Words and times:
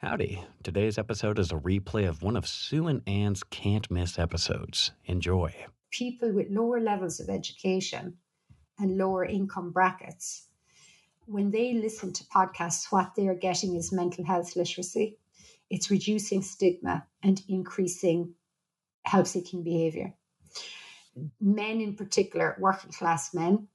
Howdy. 0.00 0.44
Today's 0.62 0.96
episode 0.96 1.40
is 1.40 1.50
a 1.50 1.56
replay 1.56 2.08
of 2.08 2.22
one 2.22 2.36
of 2.36 2.46
Sue 2.46 2.86
and 2.86 3.02
Anne's 3.04 3.42
can't 3.42 3.90
miss 3.90 4.16
episodes. 4.16 4.92
Enjoy. 5.06 5.52
People 5.90 6.32
with 6.32 6.46
lower 6.50 6.78
levels 6.78 7.18
of 7.18 7.28
education 7.28 8.16
and 8.78 8.96
lower 8.96 9.24
income 9.24 9.72
brackets, 9.72 10.46
when 11.26 11.50
they 11.50 11.72
listen 11.72 12.12
to 12.12 12.24
podcasts, 12.26 12.92
what 12.92 13.16
they 13.16 13.26
are 13.26 13.34
getting 13.34 13.74
is 13.74 13.90
mental 13.90 14.24
health 14.24 14.54
literacy. 14.54 15.18
It's 15.68 15.90
reducing 15.90 16.42
stigma 16.42 17.04
and 17.24 17.42
increasing 17.48 18.34
help 19.02 19.26
seeking 19.26 19.64
behavior. 19.64 20.14
Men, 21.40 21.80
in 21.80 21.96
particular, 21.96 22.56
working 22.60 22.92
class 22.92 23.34
men, 23.34 23.66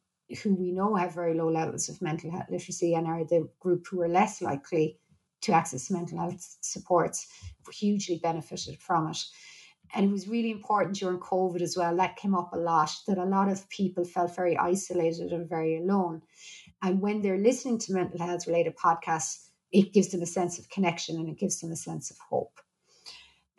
who 0.42 0.56
we 0.56 0.72
know 0.72 0.96
have 0.96 1.14
very 1.14 1.34
low 1.34 1.50
levels 1.50 1.90
of 1.90 2.02
mental 2.02 2.32
health 2.32 2.50
literacy 2.50 2.94
and 2.94 3.08
are 3.08 3.26
the 3.26 3.50
group 3.60 3.88
who 3.92 4.02
are 4.02 4.08
less 4.08 4.42
likely 4.42 5.00
to 5.44 5.54
access 5.54 5.92
mental 5.92 6.20
health 6.20 6.58
supports 6.62 7.28
hugely 7.72 8.20
benefited 8.22 8.80
from 8.80 9.10
it. 9.10 9.24
And 9.96 10.06
it 10.06 10.12
was 10.12 10.28
really 10.28 10.52
important 10.52 10.96
during 10.96 11.20
COVID 11.20 11.62
as 11.62 11.78
well. 11.78 11.96
That 11.96 12.16
came 12.16 12.34
up 12.34 12.52
a 12.54 12.58
lot 12.58 12.92
that 13.08 13.20
a 13.20 13.26
lot 13.26 13.50
of 13.50 13.70
people 13.70 14.04
felt 14.04 14.36
very 14.36 14.58
isolated 14.58 15.32
and 15.32 15.48
very 15.48 15.78
alone. 15.78 16.22
And 16.82 17.00
when 17.00 17.22
they're 17.22 17.38
listening 17.38 17.78
to 17.80 17.94
mental 17.94 18.20
health 18.20 18.48
related 18.48 18.76
podcasts, 18.76 19.50
it 19.72 19.94
gives 19.94 20.10
them 20.10 20.22
a 20.22 20.28
sense 20.28 20.58
of 20.58 20.70
connection 20.70 21.18
and 21.18 21.30
it 21.30 21.38
gives 21.38 21.60
them 21.60 21.72
a 21.72 21.76
sense 21.76 22.10
of 22.10 22.18
hope. 22.18 22.60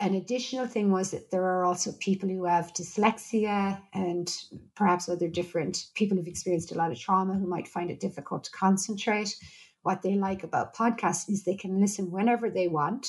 An 0.01 0.15
additional 0.15 0.67
thing 0.67 0.91
was 0.91 1.11
that 1.11 1.31
there 1.31 1.43
are 1.43 1.63
also 1.63 1.93
people 1.93 2.27
who 2.27 2.43
have 2.43 2.73
dyslexia 2.73 3.81
and 3.93 4.29
perhaps 4.75 5.07
other 5.07 5.29
different 5.29 5.85
people 5.93 6.17
who've 6.17 6.27
experienced 6.27 6.73
a 6.73 6.77
lot 6.77 6.91
of 6.91 6.99
trauma 6.99 7.35
who 7.35 7.47
might 7.47 7.67
find 7.67 7.89
it 7.89 8.01
difficult 8.01 8.43
to 8.43 8.51
concentrate 8.51 9.37
what 9.85 10.01
they 10.01 10.15
like 10.15 10.43
about 10.43 10.75
podcasts 10.75 11.29
is 11.29 11.43
they 11.43 11.53
can 11.53 11.79
listen 11.79 12.09
whenever 12.09 12.49
they 12.49 12.67
want 12.67 13.07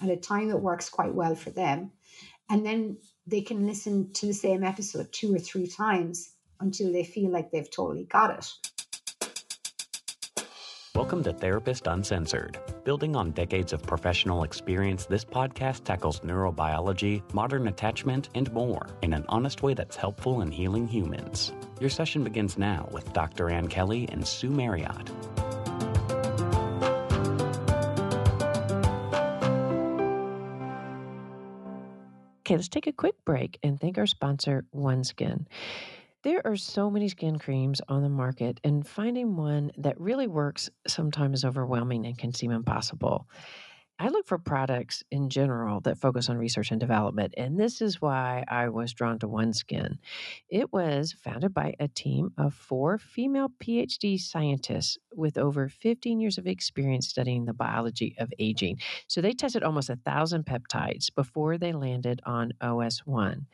at 0.00 0.08
a 0.08 0.16
time 0.16 0.48
that 0.48 0.56
works 0.56 0.88
quite 0.88 1.12
well 1.12 1.34
for 1.34 1.50
them. 1.50 1.92
And 2.48 2.64
then 2.64 2.96
they 3.26 3.42
can 3.42 3.66
listen 3.66 4.10
to 4.14 4.24
the 4.24 4.32
same 4.32 4.64
episode 4.64 5.12
two 5.12 5.34
or 5.34 5.38
three 5.38 5.66
times 5.66 6.32
until 6.60 6.90
they 6.90 7.04
feel 7.04 7.30
like 7.30 7.50
they've 7.50 7.70
totally 7.70 8.04
got 8.04 8.30
it. 8.38 8.50
Welcome 10.94 11.22
to 11.24 11.32
Therapist 11.34 11.86
Uncensored. 11.86 12.58
Building 12.84 13.14
on 13.14 13.32
decades 13.32 13.74
of 13.74 13.82
professional 13.82 14.44
experience, 14.44 15.04
this 15.04 15.26
podcast 15.26 15.84
tackles 15.84 16.20
neurobiology, 16.20 17.22
modern 17.34 17.68
attachment, 17.68 18.30
and 18.34 18.50
more 18.54 18.86
in 19.02 19.12
an 19.12 19.26
honest 19.28 19.62
way 19.62 19.74
that's 19.74 19.96
helpful 19.96 20.40
in 20.40 20.50
healing 20.50 20.88
humans. 20.88 21.52
Your 21.80 21.90
session 21.90 22.24
begins 22.24 22.56
now 22.56 22.88
with 22.92 23.12
Dr. 23.12 23.50
Anne 23.50 23.68
Kelly 23.68 24.08
and 24.10 24.26
Sue 24.26 24.48
Marriott. 24.48 25.10
Okay, 32.52 32.58
let's 32.58 32.68
take 32.68 32.86
a 32.86 32.92
quick 32.92 33.14
break 33.24 33.58
and 33.62 33.80
thank 33.80 33.96
our 33.96 34.06
sponsor, 34.06 34.66
OneSkin. 34.76 35.46
There 36.22 36.42
are 36.46 36.54
so 36.54 36.90
many 36.90 37.08
skin 37.08 37.38
creams 37.38 37.80
on 37.88 38.02
the 38.02 38.10
market, 38.10 38.60
and 38.62 38.86
finding 38.86 39.36
one 39.36 39.72
that 39.78 39.98
really 39.98 40.26
works 40.26 40.68
sometimes 40.86 41.38
is 41.38 41.44
overwhelming 41.46 42.04
and 42.04 42.18
can 42.18 42.34
seem 42.34 42.50
impossible. 42.50 43.26
I 44.02 44.08
look 44.08 44.26
for 44.26 44.36
products 44.36 45.04
in 45.12 45.30
general 45.30 45.80
that 45.82 45.96
focus 45.96 46.28
on 46.28 46.36
research 46.36 46.72
and 46.72 46.80
development, 46.80 47.34
and 47.36 47.56
this 47.56 47.80
is 47.80 48.02
why 48.02 48.42
I 48.48 48.68
was 48.68 48.92
drawn 48.92 49.20
to 49.20 49.28
OneSkin. 49.28 49.98
It 50.48 50.72
was 50.72 51.14
founded 51.22 51.54
by 51.54 51.74
a 51.78 51.86
team 51.86 52.32
of 52.36 52.52
four 52.52 52.98
female 52.98 53.52
PhD 53.62 54.18
scientists 54.18 54.98
with 55.14 55.38
over 55.38 55.68
15 55.68 56.18
years 56.18 56.36
of 56.36 56.48
experience 56.48 57.06
studying 57.06 57.44
the 57.44 57.52
biology 57.52 58.16
of 58.18 58.32
aging. 58.40 58.80
So 59.06 59.20
they 59.20 59.34
tested 59.34 59.62
almost 59.62 59.88
a 59.88 59.94
thousand 60.04 60.46
peptides 60.46 61.14
before 61.14 61.56
they 61.56 61.72
landed 61.72 62.20
on 62.26 62.54
OS1. 62.60 63.44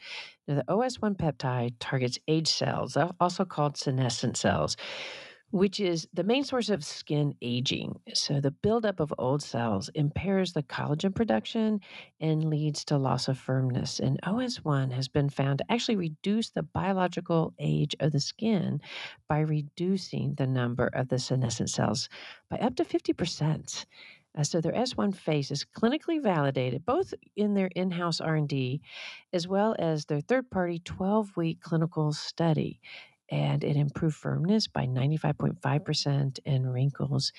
Now, 0.47 0.55
the 0.55 0.65
OS1 0.65 1.19
peptide 1.19 1.75
targets 1.79 2.19
age 2.27 2.49
cells, 2.49 2.97
also 3.21 3.45
called 3.45 3.77
senescent 3.77 4.39
cells 4.39 4.79
which 5.51 5.81
is 5.81 6.07
the 6.13 6.25
main 6.25 6.45
source 6.45 6.69
of 6.69 6.85
skin 6.85 7.35
aging. 7.41 7.99
So, 8.13 8.41
the 8.41 8.51
buildup 8.51 9.01
of 9.01 9.15
old 9.17 9.43
cells 9.43 9.89
impairs 9.95 10.53
the 10.53 10.63
collagen 10.63 11.15
production 11.15 11.81
and 12.21 12.45
leads 12.45 12.85
to 12.87 12.99
loss 12.99 13.29
of 13.29 13.39
firmness. 13.39 13.99
And 13.99 14.21
OS1 14.23 14.93
has 14.93 15.09
been 15.09 15.31
found 15.31 15.59
to 15.59 15.73
actually 15.73 15.97
reduce 15.97 16.51
the 16.51 16.63
biological 16.63 17.55
age 17.59 17.97
of 18.01 18.13
the 18.13 18.21
skin 18.21 18.81
by 19.29 19.41
reducing 19.41 20.35
the 20.35 20.47
number 20.47 20.89
of 20.89 21.09
the 21.09 21.19
senescent 21.19 21.71
cells 21.71 22.09
by 22.51 22.59
up 22.59 22.77
to 22.77 22.85
50%. 22.85 23.87
Uh, 24.37 24.43
so 24.43 24.61
their 24.61 24.73
S1 24.73 25.17
face 25.17 25.51
is 25.51 25.65
clinically 25.65 26.23
validated 26.23 26.85
both 26.85 27.15
in 27.37 27.55
their 27.55 27.71
in-house 27.75 28.21
R&D 28.21 28.83
as 29.33 29.49
well 29.49 29.75
as 29.79 30.05
their 30.05 30.21
third-party 30.21 30.81
12-week 30.81 31.61
clinical 31.63 32.13
study 32.13 32.81
and 33.31 33.65
it 33.65 33.77
improved 33.77 34.17
firmness 34.17 34.67
by 34.67 34.87
95.5% 34.87 36.39
and 36.47 36.73
wrinkles 36.73 37.33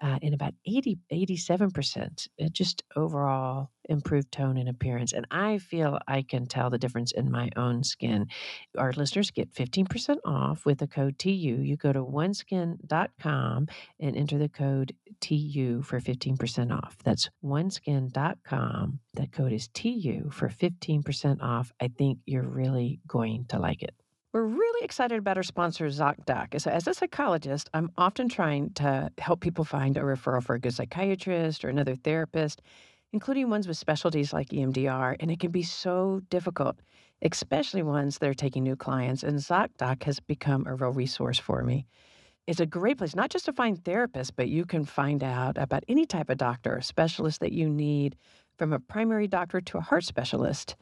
uh, 0.00 0.18
in 0.22 0.32
about 0.32 0.54
80, 0.64 0.98
87%. 1.12 2.28
It 2.38 2.52
just 2.52 2.84
overall 2.94 3.70
improved 3.88 4.30
tone 4.30 4.56
and 4.56 4.68
appearance. 4.68 5.12
And 5.12 5.26
I 5.30 5.58
feel 5.58 5.98
I 6.06 6.22
can 6.22 6.46
tell 6.46 6.70
the 6.70 6.78
difference 6.78 7.12
in 7.12 7.30
my 7.30 7.48
own 7.56 7.82
skin. 7.82 8.28
Our 8.76 8.92
listeners 8.92 9.30
get 9.30 9.52
15% 9.52 10.18
off 10.24 10.64
with 10.64 10.78
the 10.78 10.86
code 10.86 11.18
TU. 11.18 11.30
You 11.30 11.76
go 11.76 11.92
to 11.92 12.04
oneskin.com 12.04 13.66
and 13.98 14.16
enter 14.16 14.38
the 14.38 14.48
code 14.48 14.94
TU 15.20 15.82
for 15.82 16.00
15% 16.00 16.72
off. 16.72 16.96
That's 17.04 17.28
oneskin.com. 17.44 19.00
That 19.14 19.32
code 19.32 19.52
is 19.52 19.68
TU 19.68 20.30
for 20.30 20.48
15% 20.48 21.42
off. 21.42 21.72
I 21.80 21.88
think 21.88 22.18
you're 22.24 22.42
really 22.48 23.00
going 23.08 23.46
to 23.48 23.58
like 23.58 23.82
it. 23.82 23.94
We're 24.34 24.44
really 24.44 24.84
excited 24.84 25.18
about 25.18 25.38
our 25.38 25.42
sponsor, 25.42 25.86
ZocDoc. 25.86 26.54
As 26.54 26.86
a 26.86 26.92
psychologist, 26.92 27.70
I'm 27.72 27.90
often 27.96 28.28
trying 28.28 28.74
to 28.74 29.10
help 29.16 29.40
people 29.40 29.64
find 29.64 29.96
a 29.96 30.00
referral 30.00 30.42
for 30.42 30.54
a 30.54 30.60
good 30.60 30.74
psychiatrist 30.74 31.64
or 31.64 31.70
another 31.70 31.96
therapist, 31.96 32.60
including 33.14 33.48
ones 33.48 33.66
with 33.66 33.78
specialties 33.78 34.34
like 34.34 34.50
EMDR. 34.50 35.16
And 35.18 35.30
it 35.30 35.40
can 35.40 35.50
be 35.50 35.62
so 35.62 36.20
difficult, 36.28 36.76
especially 37.22 37.82
ones 37.82 38.18
that 38.18 38.28
are 38.28 38.34
taking 38.34 38.64
new 38.64 38.76
clients. 38.76 39.22
And 39.22 39.38
ZocDoc 39.38 40.02
has 40.02 40.20
become 40.20 40.66
a 40.66 40.74
real 40.74 40.90
resource 40.90 41.38
for 41.38 41.62
me. 41.62 41.86
It's 42.46 42.60
a 42.60 42.66
great 42.66 42.98
place, 42.98 43.16
not 43.16 43.30
just 43.30 43.46
to 43.46 43.54
find 43.54 43.82
therapists, 43.82 44.32
but 44.36 44.48
you 44.48 44.66
can 44.66 44.84
find 44.84 45.24
out 45.24 45.56
about 45.56 45.84
any 45.88 46.04
type 46.04 46.28
of 46.28 46.36
doctor 46.36 46.76
or 46.76 46.82
specialist 46.82 47.40
that 47.40 47.52
you 47.52 47.70
need, 47.70 48.14
from 48.58 48.74
a 48.74 48.78
primary 48.78 49.26
doctor 49.26 49.62
to 49.62 49.78
a 49.78 49.82
heart 49.82 50.04
specialist. 50.04 50.76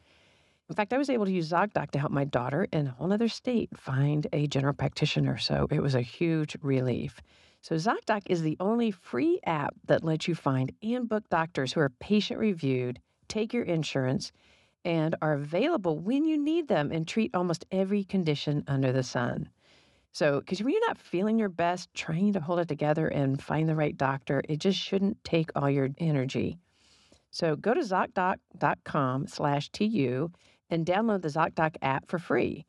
In 0.69 0.75
fact, 0.75 0.93
I 0.93 0.99
was 0.99 1.11
able 1.11 1.27
to 1.27 1.33
use 1.33 1.51
ZocDoc 1.51 1.93
to 1.93 1.99
help 2.01 2.11
my 2.11 2.25
daughter 2.25 2.67
in 2.73 2.89
a 2.89 2.91
whole 2.91 3.13
other 3.13 3.29
state 3.29 3.71
find 3.79 4.27
a 4.33 4.49
general 4.49 4.75
practitioner. 4.75 5.39
So 5.39 5.69
it 5.71 5.81
was 5.81 5.95
a 5.95 6.01
huge 6.01 6.57
relief. 6.61 7.21
So 7.61 7.77
ZocDoc 7.77 8.23
is 8.27 8.43
the 8.43 8.57
only 8.59 8.91
free 8.91 9.39
app 9.47 9.77
that 9.87 10.03
lets 10.03 10.27
you 10.27 10.35
find 10.35 10.73
and 10.83 11.09
book 11.09 11.29
doctors 11.31 11.73
who 11.73 11.81
are 11.81 11.91
patient 12.01 12.41
reviewed, 12.41 12.99
take 13.29 13.53
your 13.53 13.63
insurance, 13.63 14.33
and 14.85 15.15
are 15.23 15.35
available 15.35 15.99
when 15.99 16.25
you 16.25 16.37
need 16.37 16.67
them 16.67 16.91
and 16.91 17.07
treat 17.07 17.33
almost 17.33 17.65
every 17.71 18.03
condition 18.03 18.65
under 18.67 18.91
the 18.91 19.03
sun. 19.05 19.49
So, 20.13 20.41
because 20.41 20.63
when 20.63 20.73
you're 20.73 20.89
not 20.89 20.99
feeling 20.99 21.39
your 21.39 21.49
best, 21.49 21.93
trying 21.95 22.33
to 22.33 22.41
hold 22.41 22.59
it 22.59 22.69
together 22.69 23.07
and 23.07 23.41
find 23.41 23.69
the 23.69 23.77
right 23.77 23.97
doctor, 23.97 24.43
it 24.49 24.59
just 24.59 24.79
shouldn't 24.79 25.23
take 25.23 25.51
all 25.55 25.71
your 25.71 25.91
energy. 25.99 26.59
So 27.31 27.55
go 27.55 27.75
to 27.75 27.81
ZocDoc.com 27.81 29.27
slash 29.27 29.69
TU 29.69 30.31
and 30.71 30.87
download 30.87 31.23
the 31.23 31.29
ZocDoc 31.29 31.77
app 31.83 32.09
for 32.09 32.19
free. 32.19 32.65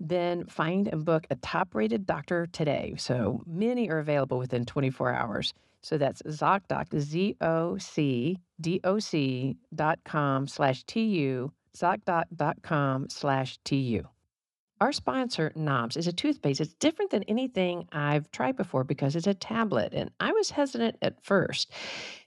Then 0.00 0.46
find 0.46 0.88
and 0.88 1.04
book 1.04 1.26
a 1.30 1.36
top 1.36 1.74
rated 1.74 2.06
doctor 2.06 2.46
today. 2.46 2.94
So 2.98 3.42
many 3.46 3.88
are 3.88 3.98
available 3.98 4.38
within 4.38 4.64
24 4.64 5.12
hours. 5.12 5.54
So 5.82 5.98
that's 5.98 6.22
ZocDoc, 6.22 6.98
Z 6.98 7.36
O 7.40 7.78
C 7.78 8.38
D 8.60 8.80
O 8.84 8.98
C 8.98 9.56
dot 9.74 9.98
com 10.04 10.46
slash 10.46 10.84
TU, 10.84 11.50
ZocDoc.com 11.76 13.08
slash 13.08 13.58
TU. 13.64 14.02
Our 14.80 14.92
sponsor, 14.92 15.52
Nobs, 15.54 15.96
is 15.96 16.08
a 16.08 16.12
toothpaste. 16.12 16.60
It's 16.60 16.74
different 16.74 17.12
than 17.12 17.22
anything 17.24 17.86
I've 17.92 18.28
tried 18.32 18.56
before 18.56 18.82
because 18.82 19.14
it's 19.14 19.28
a 19.28 19.34
tablet. 19.34 19.92
And 19.94 20.10
I 20.18 20.32
was 20.32 20.50
hesitant 20.50 20.96
at 21.00 21.22
first. 21.22 21.70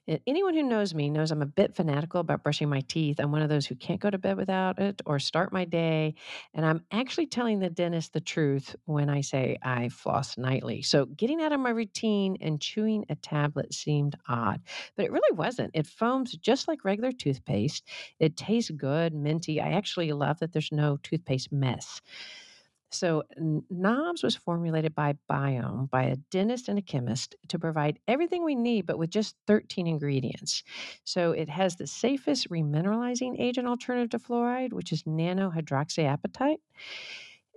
Anyone 0.08 0.54
who 0.54 0.62
knows 0.62 0.94
me 0.94 1.10
knows 1.10 1.32
I'm 1.32 1.42
a 1.42 1.48
bit 1.48 1.76
fanatical 1.76 2.20
about 2.20 2.44
brushing 2.44 2.70
my 2.70 2.82
teeth. 2.82 3.20
I'm 3.20 3.32
one 3.32 3.42
of 3.42 3.50
those 3.50 3.66
who 3.66 3.74
can't 3.74 4.00
go 4.00 4.12
to 4.12 4.20
bed 4.20 4.38
without 4.38 4.78
it 4.80 5.02
or 5.06 5.18
start 5.18 5.52
my 5.52 5.66
day. 5.66 6.14
And 6.54 6.64
I'm 6.64 6.84
actually 6.92 7.26
telling 7.26 7.60
the 7.60 7.72
dentist 7.72 8.14
the 8.14 8.22
truth 8.22 8.76
when 8.86 9.10
I 9.10 9.22
say 9.22 9.58
I 9.64 9.90
floss 9.90 10.38
nightly. 10.38 10.84
So 10.84 11.06
getting 11.06 11.42
out 11.42 11.54
of 11.54 11.60
my 11.60 11.72
routine 11.72 12.38
and 12.40 12.62
chewing 12.62 13.06
a 13.10 13.16
tablet 13.16 13.74
seemed 13.74 14.16
odd, 14.28 14.62
but 14.96 15.06
it 15.06 15.12
really 15.12 15.36
wasn't. 15.36 15.72
It 15.74 15.88
foams 15.88 16.34
just 16.38 16.68
like 16.68 16.86
regular 16.86 17.12
toothpaste. 17.12 17.88
It 18.20 18.38
tastes 18.38 18.70
good, 18.72 19.14
minty. 19.14 19.60
I 19.60 19.72
actually 19.72 20.12
love 20.12 20.40
that 20.40 20.54
there's 20.54 20.72
no 20.72 20.98
toothpaste 21.02 21.52
mess. 21.52 22.02
So, 22.92 23.24
Nobs 23.38 24.24
was 24.24 24.36
formulated 24.36 24.96
by 24.96 25.16
Biome, 25.30 25.90
by 25.90 26.04
a 26.04 26.16
dentist 26.16 26.70
and 26.70 26.80
a 26.80 26.82
chemist, 26.82 27.36
to 27.50 27.60
provide 27.60 28.00
everything 28.08 28.44
we 28.44 28.56
need, 28.56 28.86
but 28.86 28.98
with 28.98 29.10
just 29.10 29.36
13 29.48 29.88
ingredients. 29.88 30.64
So, 31.04 31.32
it 31.32 31.50
has 31.50 31.76
the 31.76 31.88
safest 31.88 32.50
remineralizing 32.50 33.40
agent 33.40 33.68
alternative 33.68 34.12
to 34.12 34.20
fluoride, 34.20 34.74
which 34.74 34.92
is 34.94 35.04
nanohydroxyapatite 35.04 36.58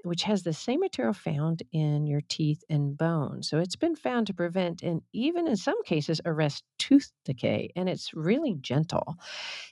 which 0.05 0.23
has 0.23 0.43
the 0.43 0.53
same 0.53 0.81
material 0.81 1.13
found 1.13 1.63
in 1.73 2.07
your 2.07 2.21
teeth 2.29 2.63
and 2.71 2.97
bones. 2.97 3.49
So 3.49 3.59
it's 3.59 3.77
been 3.77 3.97
found 3.97 4.27
to 4.29 4.35
prevent 4.35 4.83
and 4.83 5.03
even 5.13 5.49
in 5.49 5.57
some 5.57 5.83
cases 5.83 6.21
arrest 6.25 6.65
tooth 6.79 7.13
decay, 7.25 7.71
and 7.77 7.89
it's 7.89 8.15
really 8.15 8.55
gentle. 8.61 9.17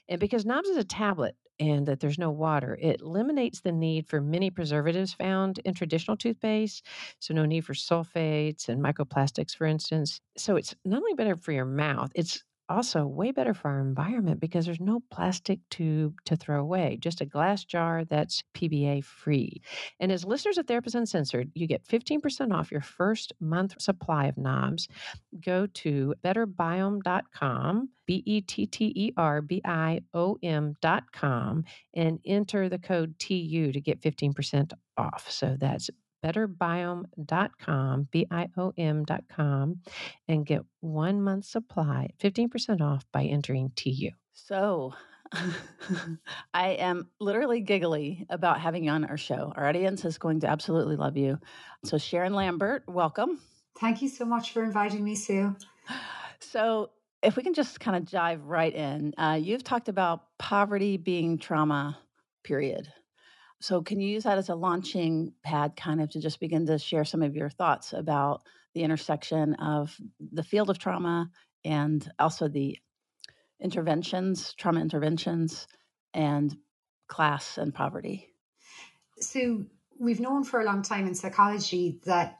And 0.09 0.19
because 0.19 0.45
Nobs 0.45 0.69
is 0.69 0.77
a 0.77 0.83
tablet, 0.83 1.35
and 1.59 1.85
that 1.87 1.99
there's 1.99 2.19
no 2.19 2.31
water. 2.31 2.77
It 2.81 3.01
eliminates 3.01 3.61
the 3.61 3.71
need 3.71 4.07
for 4.07 4.21
many 4.21 4.49
preservatives 4.51 5.13
found 5.13 5.59
in 5.65 5.73
traditional 5.73 6.17
toothpaste. 6.17 6.85
So, 7.19 7.33
no 7.33 7.45
need 7.45 7.65
for 7.65 7.73
sulfates 7.73 8.69
and 8.69 8.81
microplastics, 8.83 9.55
for 9.55 9.65
instance. 9.65 10.21
So, 10.37 10.55
it's 10.55 10.75
not 10.85 10.97
only 10.97 11.13
better 11.15 11.35
for 11.35 11.51
your 11.51 11.65
mouth, 11.65 12.11
it's 12.15 12.43
also 12.69 13.05
way 13.05 13.31
better 13.31 13.53
for 13.53 13.69
our 13.69 13.81
environment 13.81 14.39
because 14.39 14.65
there's 14.65 14.79
no 14.79 15.01
plastic 15.11 15.59
tube 15.69 16.15
to 16.25 16.35
throw 16.35 16.59
away, 16.59 16.97
just 17.01 17.21
a 17.21 17.25
glass 17.25 17.63
jar 17.63 18.05
that's 18.05 18.43
PBA 18.53 19.03
free. 19.03 19.61
And 19.99 20.11
as 20.11 20.25
listeners 20.25 20.57
of 20.57 20.67
Therapist 20.67 20.95
Uncensored, 20.95 21.51
you 21.53 21.67
get 21.67 21.85
15% 21.85 22.53
off 22.53 22.71
your 22.71 22.81
first 22.81 23.33
month 23.39 23.81
supply 23.81 24.25
of 24.25 24.37
Nobs. 24.37 24.87
Go 25.39 25.67
to 25.67 26.13
betterbiome.com, 26.23 27.89
B 28.05 28.23
E 28.25 28.41
T 28.41 28.65
T 28.65 28.93
E 28.95 29.11
R 29.17 29.41
B 29.41 29.61
I 29.65 30.01
O 30.13 30.37
M.com, 30.41 31.63
and 31.93 32.19
enter 32.25 32.69
the 32.69 32.79
code 32.79 33.17
TU 33.19 33.71
to 33.71 33.81
get 33.81 34.01
15% 34.01 34.73
off. 34.97 35.29
So 35.29 35.55
that's 35.59 35.89
betterbiome.com, 36.23 38.07
B 38.11 38.27
I 38.31 38.47
O 38.57 38.73
M.com, 38.77 39.81
and 40.27 40.45
get 40.45 40.61
one 40.79 41.21
month 41.21 41.45
supply, 41.45 42.09
15% 42.19 42.81
off 42.81 43.05
by 43.11 43.23
entering 43.23 43.71
TU. 43.75 44.09
So, 44.33 44.93
I 46.53 46.69
am 46.69 47.09
literally 47.19 47.61
giggly 47.61 48.25
about 48.29 48.59
having 48.59 48.85
you 48.85 48.91
on 48.91 49.05
our 49.05 49.17
show. 49.17 49.53
Our 49.55 49.67
audience 49.67 50.05
is 50.05 50.17
going 50.17 50.41
to 50.41 50.47
absolutely 50.47 50.95
love 50.95 51.17
you. 51.17 51.39
So, 51.83 51.97
Sharon 51.97 52.33
Lambert, 52.33 52.83
welcome. 52.87 53.39
Thank 53.79 54.01
you 54.01 54.09
so 54.09 54.25
much 54.25 54.53
for 54.53 54.63
inviting 54.63 55.03
me, 55.03 55.15
Sue. 55.15 55.55
So, 56.39 56.91
if 57.23 57.35
we 57.35 57.41
can 57.41 57.55
just 57.55 57.79
kind 57.79 57.97
of 57.97 58.09
dive 58.09 58.45
right 58.45 58.73
in, 58.73 59.13
uh, 59.17 59.39
you've 59.41 59.63
talked 59.63 59.89
about 59.89 60.25
poverty 60.37 60.95
being 60.95 61.39
trauma, 61.39 61.97
period. 62.43 62.87
So, 63.59 63.81
can 63.81 63.99
you 63.99 64.09
use 64.09 64.23
that 64.23 64.37
as 64.37 64.49
a 64.49 64.55
launching 64.55 65.33
pad 65.43 65.75
kind 65.75 66.01
of 66.01 66.09
to 66.11 66.19
just 66.19 66.39
begin 66.39 66.65
to 66.67 66.77
share 66.77 67.05
some 67.05 67.23
of 67.23 67.35
your 67.35 67.49
thoughts 67.49 67.93
about 67.93 68.43
the 68.75 68.83
intersection 68.83 69.55
of 69.55 69.97
the 70.19 70.43
field 70.43 70.69
of 70.69 70.77
trauma 70.77 71.31
and 71.65 72.09
also 72.19 72.47
the 72.47 72.77
interventions, 73.59 74.53
trauma 74.53 74.79
interventions, 74.81 75.67
and 76.13 76.55
class 77.07 77.57
and 77.57 77.73
poverty? 77.73 78.27
So, 79.19 79.65
we've 79.99 80.19
known 80.19 80.43
for 80.43 80.61
a 80.61 80.65
long 80.65 80.83
time 80.83 81.07
in 81.07 81.15
psychology 81.15 81.99
that 82.05 82.39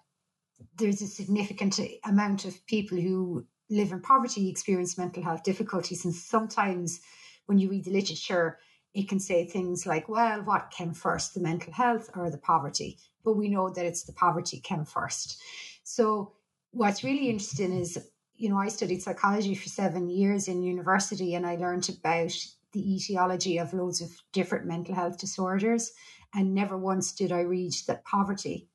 there's 0.78 1.02
a 1.02 1.08
significant 1.08 1.80
amount 2.06 2.46
of 2.46 2.66
people 2.68 3.00
who 3.00 3.46
live 3.70 3.92
in 3.92 4.02
poverty 4.02 4.50
experience 4.50 4.98
mental 4.98 5.24
health 5.24 5.44
difficulties. 5.44 6.06
And 6.06 6.14
sometimes 6.14 7.02
when 7.48 7.58
you 7.58 7.70
read 7.70 7.86
the 7.86 7.92
literature, 7.92 8.60
it 8.98 9.08
can 9.08 9.20
say 9.20 9.46
things 9.46 9.86
like, 9.86 10.10
well, 10.10 10.42
what 10.42 10.72
came 10.72 10.92
first, 10.92 11.36
the 11.36 11.40
mental 11.40 11.72
health 11.72 12.10
or 12.16 12.32
the 12.32 12.40
poverty? 12.40 12.98
But 13.24 13.38
we 13.38 13.48
know 13.48 13.70
that 13.70 13.86
it's 13.86 14.04
the 14.04 14.12
poverty 14.12 14.60
came 14.60 14.86
first. 14.86 15.40
So, 15.84 16.34
what's 16.72 17.04
really 17.04 17.30
interesting 17.30 17.80
is, 17.80 18.10
you 18.36 18.50
know, 18.50 18.58
I 18.58 18.70
studied 18.70 19.04
psychology 19.04 19.54
for 19.54 19.70
seven 19.70 20.10
years 20.10 20.48
in 20.48 20.64
university 20.64 21.36
and 21.36 21.46
I 21.46 21.58
learned 21.58 21.88
about 21.90 22.34
the 22.74 22.96
etiology 22.96 23.60
of 23.60 23.72
loads 23.72 24.02
of 24.02 24.10
different 24.34 24.66
mental 24.66 24.96
health 24.96 25.20
disorders. 25.20 25.92
And 26.34 26.56
never 26.56 26.76
once 26.76 27.14
did 27.14 27.32
I 27.32 27.42
read 27.42 27.74
that 27.88 28.04
poverty 28.04 28.68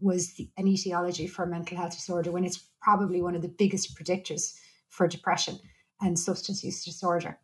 was 0.00 0.32
the, 0.32 0.48
an 0.56 0.66
etiology 0.66 1.26
for 1.26 1.44
a 1.44 1.46
mental 1.46 1.76
health 1.76 1.92
disorder 1.92 2.32
when 2.32 2.46
it's 2.46 2.70
probably 2.80 3.20
one 3.20 3.36
of 3.36 3.42
the 3.42 3.48
biggest 3.48 3.98
predictors 3.98 4.54
for 4.88 5.06
depression 5.06 5.58
and 6.00 6.18
substance 6.18 6.64
use 6.64 6.82
disorder. 6.82 7.38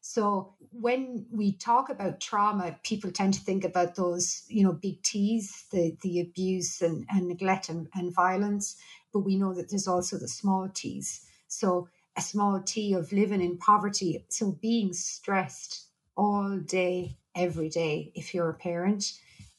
So 0.00 0.54
when 0.72 1.26
we 1.30 1.52
talk 1.52 1.90
about 1.90 2.20
trauma, 2.20 2.78
people 2.82 3.10
tend 3.10 3.34
to 3.34 3.40
think 3.40 3.64
about 3.64 3.96
those, 3.96 4.44
you 4.48 4.64
know, 4.64 4.72
big 4.72 5.02
T's, 5.02 5.66
the, 5.72 5.96
the 6.02 6.20
abuse 6.20 6.80
and, 6.80 7.06
and 7.10 7.28
neglect 7.28 7.68
and, 7.68 7.88
and 7.94 8.14
violence. 8.14 8.76
But 9.12 9.20
we 9.20 9.36
know 9.36 9.52
that 9.54 9.70
there's 9.70 9.88
also 9.88 10.16
the 10.18 10.28
small 10.28 10.68
T's. 10.72 11.26
So 11.48 11.88
a 12.16 12.22
small 12.22 12.62
T 12.62 12.94
of 12.94 13.12
living 13.12 13.42
in 13.42 13.58
poverty. 13.58 14.24
So 14.30 14.52
being 14.52 14.92
stressed 14.92 15.86
all 16.16 16.58
day, 16.58 17.18
every 17.34 17.68
day, 17.68 18.12
if 18.14 18.34
you're 18.34 18.50
a 18.50 18.54
parent, 18.54 19.12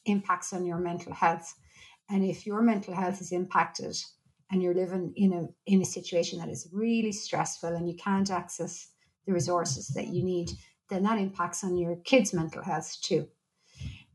impacts 0.04 0.52
on 0.52 0.64
your 0.64 0.78
mental 0.78 1.14
health. 1.14 1.54
And 2.10 2.24
if 2.24 2.46
your 2.46 2.62
mental 2.62 2.94
health 2.94 3.20
is 3.20 3.32
impacted 3.32 3.96
and 4.50 4.62
you're 4.62 4.74
living 4.74 5.12
in 5.16 5.32
a 5.32 5.48
in 5.66 5.80
a 5.80 5.84
situation 5.86 6.38
that 6.40 6.50
is 6.50 6.68
really 6.72 7.12
stressful 7.12 7.74
and 7.74 7.88
you 7.88 7.96
can't 7.96 8.30
access 8.30 8.88
the 9.26 9.32
resources 9.32 9.88
that 9.88 10.08
you 10.08 10.22
need, 10.22 10.50
then 10.88 11.02
that 11.04 11.18
impacts 11.18 11.64
on 11.64 11.76
your 11.76 11.96
kids' 11.96 12.32
mental 12.32 12.62
health 12.62 12.98
too. 13.02 13.28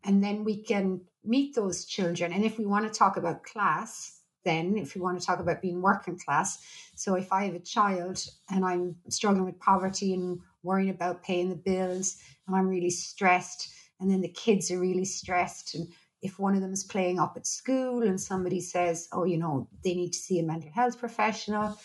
And 0.04 0.24
then 0.24 0.44
we 0.44 0.64
can 0.64 1.02
meet 1.24 1.56
those 1.56 1.86
children. 1.86 2.32
And 2.32 2.46
if 2.46 2.58
we 2.58 2.66
want 2.66 2.92
to 2.92 2.98
talk 2.98 3.18
about 3.18 3.44
class, 3.44 4.22
then 4.46 4.78
if 4.78 4.96
we 4.96 5.02
want 5.02 5.20
to 5.20 5.26
talk 5.26 5.40
about 5.40 5.62
being 5.62 5.82
working 5.82 6.18
class, 6.18 6.60
so 6.96 7.16
if 7.16 7.34
I 7.34 7.46
have 7.46 7.56
a 7.56 7.60
child 7.60 8.24
and 8.50 8.64
I'm 8.64 8.96
struggling 9.10 9.46
with 9.46 9.60
poverty 9.60 10.14
and 10.14 10.40
worrying 10.64 10.90
about 10.90 11.24
paying 11.24 11.50
the 11.50 11.56
bills 11.56 12.18
and 12.48 12.56
I'm 12.56 12.68
really 12.68 12.90
stressed, 12.90 13.74
and 14.00 14.10
then 14.10 14.22
the 14.22 14.30
kids 14.30 14.72
are 14.72 14.80
really 14.80 15.06
stressed 15.06 15.76
and 15.76 15.88
if 16.22 16.40
one 16.40 16.56
of 16.56 16.62
them 16.62 16.74
is 16.74 16.84
playing 16.84 17.20
up 17.20 17.34
at 17.36 17.46
school 17.46 18.04
and 18.04 18.20
somebody 18.20 18.60
says, 18.60 19.08
oh, 19.12 19.24
you 19.24 19.38
know, 19.38 19.68
they 19.84 19.94
need 19.94 20.14
to 20.14 20.20
see 20.20 20.40
a 20.40 20.44
mental 20.44 20.72
health 20.72 21.00
professional, 21.00 21.78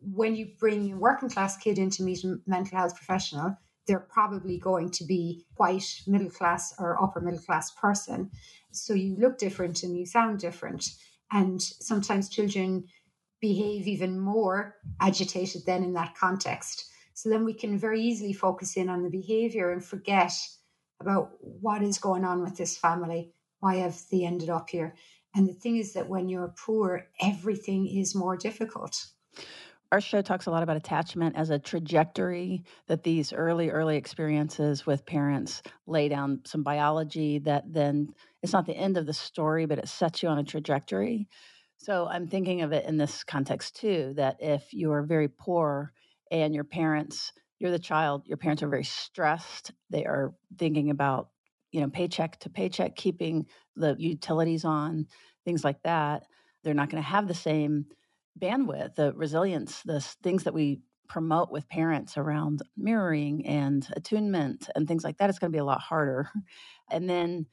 when 0.00 0.34
you 0.34 0.48
bring 0.58 0.92
a 0.92 0.96
working 0.96 1.28
class 1.28 1.56
kid 1.56 1.78
in 1.78 1.90
to 1.90 2.02
meet 2.02 2.24
a 2.24 2.38
mental 2.46 2.78
health 2.78 2.96
professional, 2.96 3.56
they're 3.86 4.00
probably 4.00 4.58
going 4.58 4.90
to 4.90 5.04
be 5.04 5.44
white, 5.56 6.02
middle 6.06 6.30
class, 6.30 6.74
or 6.78 7.02
upper 7.02 7.20
middle 7.20 7.40
class 7.40 7.70
person. 7.72 8.30
So 8.72 8.94
you 8.94 9.16
look 9.16 9.38
different 9.38 9.82
and 9.82 9.96
you 9.98 10.06
sound 10.06 10.38
different. 10.38 10.88
And 11.32 11.60
sometimes 11.60 12.28
children 12.28 12.84
behave 13.40 13.86
even 13.86 14.18
more 14.18 14.76
agitated 15.00 15.62
than 15.66 15.82
in 15.82 15.94
that 15.94 16.14
context. 16.14 16.86
So 17.14 17.28
then 17.28 17.44
we 17.44 17.54
can 17.54 17.78
very 17.78 18.00
easily 18.00 18.32
focus 18.32 18.76
in 18.76 18.88
on 18.88 19.02
the 19.02 19.10
behavior 19.10 19.72
and 19.72 19.84
forget 19.84 20.32
about 21.00 21.30
what 21.40 21.82
is 21.82 21.98
going 21.98 22.24
on 22.24 22.42
with 22.42 22.56
this 22.56 22.76
family. 22.76 23.32
Why 23.60 23.76
have 23.76 24.00
they 24.10 24.24
ended 24.24 24.50
up 24.50 24.70
here? 24.70 24.94
And 25.34 25.48
the 25.48 25.54
thing 25.54 25.76
is 25.76 25.92
that 25.94 26.08
when 26.08 26.28
you're 26.28 26.54
poor, 26.64 27.06
everything 27.20 27.86
is 27.86 28.14
more 28.14 28.36
difficult 28.36 29.06
our 29.92 30.00
show 30.00 30.22
talks 30.22 30.46
a 30.46 30.50
lot 30.50 30.62
about 30.62 30.76
attachment 30.76 31.36
as 31.36 31.50
a 31.50 31.58
trajectory 31.58 32.62
that 32.86 33.02
these 33.02 33.32
early 33.32 33.70
early 33.70 33.96
experiences 33.96 34.86
with 34.86 35.06
parents 35.06 35.62
lay 35.86 36.08
down 36.08 36.40
some 36.44 36.62
biology 36.62 37.38
that 37.40 37.64
then 37.72 38.08
it's 38.42 38.52
not 38.52 38.66
the 38.66 38.76
end 38.76 38.96
of 38.96 39.06
the 39.06 39.12
story 39.12 39.66
but 39.66 39.78
it 39.78 39.88
sets 39.88 40.22
you 40.22 40.28
on 40.28 40.38
a 40.38 40.44
trajectory. 40.44 41.28
So 41.78 42.06
i'm 42.06 42.28
thinking 42.28 42.62
of 42.62 42.72
it 42.72 42.86
in 42.86 42.96
this 42.96 43.24
context 43.24 43.76
too 43.76 44.12
that 44.16 44.36
if 44.40 44.72
you 44.72 44.92
are 44.92 45.02
very 45.02 45.28
poor 45.28 45.92
and 46.30 46.54
your 46.54 46.64
parents 46.64 47.32
you're 47.58 47.70
the 47.70 47.78
child 47.78 48.22
your 48.26 48.38
parents 48.38 48.62
are 48.62 48.68
very 48.68 48.84
stressed 48.84 49.72
they 49.90 50.04
are 50.04 50.32
thinking 50.58 50.90
about 50.90 51.28
you 51.72 51.80
know 51.80 51.88
paycheck 51.88 52.38
to 52.40 52.50
paycheck 52.50 52.96
keeping 52.96 53.46
the 53.76 53.96
utilities 53.98 54.64
on 54.64 55.06
things 55.44 55.64
like 55.64 55.82
that 55.82 56.24
they're 56.62 56.74
not 56.74 56.90
going 56.90 57.02
to 57.02 57.08
have 57.08 57.26
the 57.26 57.34
same 57.34 57.86
bandwidth, 58.38 58.94
the 58.94 59.12
resilience, 59.14 59.82
the 59.82 60.00
things 60.22 60.44
that 60.44 60.54
we 60.54 60.80
promote 61.08 61.50
with 61.50 61.68
parents 61.68 62.16
around 62.16 62.62
mirroring 62.76 63.44
and 63.44 63.88
attunement 63.96 64.68
and 64.76 64.86
things 64.86 65.02
like 65.02 65.18
that, 65.18 65.28
it's 65.28 65.38
going 65.40 65.50
to 65.50 65.56
be 65.56 65.60
a 65.60 65.64
lot 65.64 65.80
harder. 65.80 66.30
And 66.92 67.08
then, 67.08 67.46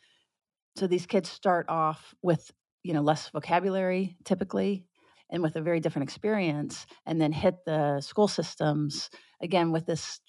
so 0.78 0.88
these 0.88 1.06
kids 1.06 1.30
start 1.30 1.68
off 1.70 2.16
with, 2.24 2.50
you 2.82 2.92
know, 2.94 3.02
less 3.02 3.30
vocabulary 3.30 4.18
typically 4.26 4.88
and 5.30 5.44
with 5.44 5.56
a 5.58 5.62
very 5.62 5.80
different 5.80 6.10
experience, 6.10 6.88
and 7.06 7.22
then 7.22 7.32
hit 7.32 7.66
the 7.66 8.02
school 8.02 8.28
systems 8.28 9.12
again 9.42 9.72
with 9.72 9.86
this. 9.86 10.20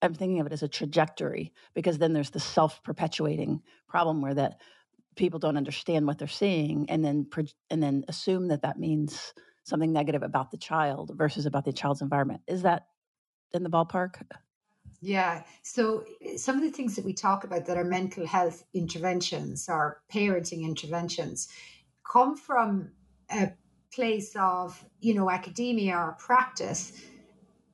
I'm 0.00 0.14
thinking 0.14 0.40
of 0.40 0.46
it 0.46 0.52
as 0.52 0.62
a 0.62 0.68
trajectory 0.68 1.52
because 1.74 1.98
then 1.98 2.14
there's 2.14 2.30
the 2.30 2.40
self 2.40 2.82
perpetuating 2.82 3.60
problem 3.86 4.22
where 4.22 4.34
that 4.34 4.60
people 5.16 5.38
don't 5.38 5.56
understand 5.56 6.06
what 6.06 6.18
they're 6.18 6.28
seeing 6.28 6.88
and 6.88 7.04
then 7.04 7.26
and 7.70 7.82
then 7.82 8.04
assume 8.08 8.48
that 8.48 8.62
that 8.62 8.78
means 8.78 9.34
something 9.64 9.92
negative 9.92 10.22
about 10.22 10.50
the 10.50 10.56
child 10.56 11.10
versus 11.14 11.46
about 11.46 11.64
the 11.64 11.72
child's 11.72 12.02
environment. 12.02 12.42
Is 12.46 12.62
that 12.62 12.86
in 13.52 13.62
the 13.62 13.70
ballpark? 13.70 14.22
Yeah. 15.00 15.42
So 15.62 16.04
eh, 16.22 16.36
some 16.36 16.56
of 16.56 16.62
the 16.62 16.70
things 16.70 16.96
that 16.96 17.04
we 17.04 17.12
talk 17.12 17.44
about 17.44 17.66
that 17.66 17.76
are 17.76 17.84
mental 17.84 18.26
health 18.26 18.64
interventions 18.72 19.68
or 19.68 20.02
parenting 20.12 20.62
interventions 20.62 21.48
come 22.10 22.36
from 22.36 22.90
a 23.30 23.52
place 23.92 24.34
of, 24.36 24.84
you 25.00 25.14
know, 25.14 25.30
academia 25.30 25.96
or 25.96 26.16
practice, 26.18 26.92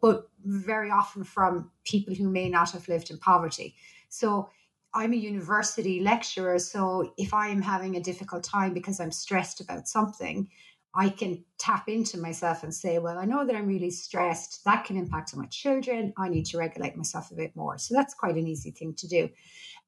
but 0.00 0.28
very 0.44 0.90
often 0.90 1.24
from 1.24 1.70
people 1.84 2.14
who 2.14 2.28
may 2.28 2.48
not 2.48 2.70
have 2.70 2.88
lived 2.88 3.10
in 3.10 3.18
poverty. 3.18 3.74
So 4.08 4.50
I'm 4.92 5.12
a 5.12 5.16
university 5.16 6.00
lecturer. 6.00 6.58
So 6.58 7.12
if 7.16 7.32
I 7.32 7.48
am 7.48 7.62
having 7.62 7.96
a 7.96 8.00
difficult 8.00 8.42
time 8.42 8.74
because 8.74 9.00
I'm 9.00 9.12
stressed 9.12 9.60
about 9.60 9.88
something, 9.88 10.48
I 10.94 11.08
can 11.08 11.44
tap 11.58 11.88
into 11.88 12.18
myself 12.18 12.64
and 12.64 12.74
say, 12.74 12.98
well, 12.98 13.18
I 13.18 13.24
know 13.24 13.46
that 13.46 13.54
I'm 13.54 13.68
really 13.68 13.90
stressed. 13.90 14.64
That 14.64 14.84
can 14.84 14.96
impact 14.96 15.32
on 15.32 15.40
my 15.40 15.46
children. 15.46 16.12
I 16.18 16.28
need 16.28 16.46
to 16.46 16.58
regulate 16.58 16.96
myself 16.96 17.30
a 17.30 17.36
bit 17.36 17.54
more. 17.54 17.78
So 17.78 17.94
that's 17.94 18.14
quite 18.14 18.36
an 18.36 18.48
easy 18.48 18.72
thing 18.72 18.94
to 18.94 19.06
do. 19.06 19.28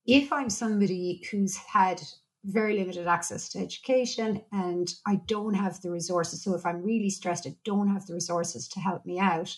If 0.07 0.33
I'm 0.33 0.51
somebody 0.51 1.23
who's 1.31 1.57
had 1.57 2.01
very 2.45 2.77
limited 2.79 3.07
access 3.07 3.49
to 3.51 3.59
education 3.59 4.43
and 4.53 4.93
I 5.07 5.21
don't 5.27 5.55
have 5.55 5.81
the 5.81 5.91
resources, 5.91 6.43
so 6.43 6.55
if 6.55 6.65
I'm 6.65 6.83
really 6.83 7.11
stressed, 7.11 7.47
I 7.47 7.57
don't 7.65 7.89
have 7.89 8.07
the 8.07 8.15
resources 8.15 8.69
to 8.69 8.81
help 8.81 9.05
me 9.05 9.19
out, 9.19 9.57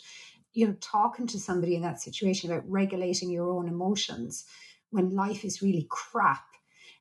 you 0.54 0.66
know, 0.66 0.76
talking 0.80 1.26
to 1.26 1.38
somebody 1.38 1.76
in 1.76 1.82
that 1.82 2.00
situation 2.00 2.50
about 2.50 2.68
regulating 2.68 3.30
your 3.30 3.50
own 3.50 3.68
emotions 3.68 4.44
when 4.90 5.14
life 5.14 5.44
is 5.44 5.60
really 5.60 5.86
crap 5.90 6.44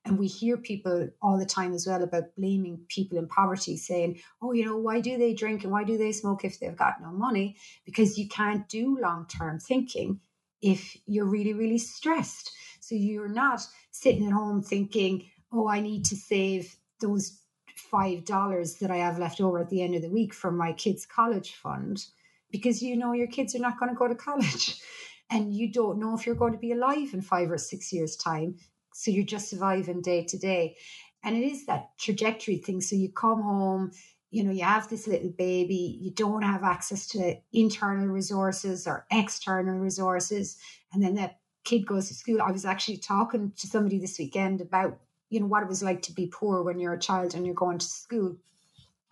and 0.05 0.19
we 0.19 0.27
hear 0.27 0.57
people 0.57 1.09
all 1.21 1.37
the 1.37 1.45
time 1.45 1.73
as 1.73 1.87
well 1.87 2.03
about 2.03 2.35
blaming 2.37 2.85
people 2.89 3.17
in 3.17 3.27
poverty, 3.27 3.77
saying, 3.77 4.19
oh, 4.41 4.51
you 4.51 4.65
know, 4.65 4.77
why 4.77 4.99
do 4.99 5.17
they 5.17 5.33
drink 5.33 5.63
and 5.63 5.71
why 5.71 5.83
do 5.83 5.97
they 5.97 6.11
smoke 6.11 6.43
if 6.43 6.59
they've 6.59 6.75
got 6.75 7.01
no 7.01 7.11
money? 7.11 7.55
Because 7.85 8.17
you 8.17 8.27
can't 8.27 8.67
do 8.67 8.97
long 8.99 9.25
term 9.27 9.59
thinking 9.59 10.19
if 10.61 10.97
you're 11.05 11.25
really, 11.25 11.53
really 11.53 11.77
stressed. 11.77 12.51
So 12.81 12.95
you're 12.95 13.29
not 13.29 13.65
sitting 13.91 14.27
at 14.27 14.33
home 14.33 14.61
thinking, 14.61 15.29
oh, 15.53 15.69
I 15.69 15.79
need 15.79 16.05
to 16.05 16.15
save 16.15 16.75
those 16.99 17.39
five 17.75 18.25
dollars 18.25 18.75
that 18.75 18.91
I 18.91 18.97
have 18.97 19.19
left 19.19 19.41
over 19.41 19.59
at 19.59 19.69
the 19.69 19.81
end 19.81 19.95
of 19.95 20.01
the 20.01 20.09
week 20.09 20.33
from 20.33 20.57
my 20.57 20.73
kids' 20.73 21.05
college 21.05 21.53
fund 21.53 22.05
because 22.51 22.81
you 22.81 22.95
know 22.95 23.13
your 23.13 23.27
kids 23.27 23.55
are 23.55 23.59
not 23.59 23.79
going 23.79 23.89
to 23.89 23.95
go 23.95 24.07
to 24.07 24.15
college 24.15 24.79
and 25.29 25.53
you 25.53 25.71
don't 25.71 25.99
know 25.99 26.15
if 26.15 26.25
you're 26.25 26.35
going 26.35 26.53
to 26.53 26.59
be 26.59 26.71
alive 26.71 27.13
in 27.13 27.21
five 27.21 27.49
or 27.49 27.57
six 27.57 27.91
years' 27.91 28.15
time. 28.15 28.55
So 28.93 29.11
you're 29.11 29.25
just 29.25 29.49
surviving 29.49 30.01
day 30.01 30.23
to 30.25 30.37
day. 30.37 30.77
And 31.23 31.35
it 31.35 31.45
is 31.45 31.65
that 31.65 31.97
trajectory 31.97 32.57
thing. 32.57 32.81
So 32.81 32.95
you 32.95 33.09
come 33.09 33.41
home, 33.41 33.91
you 34.29 34.43
know, 34.43 34.51
you 34.51 34.63
have 34.63 34.89
this 34.89 35.07
little 35.07 35.29
baby, 35.29 35.97
you 36.01 36.11
don't 36.11 36.41
have 36.41 36.63
access 36.63 37.07
to 37.09 37.35
internal 37.53 38.07
resources 38.07 38.87
or 38.87 39.05
external 39.11 39.77
resources. 39.77 40.57
And 40.91 41.01
then 41.01 41.15
that 41.15 41.39
kid 41.63 41.85
goes 41.85 42.07
to 42.09 42.13
school. 42.13 42.41
I 42.41 42.51
was 42.51 42.65
actually 42.65 42.97
talking 42.97 43.53
to 43.57 43.67
somebody 43.67 43.99
this 43.99 44.19
weekend 44.19 44.59
about, 44.59 44.99
you 45.29 45.39
know, 45.39 45.45
what 45.47 45.63
it 45.63 45.69
was 45.69 45.83
like 45.83 46.01
to 46.03 46.13
be 46.13 46.27
poor 46.27 46.63
when 46.63 46.79
you're 46.79 46.93
a 46.93 46.99
child 46.99 47.35
and 47.35 47.45
you're 47.45 47.55
going 47.55 47.77
to 47.77 47.85
school. 47.85 48.35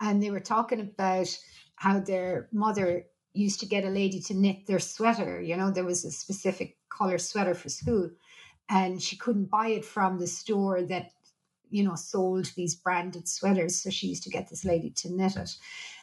And 0.00 0.22
they 0.22 0.30
were 0.30 0.40
talking 0.40 0.80
about 0.80 1.28
how 1.76 2.00
their 2.00 2.48
mother 2.52 3.06
used 3.32 3.60
to 3.60 3.66
get 3.66 3.84
a 3.84 3.88
lady 3.88 4.20
to 4.20 4.34
knit 4.34 4.66
their 4.66 4.80
sweater. 4.80 5.40
You 5.40 5.56
know, 5.56 5.70
there 5.70 5.84
was 5.84 6.04
a 6.04 6.10
specific 6.10 6.76
color 6.90 7.18
sweater 7.18 7.54
for 7.54 7.68
school 7.68 8.10
and 8.72 9.02
she 9.02 9.16
couldn't 9.16 9.50
buy 9.50 9.68
it 9.68 9.84
from 9.84 10.18
the 10.18 10.26
store 10.26 10.80
that 10.80 11.12
you 11.68 11.84
know 11.84 11.94
sold 11.94 12.46
these 12.56 12.74
branded 12.74 13.28
sweaters 13.28 13.76
so 13.76 13.90
she 13.90 14.08
used 14.08 14.22
to 14.22 14.30
get 14.30 14.48
this 14.48 14.64
lady 14.64 14.90
to 14.90 15.12
knit 15.12 15.36
it. 15.36 15.50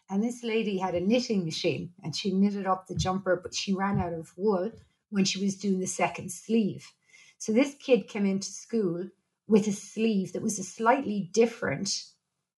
And 0.10 0.24
this 0.24 0.44
lady 0.44 0.78
had 0.78 0.96
a 0.96 1.00
knitting 1.00 1.46
machine 1.46 1.92
and 2.04 2.16
she 2.16 2.32
knitted 2.32 2.68
up 2.68 2.86
the 2.86 2.96
jumper 2.96 3.40
but 3.42 3.56
she 3.56 3.74
ran 3.74 4.00
out 4.00 4.14
of 4.14 4.38
wool 4.38 4.72
when 5.10 5.26
she 5.26 5.44
was 5.44 5.58
doing 5.58 5.80
the 5.80 5.88
second 5.88 6.32
sleeve. 6.32 6.92
So 7.40 7.52
this 7.52 7.74
kid 7.80 8.08
came 8.08 8.26
into 8.26 8.52
school 8.52 9.10
with 9.48 9.68
a 9.68 9.72
sleeve 9.72 10.34
that 10.34 10.44
was 10.44 10.60
a 10.60 10.64
slightly 10.64 11.30
different 11.34 12.06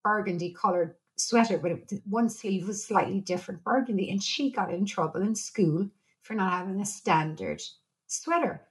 burgundy 0.03 0.51
colored 0.53 0.95
sweater 1.15 1.57
but 1.57 1.71
it, 1.71 2.01
one 2.05 2.29
sleeve 2.29 2.67
was 2.67 2.83
slightly 2.83 3.21
different 3.21 3.63
burgundy 3.63 4.09
and 4.09 4.21
she 4.21 4.51
got 4.51 4.73
in 4.73 4.85
trouble 4.85 5.21
in 5.21 5.35
school 5.35 5.89
for 6.21 6.33
not 6.33 6.51
having 6.51 6.81
a 6.81 6.85
standard 6.85 7.61
sweater 8.07 8.61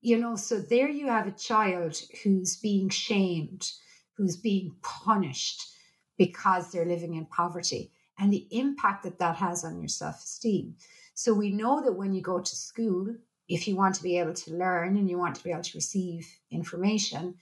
you 0.00 0.16
know 0.18 0.36
so 0.36 0.58
there 0.58 0.88
you 0.88 1.06
have 1.06 1.26
a 1.26 1.32
child 1.32 2.00
who's 2.22 2.56
being 2.56 2.88
shamed 2.88 3.70
who's 4.16 4.36
being 4.36 4.74
punished 4.82 5.70
because 6.18 6.70
they're 6.70 6.84
living 6.84 7.14
in 7.14 7.24
poverty 7.24 7.90
and 8.18 8.30
the 8.30 8.46
impact 8.50 9.02
that 9.02 9.18
that 9.18 9.36
has 9.36 9.64
on 9.64 9.78
your 9.80 9.88
self-esteem. 9.88 10.74
So 11.14 11.32
we 11.32 11.50
know 11.50 11.82
that 11.82 11.94
when 11.94 12.12
you 12.12 12.20
go 12.20 12.38
to 12.38 12.56
school 12.56 13.14
if 13.48 13.66
you 13.66 13.74
want 13.74 13.94
to 13.94 14.02
be 14.02 14.18
able 14.18 14.34
to 14.34 14.54
learn 14.54 14.96
and 14.96 15.08
you 15.08 15.18
want 15.18 15.34
to 15.34 15.42
be 15.42 15.50
able 15.50 15.62
to 15.62 15.78
receive 15.78 16.28
information 16.50 17.34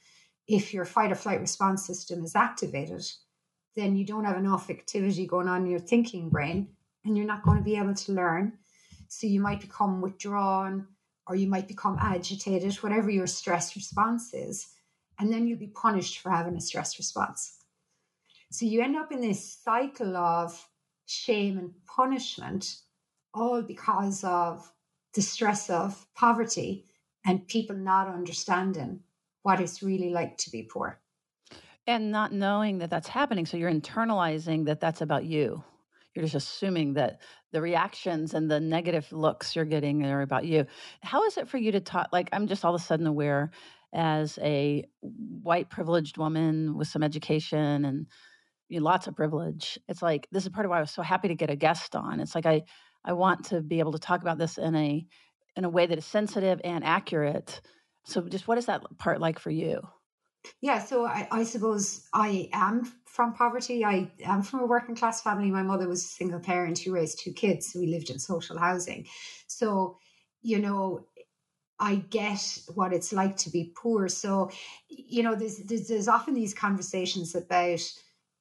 if 0.46 0.72
your 0.72 0.84
fight 0.84 1.10
or 1.12 1.16
flight 1.16 1.40
response 1.40 1.84
system 1.84 2.22
is 2.24 2.36
activated 2.36 3.04
then 3.74 3.96
you 3.96 4.06
don't 4.06 4.24
have 4.24 4.36
enough 4.36 4.70
activity 4.70 5.26
going 5.26 5.48
on 5.48 5.62
in 5.62 5.70
your 5.70 5.80
thinking 5.80 6.28
brain 6.30 6.68
and 7.04 7.16
you're 7.16 7.26
not 7.26 7.42
going 7.42 7.58
to 7.58 7.64
be 7.64 7.76
able 7.76 7.94
to 7.94 8.12
learn. 8.12 8.52
So 9.08 9.26
you 9.26 9.40
might 9.40 9.60
become 9.60 10.00
withdrawn 10.00 10.86
or 11.28 11.36
you 11.36 11.46
might 11.46 11.68
become 11.68 11.98
agitated, 12.00 12.74
whatever 12.76 13.10
your 13.10 13.26
stress 13.26 13.76
response 13.76 14.32
is, 14.32 14.68
and 15.18 15.32
then 15.32 15.46
you'll 15.46 15.58
be 15.58 15.66
punished 15.66 16.20
for 16.20 16.30
having 16.30 16.56
a 16.56 16.60
stress 16.60 16.98
response. 16.98 17.58
So 18.50 18.64
you 18.64 18.82
end 18.82 18.96
up 18.96 19.12
in 19.12 19.20
this 19.20 19.58
cycle 19.62 20.16
of 20.16 20.66
shame 21.06 21.58
and 21.58 21.72
punishment, 21.86 22.78
all 23.34 23.62
because 23.62 24.24
of 24.24 24.72
the 25.14 25.20
stress 25.20 25.68
of 25.68 26.06
poverty 26.14 26.86
and 27.26 27.46
people 27.46 27.76
not 27.76 28.08
understanding 28.08 29.00
what 29.42 29.60
it's 29.60 29.82
really 29.82 30.10
like 30.10 30.38
to 30.38 30.50
be 30.50 30.62
poor. 30.62 30.98
And 31.86 32.10
not 32.10 32.32
knowing 32.32 32.78
that 32.78 32.90
that's 32.90 33.08
happening. 33.08 33.46
So 33.46 33.56
you're 33.56 33.72
internalizing 33.72 34.66
that 34.66 34.80
that's 34.80 35.00
about 35.00 35.24
you 35.24 35.62
you're 36.18 36.26
just 36.26 36.48
assuming 36.48 36.94
that 36.94 37.20
the 37.52 37.62
reactions 37.62 38.34
and 38.34 38.50
the 38.50 38.58
negative 38.58 39.10
looks 39.12 39.54
you're 39.54 39.64
getting 39.64 40.04
are 40.04 40.20
about 40.20 40.44
you. 40.44 40.66
How 41.00 41.24
is 41.24 41.36
it 41.36 41.48
for 41.48 41.58
you 41.58 41.72
to 41.72 41.80
talk? 41.80 42.08
Like, 42.12 42.28
I'm 42.32 42.48
just 42.48 42.64
all 42.64 42.74
of 42.74 42.80
a 42.80 42.84
sudden 42.84 43.06
aware 43.06 43.52
as 43.94 44.38
a 44.42 44.84
white 45.00 45.70
privileged 45.70 46.18
woman 46.18 46.76
with 46.76 46.88
some 46.88 47.02
education 47.02 47.84
and 47.84 48.06
you 48.68 48.80
know, 48.80 48.84
lots 48.84 49.06
of 49.06 49.14
privilege. 49.14 49.78
It's 49.88 50.02
like 50.02 50.26
this 50.32 50.42
is 50.42 50.50
part 50.50 50.66
of 50.66 50.70
why 50.70 50.78
I 50.78 50.80
was 50.80 50.90
so 50.90 51.02
happy 51.02 51.28
to 51.28 51.34
get 51.34 51.50
a 51.50 51.56
guest 51.56 51.94
on. 51.94 52.20
It's 52.20 52.34
like 52.34 52.46
I 52.46 52.62
I 53.04 53.12
want 53.12 53.46
to 53.46 53.62
be 53.62 53.78
able 53.78 53.92
to 53.92 53.98
talk 53.98 54.20
about 54.20 54.38
this 54.38 54.58
in 54.58 54.74
a 54.74 55.06
in 55.56 55.64
a 55.64 55.70
way 55.70 55.86
that 55.86 55.98
is 55.98 56.04
sensitive 56.04 56.60
and 56.64 56.84
accurate. 56.84 57.60
So 58.04 58.22
just 58.28 58.48
what 58.48 58.58
is 58.58 58.66
that 58.66 58.82
part 58.98 59.20
like 59.20 59.38
for 59.38 59.50
you? 59.50 59.80
Yeah, 60.60 60.80
so 60.80 61.06
I, 61.06 61.28
I 61.30 61.44
suppose 61.44 62.06
I 62.12 62.48
am 62.52 62.92
from 63.04 63.34
poverty. 63.34 63.84
I 63.84 64.10
am 64.24 64.42
from 64.42 64.60
a 64.60 64.66
working 64.66 64.94
class 64.94 65.22
family. 65.22 65.50
My 65.50 65.62
mother 65.62 65.88
was 65.88 66.04
a 66.04 66.08
single 66.08 66.40
parent 66.40 66.78
who 66.78 66.92
raised 66.92 67.20
two 67.20 67.32
kids. 67.32 67.72
We 67.74 67.86
lived 67.86 68.10
in 68.10 68.18
social 68.18 68.58
housing. 68.58 69.06
So, 69.46 69.98
you 70.42 70.58
know, 70.58 71.06
I 71.80 71.96
get 71.96 72.58
what 72.74 72.92
it's 72.92 73.12
like 73.12 73.36
to 73.38 73.50
be 73.50 73.72
poor. 73.76 74.08
So, 74.08 74.50
you 74.88 75.22
know, 75.22 75.34
there's, 75.34 75.58
there's, 75.58 75.88
there's 75.88 76.08
often 76.08 76.34
these 76.34 76.54
conversations 76.54 77.34
about 77.34 77.80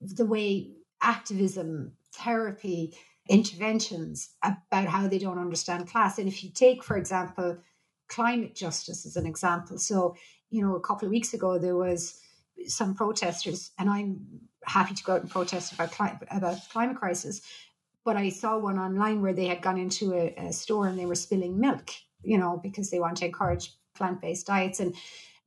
the 0.02 0.26
way 0.26 0.72
activism, 1.02 1.94
therapy, 2.14 2.96
interventions 3.30 4.30
about 4.44 4.88
how 4.88 5.08
they 5.08 5.20
don't 5.20 5.40
understand 5.40 5.88
class. 5.90 6.18
And 6.18 6.28
if 6.28 6.44
you 6.44 6.50
take, 6.52 6.84
for 6.84 6.98
example, 6.98 7.58
climate 8.08 8.56
justice 8.56 9.06
as 9.06 9.18
an 9.18 9.26
example. 9.26 9.78
So 9.78 10.16
you 10.50 10.62
know, 10.62 10.76
a 10.76 10.82
couple 10.82 11.06
of 11.06 11.12
weeks 11.12 11.34
ago, 11.34 11.58
there 11.58 11.76
was 11.76 12.20
some 12.68 12.96
protesters, 12.96 13.72
and 13.78 13.90
I'm 13.90 14.26
happy 14.66 14.94
to 14.94 15.04
go 15.04 15.14
out 15.14 15.22
and 15.22 15.30
protest 15.30 15.74
about 15.74 15.92
cli- 15.92 16.18
about 16.32 16.58
climate 16.72 16.98
crisis. 16.98 17.42
But 18.04 18.18
I 18.18 18.30
saw 18.30 18.58
one 18.58 18.80
online 18.80 19.22
where 19.22 19.34
they 19.34 19.48
had 19.48 19.62
gone 19.62 19.78
into 19.78 20.14
a, 20.14 20.34
a 20.38 20.54
store 20.54 20.88
and 20.88 20.98
they 20.98 21.06
were 21.06 21.16
spilling 21.16 21.60
milk, 21.60 21.92
you 22.24 22.38
know, 22.38 22.60
because 22.62 22.90
they 22.90 23.00
want 23.00 23.18
to 23.18 23.26
encourage 23.26 23.74
plant 23.96 24.22
based 24.22 24.48
diets. 24.48 24.80
And 24.80 24.96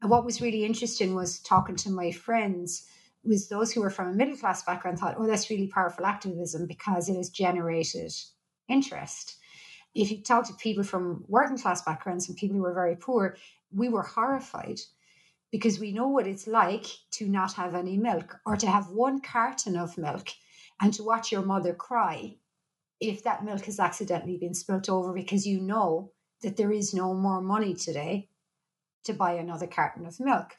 and 0.02 0.10
what 0.10 0.24
was 0.24 0.40
really 0.40 0.64
interesting 0.64 1.14
was 1.14 1.40
talking 1.40 1.76
to 1.76 1.90
my 1.90 2.10
friends 2.10 2.86
was 3.22 3.48
those 3.48 3.70
who 3.72 3.82
were 3.82 3.90
from 3.90 4.08
a 4.08 4.14
middle 4.14 4.36
class 4.36 4.62
background 4.62 4.98
thought, 4.98 5.16
oh, 5.18 5.26
that's 5.26 5.50
really 5.50 5.66
powerful 5.66 6.06
activism 6.06 6.66
because 6.66 7.08
it 7.08 7.16
has 7.16 7.28
generated 7.28 8.12
interest. 8.68 9.36
If 9.94 10.10
you 10.10 10.22
talk 10.22 10.46
to 10.46 10.54
people 10.54 10.84
from 10.84 11.24
working 11.28 11.58
class 11.58 11.82
backgrounds 11.82 12.28
and 12.28 12.38
people 12.38 12.56
who 12.56 12.62
were 12.62 12.72
very 12.72 12.96
poor, 12.96 13.36
we 13.72 13.88
were 13.88 14.02
horrified 14.02 14.80
because 15.50 15.80
we 15.80 15.92
know 15.92 16.08
what 16.08 16.26
it's 16.26 16.46
like 16.46 16.86
to 17.12 17.28
not 17.28 17.52
have 17.54 17.74
any 17.74 17.96
milk 17.96 18.36
or 18.46 18.56
to 18.56 18.66
have 18.66 18.88
one 18.88 19.20
carton 19.20 19.76
of 19.76 19.98
milk 19.98 20.28
and 20.80 20.94
to 20.94 21.04
watch 21.04 21.32
your 21.32 21.42
mother 21.42 21.74
cry 21.74 22.36
if 23.00 23.24
that 23.24 23.44
milk 23.44 23.64
has 23.64 23.80
accidentally 23.80 24.36
been 24.36 24.54
spilt 24.54 24.88
over 24.88 25.12
because 25.12 25.46
you 25.46 25.60
know 25.60 26.12
that 26.42 26.56
there 26.56 26.72
is 26.72 26.94
no 26.94 27.14
more 27.14 27.40
money 27.40 27.74
today 27.74 28.28
to 29.04 29.14
buy 29.14 29.32
another 29.32 29.66
carton 29.66 30.06
of 30.06 30.20
milk. 30.20 30.54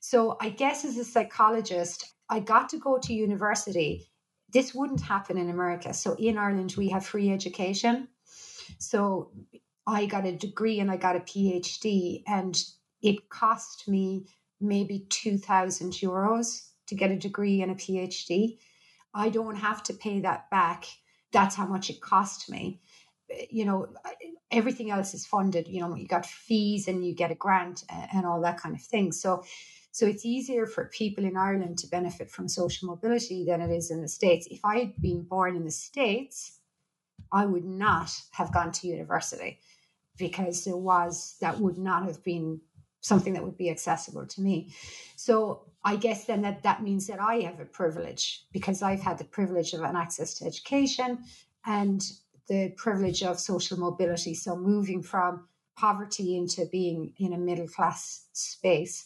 So 0.00 0.36
I 0.40 0.50
guess 0.50 0.84
as 0.84 0.98
a 0.98 1.04
psychologist, 1.04 2.12
I 2.28 2.40
got 2.40 2.68
to 2.70 2.78
go 2.78 2.98
to 2.98 3.14
university. 3.14 4.10
This 4.52 4.74
wouldn't 4.74 5.00
happen 5.00 5.38
in 5.38 5.48
America. 5.48 5.94
So 5.94 6.14
in 6.14 6.36
Ireland, 6.38 6.74
we 6.76 6.90
have 6.90 7.06
free 7.06 7.30
education. 7.30 8.08
So 8.78 9.30
I 9.86 10.06
got 10.06 10.26
a 10.26 10.32
degree 10.32 10.80
and 10.80 10.90
I 10.90 10.96
got 10.96 11.16
a 11.16 11.20
PhD, 11.20 12.22
and 12.26 12.60
it 13.02 13.28
cost 13.28 13.86
me 13.86 14.26
maybe 14.60 15.06
2,000 15.10 15.92
euros 15.92 16.68
to 16.86 16.94
get 16.94 17.10
a 17.10 17.16
degree 17.16 17.62
and 17.62 17.70
a 17.70 17.76
PhD. 17.76 18.58
I 19.14 19.28
don't 19.28 19.56
have 19.56 19.82
to 19.84 19.94
pay 19.94 20.20
that 20.20 20.50
back. 20.50 20.86
That's 21.32 21.54
how 21.54 21.66
much 21.66 21.90
it 21.90 22.00
cost 22.00 22.50
me. 22.50 22.80
You 23.50 23.64
know, 23.64 23.88
everything 24.50 24.90
else 24.90 25.14
is 25.14 25.26
funded. 25.26 25.68
You 25.68 25.80
know, 25.80 25.94
you 25.94 26.06
got 26.06 26.26
fees 26.26 26.88
and 26.88 27.04
you 27.04 27.14
get 27.14 27.30
a 27.30 27.34
grant 27.34 27.84
and 28.12 28.26
all 28.26 28.40
that 28.42 28.60
kind 28.60 28.74
of 28.74 28.82
thing. 28.82 29.12
So, 29.12 29.44
so 29.90 30.06
it's 30.06 30.24
easier 30.24 30.66
for 30.66 30.86
people 30.86 31.24
in 31.24 31.36
Ireland 31.36 31.78
to 31.78 31.86
benefit 31.88 32.30
from 32.30 32.48
social 32.48 32.88
mobility 32.88 33.44
than 33.44 33.60
it 33.60 33.70
is 33.70 33.90
in 33.90 34.02
the 34.02 34.08
States. 34.08 34.46
If 34.50 34.60
I 34.64 34.78
had 34.78 35.00
been 35.00 35.22
born 35.22 35.56
in 35.56 35.64
the 35.64 35.70
States, 35.70 36.60
I 37.32 37.46
would 37.46 37.64
not 37.64 38.12
have 38.32 38.52
gone 38.52 38.72
to 38.72 38.86
university 38.86 39.58
because 40.18 40.64
there 40.64 40.76
was 40.76 41.36
that 41.40 41.58
would 41.58 41.78
not 41.78 42.04
have 42.04 42.22
been 42.22 42.60
something 43.00 43.34
that 43.34 43.44
would 43.44 43.56
be 43.56 43.70
accessible 43.70 44.26
to 44.26 44.40
me. 44.40 44.74
So 45.16 45.66
I 45.84 45.96
guess 45.96 46.24
then 46.24 46.42
that 46.42 46.62
that 46.64 46.82
means 46.82 47.06
that 47.06 47.20
I 47.20 47.36
have 47.36 47.60
a 47.60 47.64
privilege 47.64 48.44
because 48.52 48.82
I've 48.82 49.00
had 49.00 49.18
the 49.18 49.24
privilege 49.24 49.72
of 49.72 49.82
an 49.82 49.96
access 49.96 50.34
to 50.34 50.46
education 50.46 51.18
and 51.64 52.02
the 52.48 52.72
privilege 52.76 53.22
of 53.22 53.38
social 53.40 53.78
mobility. 53.78 54.34
So 54.34 54.56
moving 54.56 55.02
from 55.02 55.48
poverty 55.76 56.36
into 56.36 56.66
being 56.66 57.12
in 57.18 57.32
a 57.32 57.38
middle 57.38 57.68
class 57.68 58.26
space. 58.32 59.04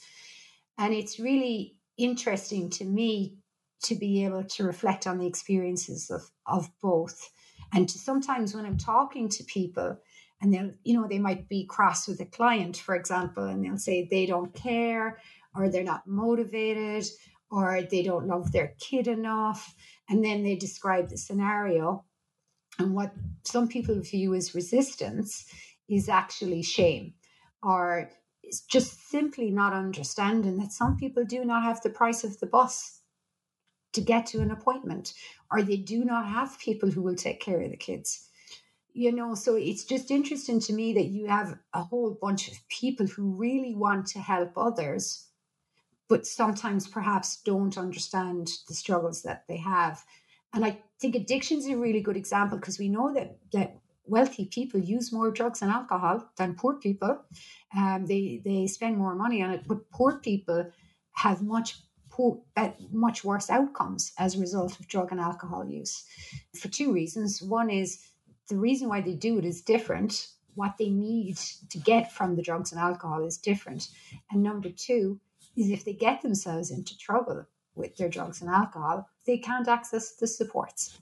And 0.79 0.95
it's 0.95 1.19
really 1.19 1.77
interesting 1.99 2.71
to 2.71 2.85
me 2.85 3.37
to 3.83 3.95
be 3.95 4.25
able 4.25 4.45
to 4.45 4.65
reflect 4.65 5.07
on 5.07 5.19
the 5.19 5.27
experiences 5.27 6.11
of, 6.11 6.31
of 6.47 6.71
both. 6.81 7.31
And 7.73 7.89
to 7.89 7.99
sometimes 7.99 8.55
when 8.55 8.67
I'm 8.67 8.79
talking 8.79 9.29
to 9.31 9.45
people, 9.45 9.99
and 10.41 10.53
they'll, 10.53 10.73
you 10.85 10.95
know, 10.95 11.07
they 11.07 11.19
might 11.19 11.49
be 11.49 11.67
cross 11.67 12.09
with 12.09 12.21
a 12.21 12.27
client, 12.27 12.77
for 12.77 12.95
example, 12.95 13.45
and 13.45 13.65
they'll 13.65 13.77
say 13.77 14.09
they 14.11 14.27
don't 14.27 14.55
care 14.55 15.19
or 15.55 15.69
they're 15.69 15.85
not 15.85 16.07
motivated 16.07 17.07
or 17.51 17.83
they 17.83 18.03
don't 18.03 18.27
love 18.27 18.53
their 18.53 18.75
kid 18.81 19.07
enough. 19.09 19.75
And 20.09 20.25
then 20.25 20.43
they 20.43 20.57
describe 20.57 21.09
the 21.09 21.19
scenario. 21.19 22.05
And 22.79 22.95
what 22.95 23.13
some 23.45 23.69
people 23.69 24.01
view 24.01 24.35
as 24.35 24.55
resistance 24.55 25.45
is 25.89 26.09
actually 26.09 26.63
shame 26.63 27.15
or 27.63 28.11
it's 28.43 28.63
just 28.63 29.11
simply 29.11 29.51
not 29.51 29.73
understanding 29.73 30.59
that 30.59 30.73
some 30.73 30.97
people 30.97 31.25
do 31.25 31.45
not 31.45 31.63
have 31.63 31.83
the 31.83 31.91
price 31.91 32.25
of 32.25 32.39
the 32.41 32.47
bus 32.47 33.01
to 33.93 34.01
get 34.01 34.25
to 34.27 34.41
an 34.41 34.51
appointment 34.51 35.13
or 35.51 35.63
they 35.63 35.77
do 35.77 36.05
not 36.05 36.27
have 36.27 36.59
people 36.59 36.91
who 36.91 37.03
will 37.03 37.17
take 37.17 37.41
care 37.41 37.61
of 37.61 37.71
the 37.71 37.77
kids 37.77 38.30
you 38.93 39.13
know 39.13 39.35
so 39.35 39.57
it's 39.57 39.85
just 39.85 40.11
interesting 40.11 40.61
to 40.61 40.73
me 40.73 40.93
that 40.93 41.07
you 41.07 41.27
have 41.27 41.59
a 41.75 41.83
whole 41.83 42.19
bunch 42.21 42.49
of 42.49 42.59
people 42.69 43.07
who 43.07 43.35
really 43.37 43.75
want 43.75 44.07
to 44.07 44.19
help 44.19 44.53
others 44.57 45.31
but 46.11 46.27
sometimes 46.27 46.89
perhaps 46.89 47.41
don't 47.45 47.79
understand 47.79 48.51
the 48.67 48.75
struggles 48.75 49.23
that 49.23 49.45
they 49.49 49.57
have. 49.57 50.05
And 50.53 50.65
i 50.65 50.77
think 51.01 51.15
addiction 51.15 51.59
is 51.59 51.69
a 51.69 51.77
really 51.77 52.01
good 52.01 52.17
example 52.17 52.59
because 52.59 52.79
we 52.79 52.89
know 52.89 53.15
that 53.15 53.39
that 53.53 53.77
wealthy 54.05 54.47
people 54.47 54.81
use 54.81 55.13
more 55.13 55.31
drugs 55.31 55.63
and 55.63 55.71
alcohol 55.71 56.29
than 56.37 56.57
poor 56.57 56.75
people. 56.75 57.23
Um, 57.77 58.07
they 58.07 58.43
they 58.45 58.67
spend 58.67 58.99
more 58.99 59.15
money 59.15 59.41
on 59.43 59.53
it 59.53 59.63
but 59.69 59.89
poor 59.91 60.19
people 60.19 60.67
have 61.13 61.41
much 61.43 61.77
poor, 62.11 62.41
uh, 62.57 62.71
much 62.91 63.25
worse 63.25 63.49
outcomes 63.49 64.13
as 64.19 64.35
a 64.35 64.41
result 64.41 64.79
of 64.81 64.89
drug 64.89 65.13
and 65.13 65.21
alcohol 65.21 65.65
use 65.65 66.05
for 66.61 66.69
two 66.69 66.93
reasons. 66.93 67.41
One 67.41 67.71
is 67.71 68.05
the 68.51 68.59
reason 68.59 68.89
why 68.89 69.01
they 69.01 69.15
do 69.15 69.39
it 69.39 69.45
is 69.47 69.63
different. 69.63 70.29
What 70.55 70.77
they 70.79 70.91
need 70.91 71.37
to 71.71 71.79
get 71.79 72.13
from 72.13 72.37
the 72.37 72.43
drugs 72.43 72.73
and 72.73 72.81
alcohol 72.81 73.25
is 73.25 73.39
different. 73.39 73.89
And 74.31 74.43
number 74.43 74.69
two 74.69 75.21
is 75.57 75.71
if 75.71 75.85
they 75.85 75.95
get 75.95 76.21
themselves 76.21 76.71
into 76.71 76.99
trouble 76.99 77.47
with 77.75 77.97
their 77.97 78.09
drugs 78.09 78.43
and 78.43 78.51
alcohol, 78.51 79.09
they 79.27 79.39
can't 79.39 79.69
access 79.69 80.17
the 80.17 80.27
supports. 80.27 80.99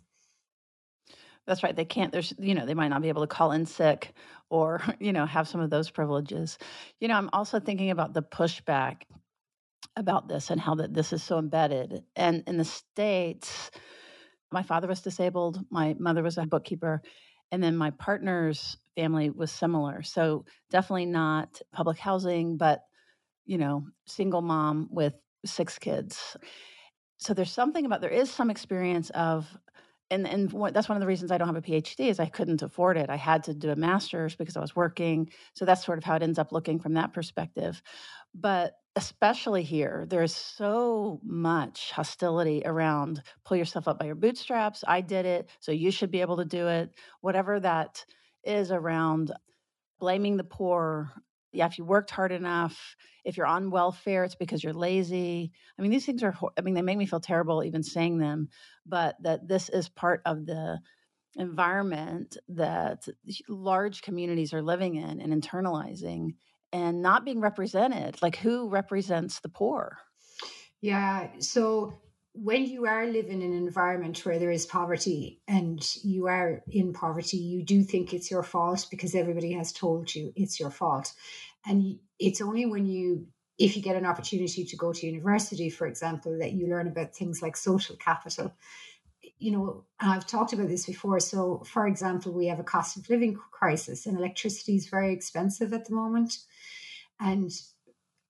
That's 1.46 1.62
right. 1.62 1.74
They 1.74 1.86
can't, 1.86 2.12
there's, 2.12 2.34
you 2.38 2.54
know, 2.54 2.66
they 2.66 2.74
might 2.74 2.88
not 2.88 3.00
be 3.00 3.08
able 3.08 3.22
to 3.22 3.34
call 3.34 3.52
in 3.52 3.64
sick 3.64 4.12
or, 4.50 4.82
you 5.00 5.12
know, 5.12 5.24
have 5.26 5.48
some 5.48 5.62
of 5.62 5.70
those 5.70 5.90
privileges. 5.90 6.58
You 7.00 7.08
know, 7.08 7.14
I'm 7.14 7.30
also 7.32 7.58
thinking 7.58 7.90
about 7.90 8.12
the 8.12 8.22
pushback 8.22 9.02
about 9.96 10.28
this 10.28 10.50
and 10.50 10.60
how 10.60 10.74
that 10.76 10.92
this 10.92 11.12
is 11.12 11.22
so 11.22 11.38
embedded. 11.38 12.04
And 12.14 12.44
in 12.46 12.58
the 12.58 12.64
States, 12.64 13.70
my 14.52 14.62
father 14.62 14.88
was 14.88 15.02
disabled, 15.02 15.64
my 15.70 15.94
mother 15.98 16.22
was 16.22 16.38
a 16.38 16.46
bookkeeper, 16.46 17.02
and 17.50 17.62
then 17.62 17.76
my 17.76 17.90
partner's 17.90 18.76
family 18.96 19.30
was 19.30 19.50
similar. 19.50 20.02
So 20.02 20.44
definitely 20.70 21.06
not 21.06 21.60
public 21.72 21.98
housing, 21.98 22.56
but, 22.56 22.82
you 23.46 23.58
know, 23.58 23.86
single 24.06 24.42
mom 24.42 24.88
with 24.90 25.14
six 25.44 25.78
kids. 25.78 26.36
So 27.18 27.34
there's 27.34 27.52
something 27.52 27.86
about, 27.86 28.00
there 28.00 28.10
is 28.10 28.30
some 28.30 28.50
experience 28.50 29.10
of, 29.10 29.46
and, 30.10 30.26
and 30.26 30.50
that's 30.72 30.88
one 30.88 30.96
of 30.96 31.00
the 31.00 31.06
reasons 31.06 31.30
I 31.30 31.38
don't 31.38 31.48
have 31.48 31.56
a 31.56 31.62
PhD 31.62 32.08
is 32.08 32.18
I 32.18 32.26
couldn't 32.26 32.62
afford 32.62 32.96
it. 32.96 33.10
I 33.10 33.16
had 33.16 33.44
to 33.44 33.54
do 33.54 33.70
a 33.70 33.76
master's 33.76 34.34
because 34.34 34.56
I 34.56 34.60
was 34.60 34.74
working. 34.74 35.30
So 35.54 35.64
that's 35.64 35.84
sort 35.84 35.98
of 35.98 36.04
how 36.04 36.16
it 36.16 36.22
ends 36.22 36.38
up 36.38 36.50
looking 36.50 36.78
from 36.78 36.94
that 36.94 37.12
perspective. 37.12 37.82
But 38.34 38.74
especially 38.98 39.62
here, 39.62 40.06
there's 40.08 40.34
so 40.34 41.20
much 41.22 41.92
hostility 41.92 42.62
around 42.64 43.22
pull 43.44 43.56
yourself 43.56 43.86
up 43.86 43.96
by 43.96 44.06
your 44.06 44.16
bootstraps. 44.16 44.82
I 44.88 45.02
did 45.02 45.24
it, 45.24 45.48
so 45.60 45.70
you 45.70 45.92
should 45.92 46.10
be 46.10 46.20
able 46.20 46.38
to 46.38 46.44
do 46.44 46.66
it. 46.66 46.90
Whatever 47.20 47.60
that 47.60 48.04
is 48.42 48.72
around 48.72 49.30
blaming 50.00 50.36
the 50.36 50.42
poor. 50.42 51.12
Yeah, 51.52 51.66
if 51.66 51.78
you 51.78 51.84
worked 51.84 52.10
hard 52.10 52.32
enough, 52.32 52.96
if 53.24 53.36
you're 53.36 53.46
on 53.46 53.70
welfare, 53.70 54.24
it's 54.24 54.34
because 54.34 54.64
you're 54.64 54.72
lazy. 54.72 55.52
I 55.78 55.82
mean, 55.82 55.92
these 55.92 56.04
things 56.04 56.24
are, 56.24 56.34
I 56.58 56.62
mean, 56.62 56.74
they 56.74 56.82
make 56.82 56.98
me 56.98 57.06
feel 57.06 57.20
terrible 57.20 57.62
even 57.62 57.84
saying 57.84 58.18
them, 58.18 58.48
but 58.84 59.14
that 59.22 59.46
this 59.46 59.68
is 59.68 59.88
part 59.88 60.22
of 60.26 60.44
the 60.44 60.80
environment 61.36 62.36
that 62.48 63.06
large 63.48 64.02
communities 64.02 64.52
are 64.52 64.62
living 64.62 64.96
in 64.96 65.20
and 65.20 65.32
internalizing 65.32 66.30
and 66.72 67.02
not 67.02 67.24
being 67.24 67.40
represented. 67.40 68.20
Like, 68.22 68.36
who 68.36 68.68
represents 68.68 69.40
the 69.40 69.48
poor? 69.48 69.98
Yeah. 70.80 71.28
So, 71.40 71.98
when 72.34 72.66
you 72.66 72.86
are 72.86 73.06
living 73.06 73.42
in 73.42 73.52
an 73.52 73.66
environment 73.66 74.24
where 74.24 74.38
there 74.38 74.50
is 74.50 74.64
poverty 74.64 75.40
and 75.48 75.84
you 76.04 76.28
are 76.28 76.62
in 76.68 76.92
poverty, 76.92 77.38
you 77.38 77.64
do 77.64 77.82
think 77.82 78.14
it's 78.14 78.30
your 78.30 78.44
fault 78.44 78.86
because 78.90 79.14
everybody 79.14 79.52
has 79.52 79.72
told 79.72 80.14
you 80.14 80.32
it's 80.36 80.60
your 80.60 80.70
fault. 80.70 81.12
And 81.66 81.98
it's 82.20 82.40
only 82.40 82.64
when 82.64 82.86
you, 82.86 83.26
if 83.58 83.76
you 83.76 83.82
get 83.82 83.96
an 83.96 84.06
opportunity 84.06 84.64
to 84.64 84.76
go 84.76 84.92
to 84.92 85.06
university, 85.06 85.68
for 85.68 85.86
example, 85.88 86.38
that 86.38 86.52
you 86.52 86.68
learn 86.68 86.86
about 86.86 87.14
things 87.14 87.42
like 87.42 87.56
social 87.56 87.96
capital. 87.96 88.54
You 89.38 89.52
know, 89.52 89.84
I've 90.00 90.26
talked 90.26 90.52
about 90.52 90.68
this 90.68 90.86
before. 90.86 91.20
So, 91.20 91.62
for 91.64 91.86
example, 91.86 92.32
we 92.32 92.46
have 92.46 92.58
a 92.58 92.64
cost 92.64 92.96
of 92.96 93.08
living 93.08 93.38
crisis 93.52 94.06
and 94.06 94.18
electricity 94.18 94.76
is 94.76 94.88
very 94.88 95.12
expensive 95.12 95.72
at 95.72 95.86
the 95.86 95.94
moment. 95.94 96.38
And 97.20 97.50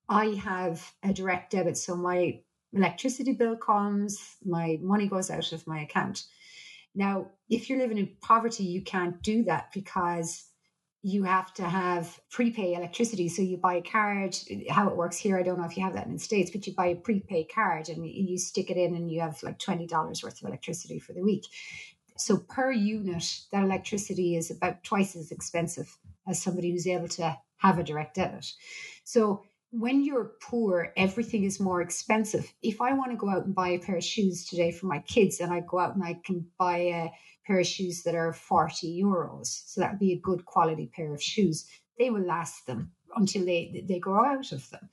I 0.09 0.35
have 0.43 0.93
a 1.03 1.13
direct 1.13 1.53
debit. 1.53 1.77
So 1.77 1.95
my 1.95 2.41
electricity 2.73 3.33
bill 3.33 3.57
comes, 3.57 4.37
my 4.45 4.79
money 4.81 5.07
goes 5.07 5.31
out 5.31 5.53
of 5.53 5.67
my 5.67 5.81
account. 5.83 6.25
Now, 6.95 7.31
if 7.49 7.69
you're 7.69 7.79
living 7.79 7.99
in 7.99 8.17
poverty, 8.21 8.65
you 8.65 8.83
can't 8.83 9.23
do 9.23 9.45
that 9.45 9.71
because 9.73 10.48
you 11.03 11.23
have 11.23 11.55
to 11.55 11.63
have 11.63 12.19
prepay 12.31 12.75
electricity. 12.75 13.29
So 13.29 13.43
you 13.43 13.57
buy 13.57 13.75
a 13.75 13.83
card. 13.83 14.37
How 14.69 14.89
it 14.89 14.97
works 14.97 15.17
here, 15.17 15.39
I 15.39 15.43
don't 15.43 15.59
know 15.59 15.67
if 15.67 15.77
you 15.77 15.83
have 15.85 15.95
that 15.95 16.07
in 16.07 16.15
the 16.15 16.19
States, 16.19 16.51
but 16.51 16.67
you 16.67 16.75
buy 16.75 16.87
a 16.87 16.97
prepay 16.97 17.45
card 17.45 17.89
and 17.89 18.05
you 18.07 18.37
stick 18.37 18.71
it 18.71 18.77
in 18.77 18.95
and 18.95 19.11
you 19.11 19.21
have 19.21 19.43
like 19.43 19.59
$20 19.59 19.89
worth 20.25 20.43
of 20.43 20.49
electricity 20.49 20.99
for 20.99 21.13
the 21.13 21.23
week. 21.23 21.45
So 22.17 22.39
per 22.39 22.73
unit, 22.73 23.25
that 23.53 23.63
electricity 23.63 24.35
is 24.35 24.51
about 24.51 24.83
twice 24.83 25.15
as 25.15 25.31
expensive 25.31 25.97
as 26.27 26.43
somebody 26.43 26.73
who's 26.73 26.87
able 26.87 27.09
to 27.09 27.39
have 27.59 27.79
a 27.79 27.85
direct 27.85 28.17
debit. 28.17 28.53
So 29.05 29.45
when 29.71 30.03
you're 30.03 30.33
poor, 30.43 30.93
everything 30.97 31.45
is 31.45 31.61
more 31.61 31.81
expensive. 31.81 32.53
If 32.63 32.81
I 32.81 32.95
want 32.95 33.13
to 33.13 33.17
go 33.17 33.29
out 33.29 33.45
and 33.45 33.55
buy 33.55 33.69
a 33.69 33.79
pair 33.79 33.97
of 33.97 34.05
shoes 34.05 34.47
today 34.47 34.73
for 34.73 34.87
my 34.87 34.99
kids, 35.01 35.41
and 35.41 35.53
I 35.53 35.61
go 35.61 35.79
out 35.79 35.95
and 35.95 36.03
I 36.03 36.19
can 36.25 36.47
buy 36.59 36.79
a 36.79 37.11
pair 37.49 37.59
of 37.59 37.67
shoes 37.67 38.03
that 38.03 38.15
are 38.15 38.33
40 38.33 39.03
euros, 39.03 39.47
so 39.47 39.81
that 39.81 39.93
would 39.93 39.99
be 39.99 40.13
a 40.13 40.21
good 40.21 40.45
quality 40.45 40.91
pair 40.95 41.15
of 41.15 41.23
shoes, 41.23 41.67
they 41.99 42.11
will 42.11 42.25
last 42.25 42.67
them 42.67 42.93
until 43.17 43.45
they, 43.47 43.85
they 43.89 43.99
grow 43.99 44.23
out 44.23 44.53
of 44.53 44.69
them. 44.69 44.91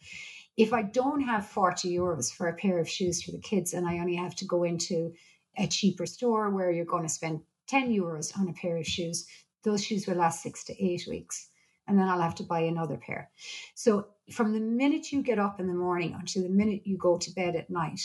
If 0.56 0.72
I 0.72 0.84
don't 0.84 1.20
have 1.22 1.46
40 1.46 1.94
euros 1.94 2.34
for 2.34 2.48
a 2.48 2.56
pair 2.56 2.80
of 2.80 2.89
shoes 2.89 3.22
for 3.22 3.32
the 3.32 3.41
kids 3.41 3.74
and 3.74 3.86
I 3.86 4.00
only 4.00 4.15
have 4.15 4.36
to 4.38 4.46
go 4.46 4.63
into 4.63 5.13
a 5.58 5.68
cheaper 5.68 6.06
store 6.06 6.50
where 6.50 6.72
you're 6.72 6.86
going 6.86 7.04
to 7.04 7.10
spend 7.10 7.41
10 7.68 7.91
euros 7.94 8.38
on 8.39 8.48
a 8.48 8.54
pair 8.54 8.78
of 8.78 8.88
shoes, 8.88 9.28
those 9.63 9.84
shoes 9.84 10.08
will 10.08 10.15
last 10.15 10.41
six 10.41 10.63
to 10.65 10.84
eight 10.84 11.06
weeks 11.10 11.50
and 11.88 12.00
then 12.00 12.08
I'll 12.08 12.22
have 12.22 12.36
to 12.36 12.44
buy 12.44 12.62
another 12.62 12.96
pair. 12.98 13.30
So 13.76 14.08
from 14.32 14.54
the 14.54 14.62
minute 14.62 15.12
you 15.12 15.22
get 15.22 15.39
up 15.39 15.60
in 15.60 15.68
the 15.68 15.74
morning 15.74 16.15
until 16.18 16.44
the 16.44 16.50
minute 16.50 16.84
you 16.86 16.98
go 16.98 17.18
to 17.18 17.32
bed 17.32 17.58
at 17.58 17.70
night, 17.70 18.00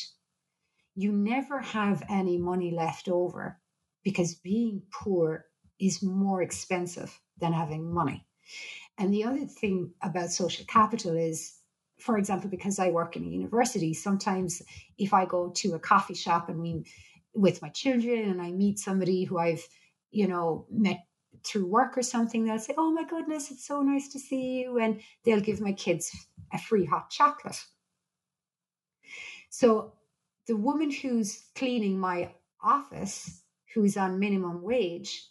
you 0.96 1.12
never 1.12 1.60
have 1.60 2.02
any 2.08 2.36
money 2.36 2.72
left 2.72 3.08
over 3.08 3.59
because 4.02 4.34
being 4.34 4.82
poor 4.92 5.46
is 5.78 6.02
more 6.02 6.42
expensive 6.42 7.18
than 7.38 7.52
having 7.52 7.92
money. 7.92 8.26
And 8.98 9.12
the 9.12 9.24
other 9.24 9.46
thing 9.46 9.92
about 10.02 10.30
social 10.30 10.64
capital 10.66 11.16
is, 11.16 11.56
for 11.98 12.18
example, 12.18 12.50
because 12.50 12.78
I 12.78 12.90
work 12.90 13.16
in 13.16 13.24
a 13.24 13.28
university, 13.28 13.94
sometimes 13.94 14.62
if 14.98 15.14
I 15.14 15.24
go 15.24 15.50
to 15.56 15.74
a 15.74 15.78
coffee 15.78 16.14
shop 16.14 16.48
and 16.48 16.60
we 16.60 16.84
with 17.32 17.62
my 17.62 17.68
children 17.68 18.28
and 18.28 18.42
I 18.42 18.50
meet 18.50 18.78
somebody 18.78 19.24
who 19.24 19.38
I've, 19.38 19.66
you 20.10 20.26
know, 20.26 20.66
met 20.70 20.98
through 21.44 21.66
work 21.66 21.96
or 21.96 22.02
something, 22.02 22.44
they'll 22.44 22.58
say, 22.58 22.74
Oh 22.76 22.90
my 22.90 23.04
goodness, 23.04 23.50
it's 23.50 23.66
so 23.66 23.82
nice 23.82 24.08
to 24.08 24.18
see 24.18 24.60
you. 24.60 24.78
And 24.78 25.00
they'll 25.24 25.40
give 25.40 25.60
my 25.60 25.72
kids 25.72 26.14
a 26.52 26.58
free 26.58 26.84
hot 26.84 27.10
chocolate. 27.10 27.62
So 29.50 29.94
the 30.46 30.56
woman 30.56 30.90
who's 30.90 31.44
cleaning 31.54 31.98
my 31.98 32.32
office, 32.62 33.39
who's 33.74 33.96
on 33.96 34.18
minimum 34.18 34.62
wage, 34.62 35.26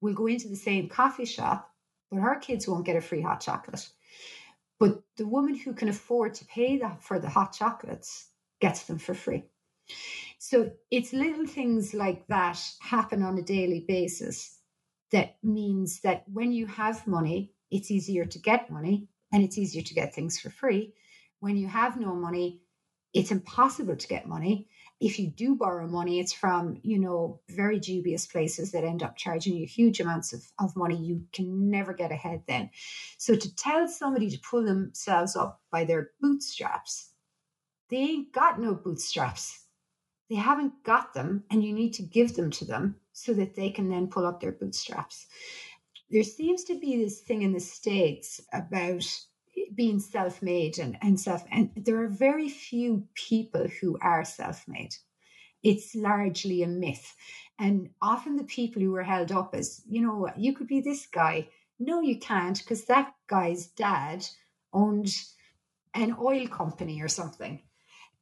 will 0.00 0.14
go 0.14 0.26
into 0.26 0.48
the 0.48 0.56
same 0.56 0.88
coffee 0.88 1.24
shop, 1.24 1.70
but 2.10 2.20
her 2.20 2.36
kids 2.36 2.66
won't 2.66 2.86
get 2.86 2.96
a 2.96 3.00
free 3.00 3.22
hot 3.22 3.40
chocolate. 3.40 3.88
But 4.78 5.02
the 5.16 5.26
woman 5.26 5.54
who 5.54 5.74
can 5.74 5.88
afford 5.88 6.34
to 6.34 6.44
pay 6.44 6.78
that 6.78 7.02
for 7.02 7.18
the 7.18 7.28
hot 7.28 7.52
chocolates 7.52 8.28
gets 8.60 8.84
them 8.84 8.98
for 8.98 9.14
free. 9.14 9.44
So 10.38 10.72
it's 10.90 11.12
little 11.12 11.46
things 11.46 11.94
like 11.94 12.26
that 12.26 12.58
happen 12.80 13.22
on 13.22 13.38
a 13.38 13.42
daily 13.42 13.84
basis 13.86 14.58
that 15.12 15.36
means 15.42 16.00
that 16.00 16.24
when 16.26 16.52
you 16.52 16.66
have 16.66 17.06
money, 17.06 17.52
it's 17.70 17.90
easier 17.90 18.24
to 18.24 18.38
get 18.38 18.70
money 18.70 19.08
and 19.32 19.42
it's 19.42 19.58
easier 19.58 19.82
to 19.82 19.94
get 19.94 20.14
things 20.14 20.40
for 20.40 20.50
free. 20.50 20.94
When 21.40 21.56
you 21.56 21.66
have 21.68 21.98
no 21.98 22.14
money, 22.14 22.62
it's 23.14 23.30
impossible 23.30 23.96
to 23.96 24.08
get 24.08 24.26
money. 24.26 24.68
If 25.02 25.18
you 25.18 25.26
do 25.26 25.56
borrow 25.56 25.88
money, 25.88 26.20
it's 26.20 26.32
from, 26.32 26.78
you 26.84 26.96
know, 26.96 27.40
very 27.48 27.80
dubious 27.80 28.24
places 28.24 28.70
that 28.70 28.84
end 28.84 29.02
up 29.02 29.16
charging 29.16 29.56
you 29.56 29.66
huge 29.66 29.98
amounts 29.98 30.32
of, 30.32 30.44
of 30.60 30.76
money. 30.76 30.96
You 30.96 31.26
can 31.32 31.70
never 31.70 31.92
get 31.92 32.12
ahead 32.12 32.44
then. 32.46 32.70
So 33.18 33.34
to 33.34 33.54
tell 33.56 33.88
somebody 33.88 34.30
to 34.30 34.38
pull 34.38 34.62
themselves 34.64 35.34
up 35.34 35.60
by 35.72 35.84
their 35.84 36.12
bootstraps, 36.20 37.10
they 37.90 37.96
ain't 37.96 38.32
got 38.32 38.60
no 38.60 38.74
bootstraps. 38.76 39.66
They 40.30 40.36
haven't 40.36 40.84
got 40.84 41.14
them, 41.14 41.44
and 41.50 41.64
you 41.64 41.72
need 41.72 41.94
to 41.94 42.02
give 42.02 42.36
them 42.36 42.52
to 42.52 42.64
them 42.64 42.94
so 43.12 43.34
that 43.34 43.56
they 43.56 43.70
can 43.70 43.88
then 43.88 44.06
pull 44.06 44.24
up 44.24 44.40
their 44.40 44.52
bootstraps. 44.52 45.26
There 46.10 46.22
seems 46.22 46.62
to 46.64 46.78
be 46.78 46.96
this 46.96 47.20
thing 47.20 47.42
in 47.42 47.52
the 47.52 47.60
States 47.60 48.40
about 48.52 49.04
being 49.74 50.00
self-made 50.00 50.78
and, 50.78 50.96
and 51.02 51.18
self 51.18 51.44
and 51.50 51.70
there 51.76 52.02
are 52.02 52.08
very 52.08 52.48
few 52.48 53.06
people 53.14 53.66
who 53.80 53.98
are 54.00 54.24
self-made. 54.24 54.94
It's 55.62 55.94
largely 55.94 56.62
a 56.62 56.66
myth. 56.66 57.14
And 57.58 57.90
often 58.00 58.36
the 58.36 58.44
people 58.44 58.82
who 58.82 58.94
are 58.96 59.02
held 59.02 59.30
up 59.30 59.54
as 59.54 59.82
you 59.88 60.00
know 60.02 60.28
you 60.36 60.54
could 60.54 60.66
be 60.66 60.80
this 60.80 61.06
guy. 61.06 61.48
No 61.78 62.00
you 62.00 62.18
can't 62.18 62.58
because 62.58 62.84
that 62.86 63.14
guy's 63.28 63.66
dad 63.66 64.26
owned 64.72 65.14
an 65.94 66.16
oil 66.20 66.46
company 66.48 67.02
or 67.02 67.08
something. 67.08 67.62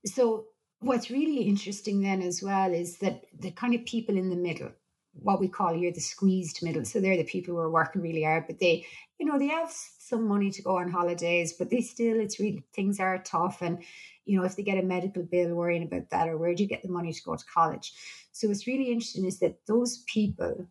So 0.05 0.47
what's 0.81 1.11
really 1.11 1.43
interesting 1.43 2.01
then 2.01 2.23
as 2.23 2.43
well 2.43 2.73
is 2.73 2.99
that 2.99 3.25
the 3.39 3.51
kind 3.51 3.75
of 3.75 3.85
people 3.85 4.17
in 4.17 4.31
the 4.31 4.37
middle 4.37 4.73
what 5.13 5.41
we 5.41 5.49
call 5.49 5.75
here 5.75 5.93
the 5.93 6.01
squeezed 6.01 6.63
middle. 6.63 6.85
So 6.85 7.01
they're 7.01 7.17
the 7.17 7.25
people 7.25 7.55
who 7.55 7.61
are 7.61 7.71
working 7.71 8.03
really 8.03 8.23
hard, 8.23 8.47
but 8.47 8.59
they, 8.59 8.87
you 9.19 9.27
know, 9.27 9.39
they 9.39 9.49
have 9.49 9.71
some 9.71 10.27
money 10.27 10.51
to 10.51 10.63
go 10.63 10.79
on 10.79 10.91
holidays, 10.91 11.53
but 11.53 11.71
they 11.71 11.81
still, 11.81 12.19
it's 12.19 12.39
really, 12.41 12.65
things 12.75 13.01
are 13.01 13.19
tough. 13.19 13.61
And, 13.61 13.83
you 14.25 14.39
know, 14.39 14.45
if 14.45 14.57
they 14.57 14.63
get 14.63 14.79
a 14.79 14.83
medical 14.83 15.23
bill, 15.23 15.55
worrying 15.55 15.83
about 15.83 16.11
that, 16.11 16.29
or 16.29 16.39
where 16.39 16.55
do 16.55 16.63
you 16.63 16.69
get 16.69 16.83
the 16.83 16.89
money 16.89 17.13
to 17.13 17.23
go 17.23 17.37
to 17.37 17.45
college? 17.53 17.93
So 18.33 18.49
what's 18.49 18.67
really 18.67 18.91
interesting 18.91 19.27
is 19.27 19.41
that 19.41 19.67
those 19.67 20.05
people 20.07 20.67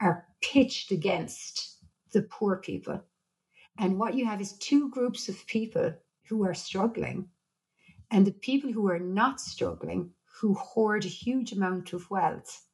are 0.00 0.26
pitched 0.40 0.90
against 0.90 1.78
the 2.12 2.22
poor 2.22 2.56
people. 2.56 3.02
And 3.78 3.98
what 3.98 4.14
you 4.14 4.26
have 4.26 4.40
is 4.40 4.54
two 4.54 4.90
groups 4.90 5.28
of 5.28 5.46
people 5.46 5.94
who 6.28 6.44
are 6.44 6.54
struggling, 6.54 7.28
and 8.10 8.26
the 8.26 8.32
people 8.32 8.72
who 8.72 8.88
are 8.88 8.98
not 8.98 9.40
struggling, 9.40 10.10
who 10.40 10.54
hoard 10.54 11.04
a 11.04 11.08
huge 11.08 11.52
amount 11.52 11.92
of 11.92 12.10
wealth 12.10 12.66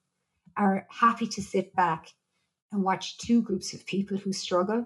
are 0.59 0.87
happy 0.91 1.27
to 1.29 1.43
sit 1.43 1.75
back 1.75 2.13
and 2.73 2.83
watch 2.83 3.17
two 3.19 3.41
groups 3.41 3.73
of 3.73 3.87
people 3.87 4.19
who 4.19 4.33
struggle 4.33 4.85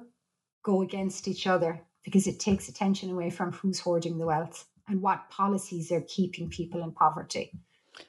go 0.63 0.83
against 0.83 1.27
each 1.27 1.47
other 1.47 1.83
because 2.05 2.27
it 2.27 2.39
takes 2.39 2.69
attention 2.69 3.11
away 3.11 3.31
from 3.31 3.53
who's 3.53 3.81
hoarding 3.81 4.19
the 4.19 4.27
wealth 4.27 4.67
and 4.89 5.01
what 5.01 5.31
policies 5.31 5.91
are 5.91 6.03
keeping 6.03 6.49
people 6.49 6.83
in 6.83 6.93
poverty. 6.93 7.53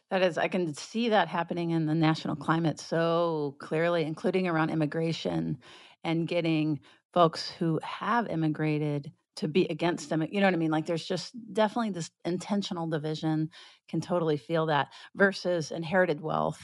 That 0.10 0.21
is, 0.21 0.38
I 0.38 0.47
can 0.47 0.73
see 0.73 1.10
that 1.10 1.28
happening 1.28 1.71
in 1.71 1.86
the 1.86 1.95
national 1.95 2.36
climate 2.36 2.80
so 2.80 3.56
clearly, 3.60 4.04
including 4.04 4.47
around 4.47 4.69
immigration 4.69 5.58
and 6.04 6.28
getting 6.28 6.80
folks 7.13 7.49
who 7.49 7.80
have 7.84 8.28
immigrated 8.28 9.12
to 9.36 9.47
be 9.47 9.65
against 9.65 10.10
them. 10.10 10.26
You 10.30 10.39
know 10.39 10.47
what 10.47 10.54
I 10.54 10.58
mean? 10.58 10.71
Like 10.71 10.86
there's 10.86 11.06
just 11.06 11.34
definitely 11.54 11.91
this 11.91 12.12
intentional 12.23 12.88
division, 12.88 13.49
can 13.89 13.99
totally 13.99 14.38
feel 14.38 14.67
that 14.67 14.89
versus 15.15 15.71
inherited 15.71 16.21
wealth 16.21 16.62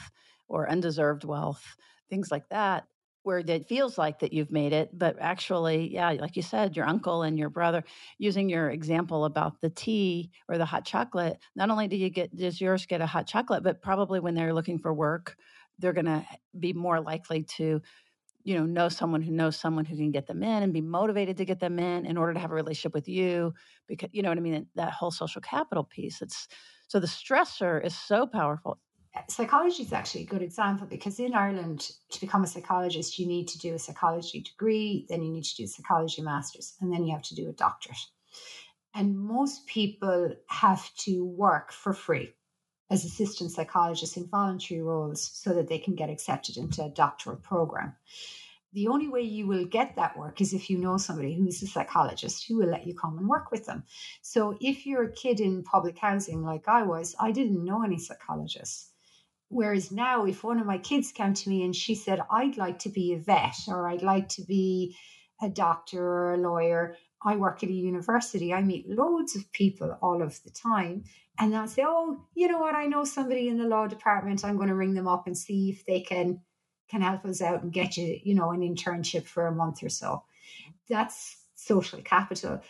or 0.50 0.68
undeserved 0.68 1.24
wealth, 1.24 1.64
things 2.10 2.30
like 2.30 2.46
that, 2.50 2.84
where 3.22 3.38
it 3.38 3.68
feels 3.68 3.96
like 3.96 4.18
that 4.18 4.32
you've 4.32 4.50
made 4.50 4.72
it, 4.72 4.90
but 4.92 5.16
actually, 5.20 5.92
yeah, 5.92 6.10
like 6.12 6.36
you 6.36 6.42
said, 6.42 6.76
your 6.76 6.86
uncle 6.86 7.22
and 7.22 7.38
your 7.38 7.50
brother, 7.50 7.84
using 8.18 8.48
your 8.48 8.70
example 8.70 9.24
about 9.24 9.60
the 9.60 9.70
tea 9.70 10.30
or 10.48 10.58
the 10.58 10.64
hot 10.64 10.84
chocolate, 10.84 11.38
not 11.54 11.70
only 11.70 11.86
do 11.86 11.96
you 11.96 12.10
get 12.10 12.34
does 12.34 12.60
yours 12.60 12.86
get 12.86 13.00
a 13.00 13.06
hot 13.06 13.26
chocolate, 13.26 13.62
but 13.62 13.82
probably 13.82 14.20
when 14.20 14.34
they're 14.34 14.54
looking 14.54 14.78
for 14.78 14.92
work, 14.92 15.36
they're 15.78 15.92
gonna 15.92 16.26
be 16.58 16.72
more 16.72 17.00
likely 17.00 17.42
to 17.44 17.80
you 18.42 18.58
know 18.58 18.64
know 18.64 18.88
someone 18.88 19.22
who 19.22 19.32
knows 19.32 19.56
someone 19.56 19.84
who 19.84 19.96
can 19.96 20.10
get 20.10 20.26
them 20.26 20.42
in 20.42 20.62
and 20.62 20.72
be 20.72 20.80
motivated 20.80 21.36
to 21.36 21.44
get 21.44 21.60
them 21.60 21.78
in 21.78 22.06
in 22.06 22.16
order 22.16 22.32
to 22.32 22.40
have 22.40 22.50
a 22.50 22.54
relationship 22.54 22.94
with 22.94 23.08
you 23.08 23.52
because 23.86 24.08
you 24.12 24.22
know 24.22 24.30
what 24.30 24.38
i 24.38 24.40
mean 24.40 24.66
that 24.74 24.92
whole 24.92 25.10
social 25.10 25.42
capital 25.42 25.84
piece. 25.84 26.22
It's 26.22 26.48
so 26.88 26.98
the 26.98 27.06
stressor 27.06 27.84
is 27.84 27.96
so 27.96 28.26
powerful 28.26 28.78
psychology 29.28 29.82
is 29.82 29.92
actually 29.92 30.22
a 30.22 30.26
good 30.26 30.42
example 30.42 30.86
because 30.86 31.18
in 31.18 31.34
Ireland, 31.34 31.90
to 32.10 32.20
become 32.20 32.44
a 32.44 32.46
psychologist, 32.46 33.18
you 33.18 33.26
need 33.26 33.48
to 33.48 33.58
do 33.58 33.74
a 33.74 33.78
psychology 33.78 34.40
degree, 34.40 35.06
then 35.08 35.22
you 35.22 35.32
need 35.32 35.44
to 35.44 35.56
do 35.56 35.64
a 35.64 35.68
psychology 35.68 36.22
master's, 36.22 36.74
and 36.80 36.92
then 36.92 37.04
you 37.04 37.12
have 37.12 37.22
to 37.22 37.34
do 37.34 37.48
a 37.48 37.52
doctorate. 37.52 38.06
And 38.94 39.18
most 39.18 39.66
people 39.66 40.34
have 40.46 40.92
to 40.96 41.24
work 41.24 41.72
for 41.72 41.92
free 41.92 42.34
as 42.90 43.04
assistant 43.04 43.52
psychologists 43.52 44.16
in 44.16 44.26
voluntary 44.26 44.82
roles 44.82 45.30
so 45.32 45.54
that 45.54 45.68
they 45.68 45.78
can 45.78 45.94
get 45.94 46.10
accepted 46.10 46.56
into 46.56 46.84
a 46.84 46.88
doctoral 46.88 47.36
program. 47.36 47.94
The 48.72 48.88
only 48.88 49.08
way 49.08 49.22
you 49.22 49.46
will 49.46 49.64
get 49.64 49.96
that 49.96 50.16
work 50.16 50.40
is 50.40 50.52
if 50.52 50.70
you 50.70 50.78
know 50.78 50.96
somebody 50.96 51.34
who's 51.34 51.62
a 51.62 51.66
psychologist 51.66 52.46
who 52.46 52.56
will 52.56 52.68
let 52.68 52.86
you 52.86 52.94
come 52.94 53.18
and 53.18 53.28
work 53.28 53.50
with 53.50 53.66
them. 53.66 53.84
So 54.22 54.56
if 54.60 54.86
you're 54.86 55.04
a 55.04 55.12
kid 55.12 55.40
in 55.40 55.64
public 55.64 55.98
housing 55.98 56.42
like 56.42 56.68
I 56.68 56.82
was, 56.82 57.16
I 57.18 57.32
didn't 57.32 57.64
know 57.64 57.82
any 57.82 57.98
psychologists. 57.98 58.92
Whereas 59.50 59.90
now, 59.90 60.26
if 60.26 60.44
one 60.44 60.60
of 60.60 60.66
my 60.66 60.78
kids 60.78 61.10
came 61.10 61.34
to 61.34 61.48
me 61.48 61.64
and 61.64 61.74
she 61.74 61.96
said, 61.96 62.20
I'd 62.30 62.56
like 62.56 62.78
to 62.80 62.88
be 62.88 63.12
a 63.12 63.18
vet 63.18 63.56
or 63.66 63.88
I'd 63.88 64.02
like 64.02 64.28
to 64.30 64.42
be 64.42 64.96
a 65.42 65.48
doctor 65.48 66.00
or 66.00 66.34
a 66.34 66.38
lawyer, 66.38 66.96
I 67.22 67.34
work 67.34 67.64
at 67.64 67.68
a 67.68 67.72
university, 67.72 68.54
I 68.54 68.62
meet 68.62 68.88
loads 68.88 69.34
of 69.34 69.50
people 69.50 69.98
all 70.00 70.22
of 70.22 70.40
the 70.44 70.50
time. 70.50 71.02
And 71.36 71.54
I'll 71.56 71.66
say, 71.66 71.82
Oh, 71.84 72.26
you 72.34 72.46
know 72.46 72.60
what? 72.60 72.76
I 72.76 72.86
know 72.86 73.02
somebody 73.02 73.48
in 73.48 73.58
the 73.58 73.66
law 73.66 73.88
department. 73.88 74.44
I'm 74.44 74.56
going 74.56 74.68
to 74.68 74.74
ring 74.76 74.94
them 74.94 75.08
up 75.08 75.26
and 75.26 75.36
see 75.36 75.70
if 75.70 75.84
they 75.84 76.00
can 76.00 76.40
can 76.88 77.02
help 77.02 77.24
us 77.24 77.40
out 77.40 77.62
and 77.62 77.72
get 77.72 77.96
you, 77.96 78.18
you 78.22 78.34
know, 78.34 78.50
an 78.50 78.60
internship 78.60 79.24
for 79.24 79.46
a 79.46 79.54
month 79.54 79.82
or 79.82 79.88
so. 79.88 80.24
That's 80.88 81.36
social 81.54 82.02
capital. 82.02 82.60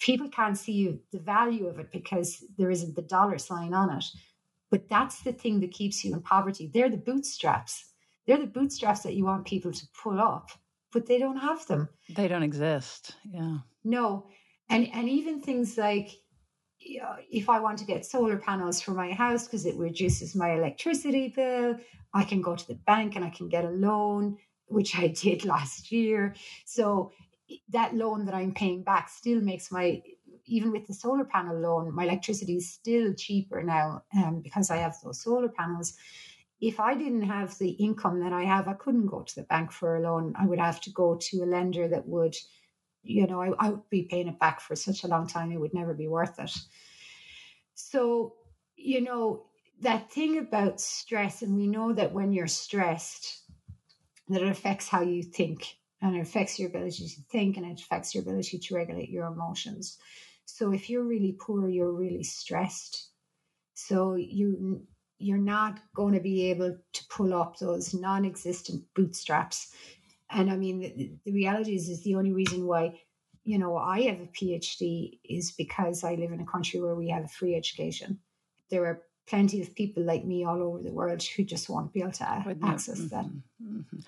People 0.00 0.28
can't 0.28 0.58
see 0.58 1.00
the 1.12 1.18
value 1.18 1.66
of 1.66 1.78
it 1.78 1.90
because 1.92 2.44
there 2.56 2.70
isn't 2.70 2.96
the 2.96 3.02
dollar 3.02 3.38
sign 3.38 3.74
on 3.74 3.90
it. 3.96 4.04
But 4.70 4.88
that's 4.88 5.22
the 5.22 5.32
thing 5.32 5.60
that 5.60 5.72
keeps 5.72 6.04
you 6.04 6.12
in 6.12 6.22
poverty. 6.22 6.70
They're 6.72 6.90
the 6.90 6.96
bootstraps. 6.98 7.86
They're 8.26 8.38
the 8.38 8.46
bootstraps 8.46 9.00
that 9.00 9.14
you 9.14 9.24
want 9.24 9.46
people 9.46 9.72
to 9.72 9.86
pull 10.02 10.20
up, 10.20 10.50
but 10.92 11.06
they 11.06 11.18
don't 11.18 11.38
have 11.38 11.66
them. 11.66 11.88
They 12.10 12.28
don't 12.28 12.42
exist. 12.42 13.16
Yeah. 13.24 13.58
No. 13.84 14.26
And 14.68 14.88
and 14.92 15.08
even 15.08 15.40
things 15.40 15.78
like 15.78 16.10
you 16.80 17.00
know, 17.00 17.16
if 17.30 17.48
I 17.48 17.60
want 17.60 17.78
to 17.78 17.84
get 17.84 18.06
solar 18.06 18.36
panels 18.36 18.80
for 18.80 18.92
my 18.92 19.12
house 19.12 19.44
because 19.44 19.66
it 19.66 19.76
reduces 19.76 20.34
my 20.36 20.52
electricity 20.52 21.28
bill, 21.34 21.76
I 22.14 22.24
can 22.24 22.40
go 22.40 22.54
to 22.54 22.68
the 22.68 22.74
bank 22.74 23.16
and 23.16 23.24
I 23.24 23.30
can 23.30 23.48
get 23.48 23.64
a 23.64 23.70
loan, 23.70 24.38
which 24.66 24.96
I 24.96 25.08
did 25.22 25.44
last 25.44 25.90
year. 25.90 26.34
So 26.66 27.12
that 27.70 27.94
loan 27.94 28.26
that 28.26 28.34
I'm 28.34 28.52
paying 28.52 28.82
back 28.82 29.08
still 29.08 29.40
makes 29.40 29.72
my 29.72 30.02
even 30.48 30.72
with 30.72 30.86
the 30.86 30.94
solar 30.94 31.24
panel 31.24 31.58
loan, 31.58 31.94
my 31.94 32.04
electricity 32.04 32.56
is 32.56 32.72
still 32.72 33.14
cheaper 33.14 33.62
now 33.62 34.02
um, 34.16 34.40
because 34.42 34.70
I 34.70 34.76
have 34.78 34.96
those 35.02 35.22
solar 35.22 35.48
panels. 35.48 35.94
If 36.60 36.80
I 36.80 36.94
didn't 36.94 37.22
have 37.22 37.56
the 37.58 37.70
income 37.70 38.20
that 38.20 38.32
I 38.32 38.44
have, 38.44 38.66
I 38.66 38.74
couldn't 38.74 39.06
go 39.06 39.22
to 39.22 39.34
the 39.34 39.44
bank 39.44 39.70
for 39.70 39.96
a 39.96 40.00
loan. 40.00 40.34
I 40.38 40.46
would 40.46 40.58
have 40.58 40.80
to 40.82 40.90
go 40.90 41.16
to 41.16 41.42
a 41.42 41.46
lender 41.46 41.86
that 41.88 42.08
would, 42.08 42.36
you 43.02 43.26
know, 43.26 43.40
I, 43.40 43.66
I 43.66 43.70
would 43.70 43.88
be 43.90 44.08
paying 44.10 44.28
it 44.28 44.40
back 44.40 44.60
for 44.60 44.74
such 44.74 45.04
a 45.04 45.08
long 45.08 45.26
time, 45.26 45.52
it 45.52 45.60
would 45.60 45.74
never 45.74 45.94
be 45.94 46.08
worth 46.08 46.38
it. 46.38 46.56
So, 47.74 48.34
you 48.76 49.00
know, 49.00 49.44
that 49.80 50.10
thing 50.10 50.38
about 50.38 50.80
stress, 50.80 51.42
and 51.42 51.56
we 51.56 51.68
know 51.68 51.92
that 51.92 52.12
when 52.12 52.32
you're 52.32 52.48
stressed, 52.48 53.42
that 54.28 54.42
it 54.42 54.48
affects 54.48 54.88
how 54.88 55.02
you 55.02 55.22
think 55.22 55.76
and 56.02 56.16
it 56.16 56.20
affects 56.20 56.58
your 56.58 56.68
ability 56.68 57.08
to 57.08 57.22
think 57.30 57.56
and 57.56 57.66
it 57.66 57.80
affects 57.80 58.14
your 58.14 58.22
ability 58.22 58.58
to 58.58 58.74
regulate 58.74 59.10
your 59.10 59.26
emotions. 59.26 59.98
So 60.50 60.72
if 60.72 60.88
you're 60.88 61.04
really 61.04 61.36
poor, 61.38 61.68
you're 61.68 61.92
really 61.92 62.24
stressed. 62.24 63.10
So 63.74 64.14
you 64.14 64.82
you're 65.18 65.36
not 65.36 65.80
going 65.94 66.14
to 66.14 66.20
be 66.20 66.50
able 66.50 66.76
to 66.92 67.04
pull 67.10 67.34
up 67.34 67.58
those 67.58 67.92
non-existent 67.92 68.84
bootstraps. 68.94 69.74
And 70.30 70.48
I 70.50 70.56
mean, 70.56 70.80
the, 70.80 71.12
the 71.24 71.32
reality 71.32 71.74
is, 71.74 71.88
is 71.88 72.04
the 72.04 72.14
only 72.14 72.32
reason 72.32 72.66
why 72.66 73.00
you 73.44 73.58
know 73.58 73.76
I 73.76 74.00
have 74.02 74.20
a 74.20 74.26
PhD 74.26 75.18
is 75.24 75.52
because 75.52 76.02
I 76.02 76.14
live 76.14 76.32
in 76.32 76.40
a 76.40 76.46
country 76.46 76.80
where 76.80 76.94
we 76.94 77.08
have 77.10 77.24
a 77.24 77.28
free 77.28 77.54
education. 77.54 78.18
There 78.70 78.86
are 78.86 79.02
plenty 79.26 79.60
of 79.60 79.74
people 79.74 80.02
like 80.02 80.24
me 80.24 80.44
all 80.44 80.62
over 80.62 80.82
the 80.82 80.92
world 80.92 81.22
who 81.22 81.44
just 81.44 81.68
won't 81.68 81.92
be 81.92 82.00
able 82.00 82.12
to 82.12 82.42
Wouldn't 82.46 82.64
access 82.64 82.98
mm-hmm, 82.98 83.08
that. 83.08 83.26
Mm-hmm. 83.62 83.98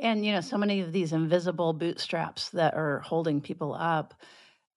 And, 0.00 0.24
you 0.24 0.32
know, 0.32 0.40
so 0.40 0.56
many 0.56 0.80
of 0.80 0.92
these 0.92 1.12
invisible 1.12 1.74
bootstraps 1.74 2.48
that 2.50 2.72
are 2.74 3.00
holding 3.00 3.42
people 3.42 3.74
up, 3.74 4.14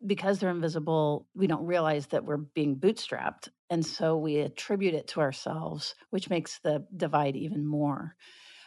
because 0.05 0.39
they're 0.39 0.49
invisible, 0.49 1.27
we 1.33 1.47
don't 1.47 1.65
realize 1.65 2.07
that 2.07 2.25
we're 2.25 2.37
being 2.37 2.75
bootstrapped. 2.75 3.49
And 3.69 3.85
so 3.85 4.17
we 4.17 4.37
attribute 4.37 4.93
it 4.93 5.07
to 5.09 5.21
ourselves, 5.21 5.95
which 6.09 6.29
makes 6.29 6.59
the 6.59 6.85
divide 6.95 7.35
even 7.35 7.65
more. 7.65 8.15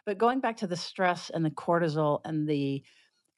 But 0.05 0.19
going 0.19 0.41
back 0.41 0.59
to 0.59 0.67
the 0.67 0.77
stress 0.77 1.31
and 1.31 1.45
the 1.45 1.51
cortisol 1.51 2.21
and 2.25 2.49
the 2.49 2.83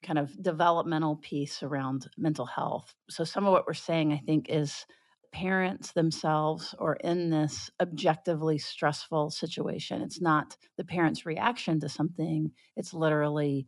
kind 0.03 0.19
of 0.19 0.41
developmental 0.41 1.17
piece 1.17 1.61
around 1.61 2.07
mental 2.17 2.45
health. 2.45 2.93
So, 3.09 3.23
some 3.23 3.45
of 3.45 3.51
what 3.51 3.67
we're 3.67 3.73
saying, 3.73 4.13
I 4.13 4.19
think, 4.19 4.47
is 4.49 4.85
parents 5.31 5.91
themselves 5.91 6.73
are 6.79 6.95
in 6.95 7.29
this 7.29 7.69
objectively 7.81 8.57
stressful 8.57 9.29
situation. 9.31 10.01
It's 10.01 10.21
not 10.21 10.57
the 10.77 10.85
parent's 10.85 11.25
reaction 11.25 11.79
to 11.81 11.89
something, 11.89 12.51
it's 12.75 12.93
literally 12.93 13.67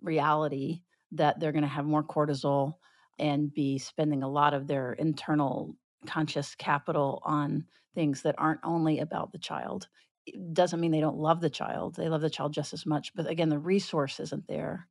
reality 0.00 0.82
that 1.12 1.40
they're 1.40 1.52
going 1.52 1.62
to 1.62 1.68
have 1.68 1.86
more 1.86 2.04
cortisol 2.04 2.74
and 3.18 3.52
be 3.52 3.78
spending 3.78 4.22
a 4.22 4.28
lot 4.28 4.54
of 4.54 4.66
their 4.66 4.92
internal 4.94 5.76
conscious 6.06 6.54
capital 6.54 7.22
on 7.24 7.64
things 7.94 8.22
that 8.22 8.34
aren't 8.38 8.60
only 8.64 8.98
about 8.98 9.32
the 9.32 9.38
child. 9.38 9.88
It 10.26 10.54
doesn't 10.54 10.80
mean 10.80 10.90
they 10.90 11.00
don't 11.00 11.18
love 11.18 11.40
the 11.40 11.50
child. 11.50 11.96
They 11.96 12.08
love 12.08 12.22
the 12.22 12.30
child 12.30 12.52
just 12.52 12.72
as 12.72 12.86
much, 12.86 13.14
but 13.14 13.28
again, 13.28 13.48
the 13.48 13.58
resource 13.58 14.20
isn't 14.20 14.48
there 14.48 14.88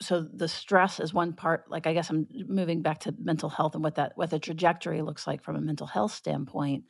so 0.00 0.20
the 0.20 0.48
stress 0.48 1.00
is 1.00 1.14
one 1.14 1.32
part 1.32 1.64
like 1.70 1.86
i 1.86 1.92
guess 1.92 2.10
i'm 2.10 2.26
moving 2.48 2.82
back 2.82 3.00
to 3.00 3.14
mental 3.18 3.48
health 3.48 3.74
and 3.74 3.82
what 3.82 3.94
that 3.94 4.12
what 4.16 4.30
the 4.30 4.38
trajectory 4.38 5.02
looks 5.02 5.26
like 5.26 5.42
from 5.42 5.56
a 5.56 5.60
mental 5.60 5.86
health 5.86 6.12
standpoint 6.12 6.84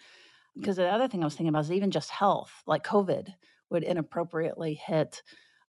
because 0.57 0.77
the 0.77 0.89
other 0.89 1.07
thing 1.07 1.23
i 1.23 1.25
was 1.25 1.35
thinking 1.35 1.49
about 1.49 1.65
is 1.65 1.73
even 1.73 1.91
just 1.91 2.11
health 2.11 2.63
like 2.67 2.85
covid 2.85 3.29
would 3.71 3.85
inappropriately 3.85 4.75
hit 4.75 5.23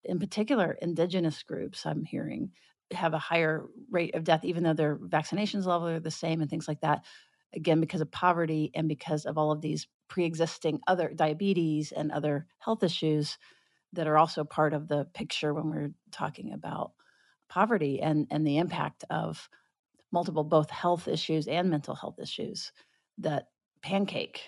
in 0.05 0.19
particular 0.19 0.77
indigenous 0.81 1.43
groups 1.43 1.85
i'm 1.85 2.05
hearing 2.05 2.51
have 2.93 3.15
a 3.15 3.19
higher 3.19 3.67
rate 3.91 4.15
of 4.15 4.25
death 4.25 4.45
even 4.45 4.63
though 4.63 4.75
their 4.75 4.97
vaccinations 4.97 5.67
level 5.67 5.89
are 5.89 6.01
the 6.01 6.11
same 6.11 6.41
and 6.41 6.49
things 6.49 6.69
like 6.69 6.81
that 6.81 7.05
again 7.55 7.81
because 7.81 8.01
of 8.01 8.11
poverty 8.11 8.71
and 8.75 8.89
because 8.89 9.25
of 9.25 9.39
all 9.39 9.51
of 9.51 9.61
these 9.61 9.89
pre-existing 10.09 10.81
other 10.87 11.13
diabetes 11.15 11.93
and 11.93 12.13
other 12.13 12.47
health 12.59 12.83
issues 12.83 13.39
that 13.93 14.07
are 14.07 14.19
also 14.19 14.45
part 14.45 14.73
of 14.73 14.89
the 14.89 15.05
picture 15.15 15.53
when 15.53 15.71
we're 15.71 15.93
talking 16.13 16.53
about 16.53 16.93
poverty 17.49 18.01
and 18.01 18.27
and 18.31 18.47
the 18.47 18.59
impact 18.59 19.05
of 19.11 19.49
multiple 20.13 20.45
both 20.45 20.71
health 20.71 21.09
issues 21.09 21.49
and 21.49 21.71
mental 21.71 21.95
health 21.95 22.19
issues 22.21 22.73
that 23.19 23.49
pancake 23.83 24.43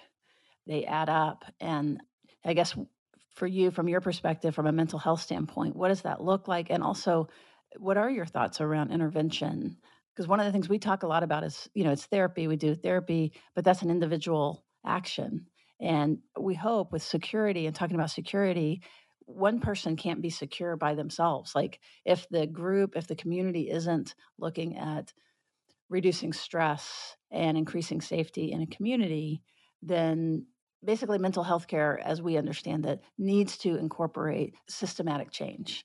they 0.67 0.85
add 0.85 1.09
up. 1.09 1.45
And 1.61 2.01
i 2.45 2.55
guess 2.55 2.77
for 3.35 3.47
you 3.47 3.71
from 3.71 3.89
your 3.89 4.01
perspective 4.01 4.55
from 4.55 4.67
a 4.67 4.73
mental 4.73 4.99
health 4.99 5.23
standpoint 5.23 5.77
what 5.77 5.89
does 5.89 6.03
that 6.03 6.23
look 6.23 6.49
like? 6.49 6.71
And 6.71 6.83
also 6.83 7.29
what 7.77 7.97
are 7.97 8.11
your 8.11 8.27
thoughts 8.27 8.61
around 8.61 8.93
intervention? 8.93 9.77
Because 10.15 10.29
one 10.29 10.41
of 10.41 10.47
the 10.47 10.53
things 10.53 10.69
we 10.69 10.79
talk 10.79 11.03
a 11.03 11.07
lot 11.09 11.23
about 11.23 11.45
is 11.45 11.69
you 11.75 11.85
know 11.85 11.93
it's 11.93 12.07
therapy 12.07 12.49
we 12.49 12.57
do 12.57 12.75
therapy 12.75 13.33
but 13.55 13.65
that's 13.65 13.83
an 13.83 13.91
individual 13.91 14.65
action. 14.85 15.47
And 15.81 16.19
we 16.39 16.55
hope 16.55 16.93
with 16.93 17.03
security 17.03 17.67
and 17.67 17.75
talking 17.75 17.95
about 17.95 18.11
security 18.11 18.83
one 19.29 19.61
person 19.61 19.95
can't 19.95 20.23
be 20.23 20.31
secure 20.31 20.75
by 20.77 20.95
themselves. 20.95 21.55
Like 21.55 21.81
if 22.07 22.27
the 22.31 22.47
group, 22.47 22.97
if 22.97 23.07
the 23.07 23.15
community 23.15 23.71
isn't 23.71 24.15
looking 24.39 24.79
at 24.79 25.13
reducing 25.91 26.33
stress 26.33 27.17
and 27.31 27.57
increasing 27.57 28.01
safety 28.01 28.53
in 28.53 28.63
a 28.63 28.67
community, 28.67 29.43
then 29.83 30.47
basically 30.83 31.19
mental 31.19 31.43
health 31.43 31.67
care, 31.67 32.01
as 32.03 32.23
we 32.23 32.39
understand 32.39 32.87
it, 32.87 33.03
needs 33.19 33.59
to 33.59 33.77
incorporate 33.77 34.55
systematic 34.67 35.31
change 35.31 35.85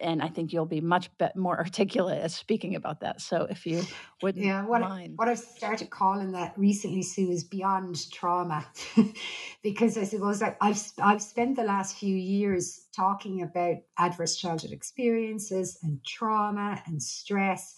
and 0.00 0.22
I 0.22 0.28
think 0.28 0.52
you'll 0.52 0.66
be 0.66 0.80
much 0.80 1.16
be- 1.18 1.26
more 1.36 1.58
articulate 1.66 2.18
as 2.18 2.34
speaking 2.34 2.74
about 2.74 3.00
that. 3.00 3.20
So 3.20 3.46
if 3.50 3.66
you 3.66 3.82
would 4.22 4.36
yeah, 4.36 4.64
what 4.64 4.80
mind. 4.80 5.16
I, 5.18 5.22
what 5.22 5.28
I've 5.28 5.38
started 5.38 5.90
calling 5.90 6.32
that 6.32 6.54
recently, 6.56 7.02
Sue, 7.02 7.30
is 7.30 7.44
beyond 7.44 8.10
trauma, 8.10 8.66
because 9.62 9.96
I 9.96 10.04
suppose 10.04 10.40
like 10.40 10.56
I've 10.60 10.80
I've 11.00 11.22
spent 11.22 11.56
the 11.56 11.64
last 11.64 11.96
few 11.96 12.14
years 12.14 12.86
talking 12.94 13.42
about 13.42 13.76
adverse 13.98 14.36
childhood 14.36 14.72
experiences 14.72 15.78
and 15.82 16.02
trauma 16.04 16.82
and 16.86 17.02
stress. 17.02 17.76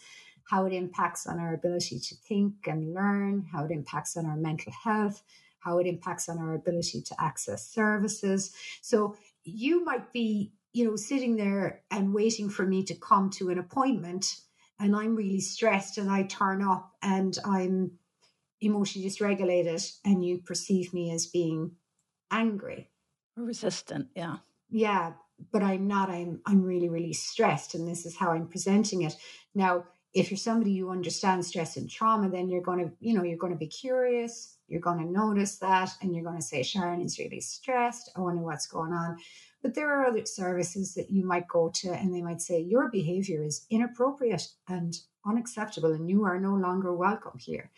How 0.51 0.67
it 0.67 0.73
impacts 0.73 1.27
on 1.27 1.39
our 1.39 1.55
ability 1.55 2.01
to 2.01 2.15
think 2.17 2.67
and 2.67 2.93
learn, 2.93 3.47
how 3.53 3.65
it 3.65 3.71
impacts 3.71 4.17
on 4.17 4.27
our 4.27 4.37
mental 4.37 4.73
health, 4.73 5.23
how 5.61 5.79
it 5.79 5.87
impacts 5.87 6.29
on 6.29 6.39
our 6.39 6.55
ability 6.55 7.01
to 7.03 7.15
access 7.19 7.67
services. 7.69 8.53
So 8.83 9.17
you 9.45 9.85
might 9.85 10.13
be 10.13 10.53
you 10.73 10.85
know, 10.85 10.97
sitting 10.97 11.37
there 11.37 11.83
and 11.91 12.15
waiting 12.15 12.49
for 12.49 12.67
me 12.67 12.83
to 12.85 12.95
come 12.95 13.31
to 13.31 13.51
an 13.51 13.59
appointment 13.59 14.37
and 14.81 14.97
I'm 14.97 15.15
really 15.15 15.41
stressed 15.41 15.99
and 15.99 16.11
I 16.11 16.25
turn 16.25 16.63
up 16.63 16.93
and 17.03 17.37
I'm 17.45 17.93
emotionally 18.61 19.09
dysregulated 19.09 19.97
and 20.05 20.25
you 20.25 20.39
perceive 20.39 20.93
me 20.95 21.13
as 21.13 21.27
being 21.27 21.73
angry 22.31 22.89
or 23.37 23.45
resistant, 23.45 24.09
yeah. 24.15 24.37
Yeah, 24.71 25.13
but 25.53 25.63
I'm 25.63 25.87
not. 25.87 26.11
I'm 26.11 26.41
I'm 26.47 26.63
really 26.63 26.89
really 26.89 27.13
stressed 27.13 27.75
and 27.75 27.87
this 27.87 28.07
is 28.07 28.17
how 28.17 28.33
I'm 28.33 28.47
presenting 28.49 29.03
it. 29.03 29.15
Now, 29.55 29.85
if 30.15 30.31
you're 30.31 30.39
somebody 30.39 30.77
who 30.77 30.91
understands 30.91 31.49
stress 31.49 31.77
and 31.77 31.89
trauma, 31.89 32.29
then 32.29 32.49
you're 32.51 32.63
going 32.63 32.79
to, 32.81 32.93
you 33.01 33.15
know, 33.15 33.23
you're 33.23 33.39
going 33.39 33.53
to 33.53 33.59
be 33.59 33.67
curious, 33.67 34.59
you're 34.69 34.81
going 34.81 34.99
to 34.99 35.11
notice 35.11 35.57
that 35.59 35.91
and 36.01 36.15
you're 36.15 36.25
going 36.25 36.37
to 36.37 36.43
say 36.43 36.63
Sharon 36.63 37.01
is 37.01 37.19
really 37.19 37.41
stressed. 37.41 38.11
I 38.15 38.21
wonder 38.21 38.43
what's 38.43 38.67
going 38.67 38.93
on. 38.93 39.19
But 39.63 39.75
there 39.75 39.93
are 39.93 40.07
other 40.07 40.27
services 40.27 40.95
that 40.95 41.11
you 41.11 41.25
might 41.25 41.47
go 41.47 41.71
to 41.75 41.93
and 41.93 42.13
they 42.13 42.21
might 42.21 42.43
say, 42.43 42.61
Your 42.61 42.91
behavior 42.91 43.45
is 43.45 43.65
inappropriate 43.71 44.49
and 44.69 44.99
unacceptable, 45.25 45.93
and 45.93 46.11
you 46.11 46.25
are 46.25 46.41
no 46.41 46.55
longer 46.55 46.93
welcome 46.93 47.39
here. 47.39 47.71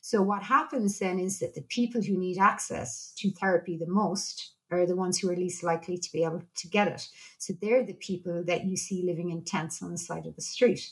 So, 0.00 0.22
what 0.22 0.44
happens 0.44 0.98
then 0.98 1.18
is 1.18 1.40
that 1.40 1.54
the 1.54 1.62
people 1.62 2.02
who 2.02 2.16
need 2.16 2.38
access 2.38 3.12
to 3.18 3.32
therapy 3.32 3.76
the 3.76 3.86
most 3.86 4.52
are 4.70 4.86
the 4.86 4.96
ones 4.96 5.18
who 5.18 5.28
are 5.30 5.36
least 5.36 5.62
likely 5.62 5.98
to 5.98 6.12
be 6.12 6.24
able 6.24 6.42
to 6.56 6.68
get 6.68 6.88
it. 6.88 7.08
So, 7.38 7.52
they're 7.60 7.84
the 7.84 7.94
people 7.94 8.44
that 8.44 8.64
you 8.64 8.76
see 8.76 9.02
living 9.02 9.30
in 9.30 9.42
tents 9.42 9.82
on 9.82 9.90
the 9.90 9.98
side 9.98 10.26
of 10.26 10.36
the 10.36 10.42
street. 10.42 10.88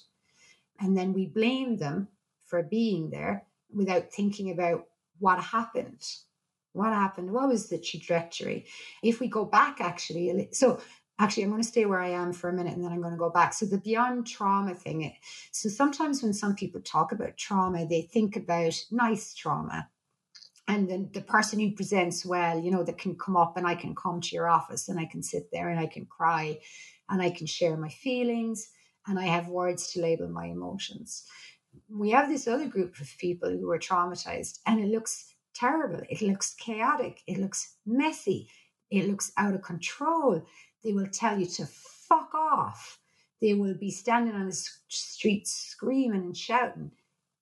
And 0.80 0.96
then 0.96 1.12
we 1.12 1.26
blame 1.26 1.76
them 1.76 2.08
for 2.46 2.62
being 2.62 3.10
there 3.10 3.44
without 3.72 4.12
thinking 4.12 4.50
about 4.50 4.86
what 5.20 5.38
happened 5.38 6.04
what 6.72 6.92
happened? 6.92 7.30
What 7.30 7.48
was 7.48 7.68
the 7.68 7.78
trajectory? 7.78 8.66
If 9.02 9.20
we 9.20 9.28
go 9.28 9.44
back, 9.44 9.80
actually, 9.80 10.48
so 10.52 10.80
actually, 11.18 11.44
I'm 11.44 11.50
going 11.50 11.62
to 11.62 11.68
stay 11.68 11.86
where 11.86 12.00
I 12.00 12.10
am 12.10 12.32
for 12.32 12.48
a 12.48 12.52
minute 12.52 12.74
and 12.74 12.84
then 12.84 12.92
I'm 12.92 13.00
going 13.00 13.12
to 13.12 13.18
go 13.18 13.30
back. 13.30 13.54
So, 13.54 13.66
the 13.66 13.78
beyond 13.78 14.26
trauma 14.26 14.74
thing. 14.74 15.14
So, 15.52 15.68
sometimes 15.68 16.22
when 16.22 16.32
some 16.32 16.54
people 16.54 16.80
talk 16.80 17.12
about 17.12 17.36
trauma, 17.36 17.86
they 17.86 18.02
think 18.02 18.36
about 18.36 18.74
nice 18.90 19.34
trauma. 19.34 19.88
And 20.68 20.88
then 20.88 21.10
the 21.12 21.20
person 21.20 21.58
who 21.58 21.72
presents 21.72 22.24
well, 22.24 22.58
you 22.58 22.70
know, 22.70 22.84
that 22.84 22.98
can 22.98 23.16
come 23.16 23.36
up 23.36 23.56
and 23.56 23.66
I 23.66 23.74
can 23.74 23.94
come 23.94 24.20
to 24.20 24.34
your 24.34 24.48
office 24.48 24.88
and 24.88 24.98
I 24.98 25.06
can 25.06 25.22
sit 25.22 25.50
there 25.52 25.68
and 25.68 25.78
I 25.78 25.86
can 25.86 26.06
cry 26.06 26.58
and 27.10 27.20
I 27.20 27.30
can 27.30 27.46
share 27.46 27.76
my 27.76 27.88
feelings 27.88 28.70
and 29.06 29.18
I 29.18 29.24
have 29.24 29.48
words 29.48 29.92
to 29.92 30.00
label 30.00 30.28
my 30.28 30.46
emotions. 30.46 31.24
We 31.90 32.10
have 32.10 32.28
this 32.28 32.46
other 32.46 32.68
group 32.68 33.00
of 33.00 33.08
people 33.18 33.50
who 33.50 33.70
are 33.70 33.78
traumatized 33.78 34.60
and 34.66 34.78
it 34.80 34.88
looks 34.88 35.31
terrible. 35.54 36.00
It 36.08 36.22
looks 36.22 36.54
chaotic. 36.54 37.22
It 37.26 37.38
looks 37.38 37.76
messy. 37.86 38.48
It 38.90 39.08
looks 39.08 39.32
out 39.36 39.54
of 39.54 39.62
control. 39.62 40.42
They 40.84 40.92
will 40.92 41.08
tell 41.08 41.38
you 41.38 41.46
to 41.46 41.66
fuck 41.66 42.34
off. 42.34 42.98
They 43.40 43.54
will 43.54 43.74
be 43.74 43.90
standing 43.90 44.34
on 44.34 44.46
the 44.46 44.58
street 44.88 45.48
screaming 45.48 46.22
and 46.22 46.36
shouting. 46.36 46.92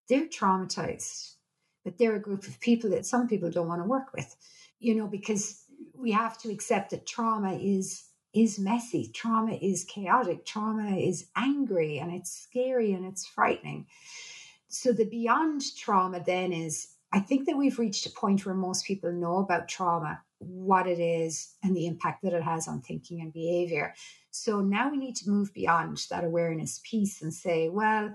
They're 0.09 0.27
traumatized, 0.27 1.35
but 1.85 1.99
they're 1.99 2.17
a 2.17 2.21
group 2.21 2.47
of 2.47 2.61
people 2.61 2.91
that 2.91 3.07
some 3.07 3.29
people 3.29 3.51
don't 3.51 3.69
want 3.69 3.83
to 3.83 3.89
work 3.89 4.13
with, 4.15 4.35
you 4.79 4.95
know, 4.95 5.07
because 5.07 5.65
we 5.95 6.13
have 6.13 6.39
to 6.39 6.51
accept 6.51 6.91
that 6.91 7.07
trauma 7.07 7.55
is 7.55 8.05
is 8.33 8.61
messy 8.61 9.11
trauma 9.13 9.55
is 9.55 9.85
chaotic 9.85 10.47
trauma 10.47 10.97
is 10.97 11.27
angry 11.37 11.99
and 11.99 12.13
it's 12.13 12.31
scary 12.31 12.93
and 12.93 13.05
it's 13.05 13.27
frightening 13.27 13.85
so 14.69 14.93
the 14.93 15.05
beyond 15.05 15.63
trauma 15.77 16.23
then 16.25 16.53
is 16.53 16.95
I 17.13 17.19
think 17.21 17.47
that 17.47 17.57
we've 17.57 17.79
reached 17.79 18.07
a 18.07 18.11
point 18.11 18.47
where 18.47 18.55
most 18.55 18.85
people 18.85 19.13
know 19.13 19.39
about 19.39 19.69
trauma, 19.69 20.23
what 20.39 20.87
it 20.87 21.01
is, 21.01 21.55
and 21.63 21.77
the 21.77 21.87
impact 21.87 22.23
that 22.23 22.33
it 22.33 22.43
has 22.43 22.69
on 22.69 22.81
thinking 22.81 23.21
and 23.21 23.33
behavior. 23.33 23.95
So 24.31 24.61
now 24.61 24.91
we 24.91 24.97
need 24.97 25.17
to 25.17 25.31
move 25.31 25.53
beyond 25.53 26.07
that 26.11 26.25
awareness 26.25 26.81
piece 26.85 27.21
and 27.21 27.35
say, 27.35 27.69
well, 27.69 28.15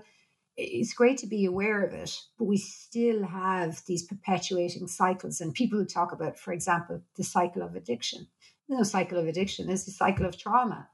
it's 0.56 0.94
great 0.94 1.18
to 1.18 1.26
be 1.26 1.44
aware 1.44 1.84
of 1.84 1.92
it, 1.92 2.18
but 2.38 2.46
we 2.46 2.56
still 2.56 3.22
have 3.24 3.82
these 3.86 4.02
perpetuating 4.02 4.88
cycles. 4.88 5.42
And 5.42 5.52
people 5.52 5.78
who 5.78 5.84
talk 5.84 6.12
about, 6.12 6.38
for 6.38 6.52
example, 6.52 7.02
the 7.16 7.24
cycle 7.24 7.62
of 7.62 7.76
addiction. 7.76 8.26
no 8.68 8.82
cycle 8.82 9.18
of 9.18 9.26
addiction, 9.26 9.66
there's 9.66 9.84
the 9.84 9.90
cycle 9.90 10.24
of 10.24 10.38
trauma. 10.38 10.88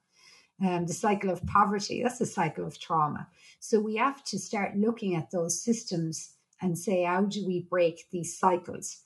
Um, 0.60 0.86
the 0.86 0.92
cycle 0.92 1.30
of 1.30 1.44
poverty, 1.46 2.02
that's 2.02 2.18
the 2.18 2.26
cycle 2.26 2.66
of 2.66 2.78
trauma. 2.78 3.28
So 3.60 3.80
we 3.80 3.96
have 3.96 4.22
to 4.24 4.38
start 4.38 4.76
looking 4.76 5.14
at 5.14 5.30
those 5.30 5.62
systems 5.62 6.34
and 6.62 6.78
say, 6.78 7.04
how 7.04 7.22
do 7.22 7.44
we 7.46 7.66
break 7.68 8.08
these 8.10 8.38
cycles? 8.38 9.02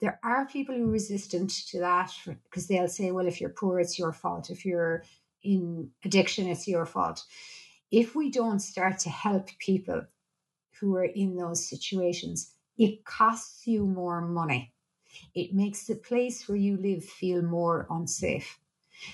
There 0.00 0.20
are 0.22 0.46
people 0.46 0.76
who 0.76 0.84
are 0.84 0.92
resistant 0.92 1.50
to 1.68 1.80
that 1.80 2.12
because 2.44 2.68
they'll 2.68 2.86
say, 2.86 3.10
well, 3.10 3.26
if 3.26 3.40
you're 3.40 3.50
poor, 3.50 3.80
it's 3.80 3.98
your 3.98 4.12
fault. 4.12 4.50
If 4.50 4.64
you're 4.64 5.02
in 5.42 5.90
addiction, 6.04 6.46
it's 6.46 6.68
your 6.68 6.86
fault. 6.86 7.24
If 7.90 8.14
we 8.14 8.30
don't 8.30 8.60
start 8.60 8.98
to 9.00 9.10
help 9.10 9.48
people 9.58 10.02
who 10.78 10.94
are 10.94 11.04
in 11.04 11.36
those 11.36 11.68
situations, 11.68 12.52
it 12.76 13.04
costs 13.04 13.66
you 13.66 13.86
more 13.86 14.20
money. 14.20 14.72
It 15.34 15.54
makes 15.54 15.86
the 15.86 15.96
place 15.96 16.48
where 16.48 16.58
you 16.58 16.76
live 16.76 17.04
feel 17.04 17.42
more 17.42 17.86
unsafe. 17.90 18.58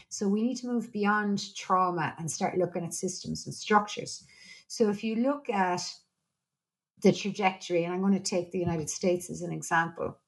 So 0.09 0.29
we 0.29 0.43
need 0.43 0.57
to 0.59 0.67
move 0.67 0.93
beyond 0.93 1.55
trauma 1.55 2.15
and 2.19 2.31
start 2.31 2.59
looking 2.59 2.85
at 2.85 2.95
systems 2.95 3.47
and 3.47 3.55
structures. 3.55 4.25
So 4.67 4.91
if 4.91 5.05
you 5.05 5.17
look 5.17 5.49
at 5.49 5.83
the 7.05 7.13
trajectory, 7.13 7.85
and 7.85 7.93
I'm 7.93 8.01
going 8.01 8.15
to 8.15 8.31
take 8.31 8.51
the 8.51 8.59
United 8.59 8.91
States 8.91 9.31
as 9.31 9.43
an 9.43 9.53
example. 9.53 10.19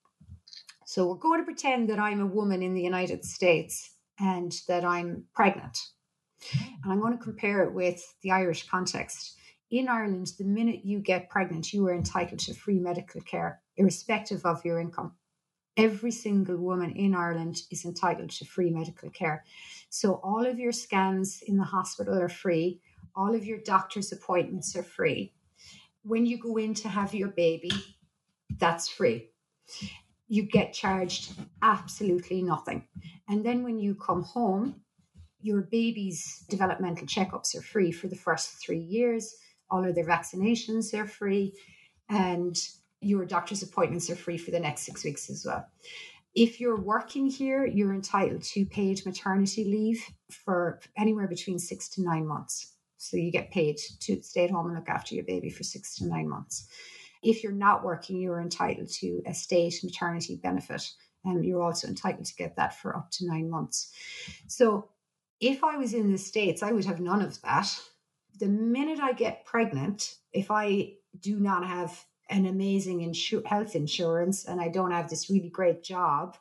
So 0.84 1.08
we're 1.08 1.16
going 1.16 1.40
to 1.40 1.44
pretend 1.44 1.88
that 1.88 1.98
I'm 1.98 2.20
a 2.20 2.26
woman 2.26 2.62
in 2.62 2.74
the 2.74 2.82
United 2.82 3.24
States 3.24 3.94
and 4.20 4.52
that 4.68 4.84
I'm 4.84 5.24
pregnant. 5.34 5.78
And 6.52 6.92
I'm 6.92 7.00
going 7.00 7.16
to 7.16 7.24
compare 7.24 7.64
it 7.64 7.72
with 7.72 8.04
the 8.22 8.30
Irish 8.30 8.68
context. 8.68 9.36
In 9.70 9.88
Ireland, 9.88 10.28
the 10.38 10.44
minute 10.44 10.84
you 10.84 11.00
get 11.00 11.30
pregnant, 11.30 11.72
you 11.72 11.86
are 11.88 11.94
entitled 11.94 12.40
to 12.40 12.54
free 12.54 12.78
medical 12.78 13.22
care, 13.22 13.62
irrespective 13.76 14.44
of 14.44 14.64
your 14.64 14.78
income. 14.78 15.12
Every 15.78 16.12
single 16.12 16.58
woman 16.58 16.92
in 16.92 17.14
Ireland 17.14 17.62
is 17.70 17.84
entitled 17.84 18.30
to 18.30 18.44
free 18.44 18.70
medical 18.70 19.10
care. 19.10 19.44
So 19.88 20.20
all 20.22 20.46
of 20.46 20.58
your 20.58 20.72
scans 20.72 21.42
in 21.46 21.56
the 21.56 21.64
hospital 21.64 22.20
are 22.20 22.28
free, 22.28 22.80
all 23.14 23.34
of 23.34 23.46
your 23.46 23.58
doctor's 23.58 24.12
appointments 24.12 24.76
are 24.76 24.82
free. 24.82 25.32
When 26.06 26.24
you 26.24 26.38
go 26.38 26.56
in 26.56 26.74
to 26.74 26.88
have 26.88 27.14
your 27.14 27.28
baby, 27.28 27.72
that's 28.60 28.88
free. 28.88 29.30
You 30.28 30.44
get 30.44 30.72
charged 30.72 31.32
absolutely 31.62 32.42
nothing. 32.42 32.86
And 33.28 33.44
then 33.44 33.64
when 33.64 33.80
you 33.80 33.96
come 33.96 34.22
home, 34.22 34.82
your 35.40 35.62
baby's 35.62 36.44
developmental 36.48 37.08
checkups 37.08 37.56
are 37.56 37.62
free 37.62 37.90
for 37.90 38.06
the 38.06 38.14
first 38.14 38.64
three 38.64 38.78
years. 38.78 39.34
All 39.68 39.84
of 39.84 39.96
their 39.96 40.06
vaccinations 40.06 40.94
are 40.94 41.08
free. 41.08 41.54
And 42.08 42.56
your 43.00 43.24
doctor's 43.24 43.64
appointments 43.64 44.08
are 44.08 44.16
free 44.16 44.38
for 44.38 44.52
the 44.52 44.60
next 44.60 44.82
six 44.82 45.04
weeks 45.04 45.28
as 45.28 45.44
well. 45.44 45.66
If 46.36 46.60
you're 46.60 46.80
working 46.80 47.26
here, 47.26 47.66
you're 47.66 47.94
entitled 47.94 48.42
to 48.42 48.64
paid 48.66 49.04
maternity 49.04 49.64
leave 49.64 50.04
for 50.30 50.80
anywhere 50.96 51.26
between 51.26 51.58
six 51.58 51.88
to 51.90 52.02
nine 52.02 52.28
months. 52.28 52.75
So 52.98 53.16
you 53.16 53.30
get 53.30 53.50
paid 53.50 53.78
to 54.00 54.22
stay 54.22 54.44
at 54.44 54.50
home 54.50 54.66
and 54.66 54.74
look 54.74 54.88
after 54.88 55.14
your 55.14 55.24
baby 55.24 55.50
for 55.50 55.64
six 55.64 55.96
to 55.96 56.06
nine 56.06 56.28
months. 56.28 56.68
If 57.22 57.42
you're 57.42 57.52
not 57.52 57.84
working, 57.84 58.20
you're 58.20 58.40
entitled 58.40 58.88
to 59.00 59.22
a 59.26 59.34
state 59.34 59.80
maternity 59.82 60.38
benefit, 60.42 60.90
and 61.24 61.44
you're 61.44 61.62
also 61.62 61.88
entitled 61.88 62.26
to 62.26 62.34
get 62.36 62.56
that 62.56 62.78
for 62.78 62.96
up 62.96 63.10
to 63.12 63.26
nine 63.26 63.50
months. 63.50 63.92
So 64.46 64.88
if 65.40 65.64
I 65.64 65.76
was 65.76 65.92
in 65.92 66.12
the 66.12 66.18
States, 66.18 66.62
I 66.62 66.72
would 66.72 66.84
have 66.84 67.00
none 67.00 67.22
of 67.22 67.40
that. 67.42 67.68
The 68.38 68.48
minute 68.48 69.00
I 69.00 69.12
get 69.12 69.44
pregnant, 69.44 70.14
if 70.32 70.50
I 70.50 70.94
do 71.20 71.38
not 71.38 71.66
have 71.66 72.04
an 72.28 72.46
amazing 72.46 73.00
insu- 73.00 73.46
health 73.46 73.74
insurance 73.74 74.44
and 74.44 74.60
I 74.60 74.68
don't 74.68 74.90
have 74.90 75.08
this 75.08 75.30
really 75.30 75.48
great 75.48 75.82
job, 75.82 76.36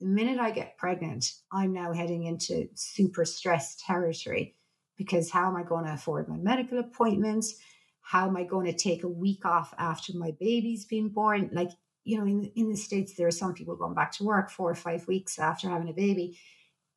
the 0.00 0.06
minute 0.06 0.38
I 0.38 0.50
get 0.50 0.76
pregnant, 0.76 1.32
I'm 1.52 1.72
now 1.72 1.92
heading 1.92 2.24
into 2.24 2.68
super 2.74 3.24
stressed 3.24 3.80
territory 3.80 4.56
because 4.96 5.30
how 5.30 5.48
am 5.48 5.56
I 5.56 5.62
going 5.62 5.84
to 5.84 5.94
afford 5.94 6.28
my 6.28 6.36
medical 6.36 6.78
appointments? 6.78 7.56
How 8.00 8.26
am 8.28 8.36
I 8.36 8.44
going 8.44 8.66
to 8.66 8.72
take 8.72 9.04
a 9.04 9.08
week 9.08 9.44
off 9.44 9.74
after 9.78 10.16
my 10.16 10.32
baby's 10.38 10.84
been 10.84 11.08
born? 11.08 11.50
Like, 11.52 11.70
you 12.04 12.18
know, 12.18 12.26
in, 12.26 12.50
in 12.56 12.70
the 12.70 12.76
States, 12.76 13.14
there 13.14 13.26
are 13.26 13.32
some 13.32 13.54
people 13.54 13.76
going 13.76 13.94
back 13.94 14.12
to 14.12 14.24
work 14.24 14.50
four 14.50 14.70
or 14.70 14.74
five 14.74 15.06
weeks 15.06 15.38
after 15.38 15.68
having 15.68 15.88
a 15.88 15.94
baby. 15.94 16.38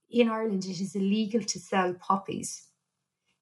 In 0.10 0.30
Ireland, 0.30 0.66
it 0.66 0.82
is 0.82 0.96
illegal 0.96 1.42
to 1.42 1.60
sell 1.60 1.94
puppies. 1.94 2.68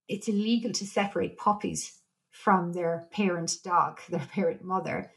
It's 0.08 0.28
illegal 0.28 0.72
to 0.74 0.86
separate 0.86 1.38
puppies 1.38 2.00
from 2.30 2.74
their 2.74 3.08
parent 3.12 3.58
dog, 3.64 4.00
their 4.10 4.28
parent 4.34 4.64
mother, 4.64 5.12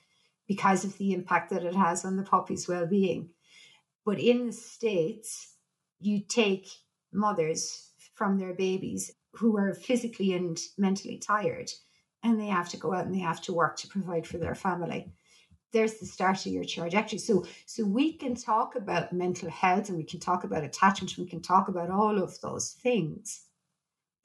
because 0.46 0.84
of 0.84 0.96
the 0.98 1.12
impact 1.12 1.50
that 1.50 1.64
it 1.64 1.74
has 1.74 2.04
on 2.04 2.16
the 2.16 2.22
puppy's 2.22 2.68
well 2.68 2.86
being. 2.86 3.30
But 4.04 4.20
in 4.20 4.46
the 4.46 4.52
States, 4.52 5.54
you 5.98 6.20
take 6.20 6.68
mothers 7.12 7.90
from 8.14 8.38
their 8.38 8.54
babies 8.54 9.10
who 9.36 9.56
are 9.56 9.74
physically 9.74 10.32
and 10.32 10.58
mentally 10.78 11.18
tired 11.18 11.70
and 12.22 12.40
they 12.40 12.46
have 12.46 12.68
to 12.70 12.76
go 12.76 12.92
out 12.92 13.06
and 13.06 13.14
they 13.14 13.20
have 13.20 13.40
to 13.42 13.52
work 13.52 13.76
to 13.76 13.88
provide 13.88 14.26
for 14.26 14.38
their 14.38 14.54
family. 14.54 15.12
There's 15.72 15.94
the 15.94 16.06
start 16.06 16.44
of 16.46 16.52
your 16.52 16.64
trajectory. 16.64 17.18
So 17.18 17.46
so 17.66 17.84
we 17.84 18.12
can 18.12 18.34
talk 18.34 18.76
about 18.76 19.12
mental 19.12 19.50
health 19.50 19.88
and 19.88 19.98
we 19.98 20.04
can 20.04 20.20
talk 20.20 20.44
about 20.44 20.64
attachment 20.64 21.18
we 21.18 21.26
can 21.26 21.42
talk 21.42 21.68
about 21.68 21.90
all 21.90 22.22
of 22.22 22.40
those 22.40 22.72
things 22.82 23.42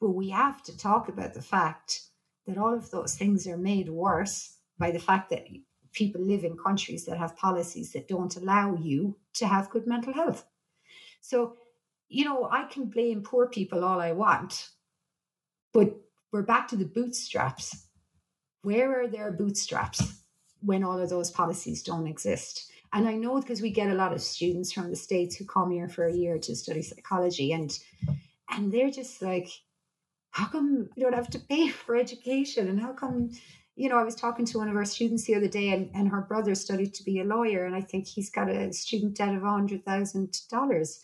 but 0.00 0.10
we 0.10 0.30
have 0.30 0.62
to 0.64 0.76
talk 0.76 1.08
about 1.08 1.34
the 1.34 1.42
fact 1.42 2.00
that 2.46 2.58
all 2.58 2.74
of 2.74 2.90
those 2.90 3.14
things 3.14 3.46
are 3.46 3.56
made 3.56 3.88
worse 3.88 4.56
by 4.78 4.90
the 4.90 4.98
fact 4.98 5.30
that 5.30 5.46
people 5.92 6.20
live 6.20 6.42
in 6.42 6.56
countries 6.56 7.04
that 7.04 7.18
have 7.18 7.36
policies 7.36 7.92
that 7.92 8.08
don't 8.08 8.36
allow 8.36 8.74
you 8.74 9.16
to 9.34 9.46
have 9.46 9.70
good 9.70 9.86
mental 9.86 10.12
health. 10.12 10.44
So 11.20 11.56
you 12.12 12.26
know 12.26 12.46
i 12.50 12.64
can 12.64 12.84
blame 12.84 13.22
poor 13.22 13.46
people 13.48 13.84
all 13.84 14.00
i 14.00 14.12
want 14.12 14.68
but 15.72 15.94
we're 16.32 16.42
back 16.42 16.68
to 16.68 16.76
the 16.76 16.84
bootstraps. 16.84 17.86
Where 18.62 19.02
are 19.02 19.08
their 19.08 19.32
bootstraps 19.32 20.20
when 20.60 20.84
all 20.84 20.98
of 20.98 21.10
those 21.10 21.30
policies 21.30 21.82
don't 21.82 22.06
exist? 22.06 22.70
And 22.92 23.08
I 23.08 23.14
know 23.14 23.40
because 23.40 23.62
we 23.62 23.70
get 23.70 23.90
a 23.90 23.94
lot 23.94 24.12
of 24.12 24.20
students 24.20 24.72
from 24.72 24.90
the 24.90 24.96
States 24.96 25.36
who 25.36 25.44
come 25.44 25.70
here 25.70 25.88
for 25.88 26.06
a 26.06 26.12
year 26.12 26.38
to 26.38 26.54
study 26.54 26.82
psychology 26.82 27.52
and 27.52 27.78
and 28.50 28.70
they're 28.70 28.90
just 28.90 29.22
like, 29.22 29.48
how 30.30 30.46
come 30.46 30.90
you 30.94 31.02
don't 31.04 31.14
have 31.14 31.30
to 31.30 31.38
pay 31.38 31.68
for 31.70 31.96
education? 31.96 32.68
And 32.68 32.80
how 32.80 32.92
come, 32.92 33.30
you 33.76 33.88
know, 33.88 33.98
I 33.98 34.02
was 34.02 34.14
talking 34.14 34.44
to 34.46 34.58
one 34.58 34.68
of 34.68 34.76
our 34.76 34.84
students 34.84 35.24
the 35.24 35.34
other 35.34 35.48
day 35.48 35.70
and, 35.70 35.90
and 35.94 36.08
her 36.08 36.20
brother 36.20 36.54
studied 36.54 36.92
to 36.94 37.04
be 37.04 37.20
a 37.20 37.24
lawyer, 37.24 37.64
and 37.64 37.74
I 37.74 37.80
think 37.80 38.06
he's 38.06 38.30
got 38.30 38.50
a 38.50 38.72
student 38.72 39.16
debt 39.16 39.34
of 39.34 39.42
hundred 39.42 39.84
thousand 39.84 40.36
dollars. 40.50 41.00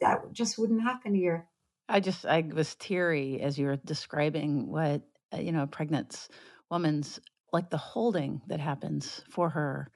That 0.00 0.32
just 0.32 0.58
wouldn't 0.58 0.82
happen 0.82 1.14
here. 1.14 1.48
I 1.88 2.00
just 2.00 2.26
I 2.26 2.42
was 2.52 2.74
teary 2.74 3.40
as 3.40 3.58
you 3.58 3.66
were 3.66 3.76
describing 3.76 4.70
what 4.70 5.02
uh, 5.32 5.38
you 5.38 5.52
know 5.52 5.62
a 5.62 5.68
pregnant 5.68 6.28
woman's 6.70 7.20
like 7.52 7.70
the 7.70 7.76
holding 7.76 8.42
that 8.48 8.60
happens 8.60 9.22
for 9.30 9.50
her 9.50 9.90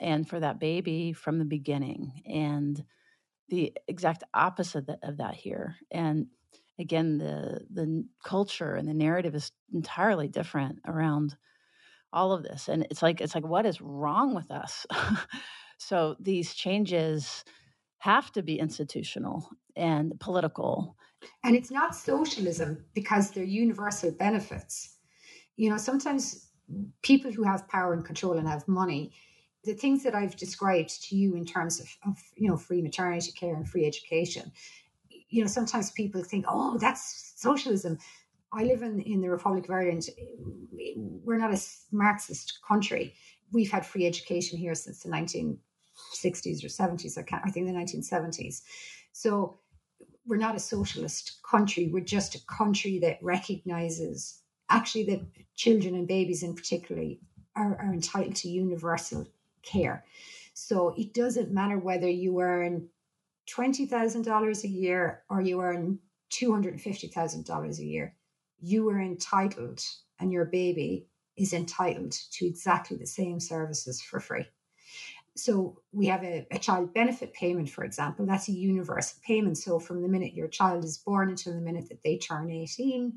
and 0.00 0.28
for 0.28 0.40
that 0.40 0.60
baby 0.60 1.12
from 1.12 1.38
the 1.38 1.44
beginning 1.44 2.22
and 2.26 2.82
the 3.48 3.72
exact 3.88 4.24
opposite 4.32 4.88
of 5.02 5.18
that 5.18 5.34
here. 5.34 5.76
And 5.90 6.28
again 6.78 7.18
the 7.18 7.60
the 7.70 8.04
culture 8.24 8.74
and 8.74 8.88
the 8.88 8.94
narrative 8.94 9.34
is 9.34 9.50
entirely 9.72 10.28
different 10.28 10.80
around 10.86 11.36
all 12.12 12.32
of 12.32 12.44
this. 12.44 12.68
And 12.68 12.86
it's 12.90 13.02
like 13.02 13.20
it's 13.20 13.34
like 13.34 13.46
what 13.46 13.66
is 13.66 13.80
wrong 13.80 14.34
with 14.34 14.50
us? 14.50 14.86
So 15.78 16.16
these 16.20 16.54
changes 16.54 17.44
have 17.98 18.30
to 18.32 18.42
be 18.42 18.58
institutional 18.58 19.48
and 19.76 20.18
political 20.20 20.96
and 21.42 21.56
it's 21.56 21.70
not 21.70 21.94
socialism 21.94 22.84
because 22.94 23.30
they're 23.30 23.44
universal 23.44 24.10
benefits. 24.10 24.96
You 25.56 25.70
know, 25.70 25.76
sometimes 25.76 26.48
people 27.02 27.30
who 27.30 27.42
have 27.44 27.68
power 27.68 27.92
and 27.92 28.04
control 28.04 28.38
and 28.38 28.48
have 28.48 28.66
money, 28.66 29.12
the 29.64 29.74
things 29.74 30.02
that 30.02 30.14
I've 30.14 30.36
described 30.36 31.02
to 31.08 31.16
you 31.16 31.34
in 31.34 31.44
terms 31.44 31.80
of, 31.80 31.88
of 32.06 32.18
you 32.36 32.48
know, 32.48 32.56
free 32.56 32.82
maternity 32.82 33.32
care 33.32 33.54
and 33.54 33.68
free 33.68 33.86
education, 33.86 34.52
you 35.28 35.42
know, 35.42 35.48
sometimes 35.48 35.90
people 35.90 36.22
think, 36.22 36.44
oh, 36.48 36.78
that's 36.78 37.32
socialism. 37.36 37.98
I 38.52 38.64
live 38.64 38.82
in, 38.82 39.00
in 39.00 39.20
the 39.20 39.30
Republic 39.30 39.64
of 39.64 39.70
Ireland. 39.70 40.08
We're 40.96 41.38
not 41.38 41.52
a 41.52 41.60
Marxist 41.92 42.60
country. 42.66 43.14
We've 43.52 43.70
had 43.70 43.84
free 43.84 44.06
education 44.06 44.58
here 44.58 44.74
since 44.74 45.02
the 45.02 45.10
1960s 45.10 46.64
or 46.64 46.68
70s. 46.68 47.18
I, 47.18 47.40
I 47.44 47.50
think 47.50 47.66
the 47.66 47.72
1970s. 47.72 48.62
So 49.12 49.58
we're 50.26 50.36
not 50.36 50.56
a 50.56 50.60
socialist 50.60 51.40
country. 51.48 51.88
We're 51.92 52.04
just 52.04 52.34
a 52.34 52.46
country 52.46 52.98
that 53.00 53.18
recognizes 53.22 54.40
actually 54.70 55.04
that 55.04 55.20
children 55.54 55.94
and 55.94 56.08
babies 56.08 56.42
in 56.42 56.54
particularly 56.54 57.20
are, 57.54 57.76
are 57.76 57.92
entitled 57.92 58.36
to 58.36 58.48
universal 58.48 59.26
care. 59.62 60.04
So 60.54 60.94
it 60.96 61.14
doesn't 61.14 61.52
matter 61.52 61.78
whether 61.78 62.08
you 62.08 62.40
earn 62.40 62.88
$20,000 63.54 64.64
a 64.64 64.68
year 64.68 65.22
or 65.28 65.40
you 65.40 65.60
earn 65.60 65.98
$250,000 66.32 67.78
a 67.78 67.84
year, 67.84 68.16
you 68.60 68.88
are 68.88 69.00
entitled 69.00 69.82
and 70.18 70.32
your 70.32 70.44
baby 70.46 71.06
is 71.36 71.52
entitled 71.52 72.12
to 72.32 72.46
exactly 72.46 72.96
the 72.96 73.06
same 73.06 73.40
services 73.40 74.00
for 74.00 74.20
free. 74.20 74.46
So 75.36 75.80
we 75.92 76.06
have 76.06 76.22
a, 76.22 76.46
a, 76.52 76.60
child 76.60 76.94
benefit 76.94 77.34
payment, 77.34 77.68
for 77.68 77.82
example, 77.82 78.24
that's 78.24 78.48
a 78.48 78.52
universal 78.52 79.18
payment. 79.26 79.58
So 79.58 79.80
from 79.80 80.00
the 80.00 80.08
minute 80.08 80.32
your 80.32 80.46
child 80.46 80.84
is 80.84 80.98
born 80.98 81.28
until 81.28 81.54
the 81.54 81.60
minute 81.60 81.88
that 81.88 82.04
they 82.04 82.18
turn 82.18 82.50
18, 82.50 83.12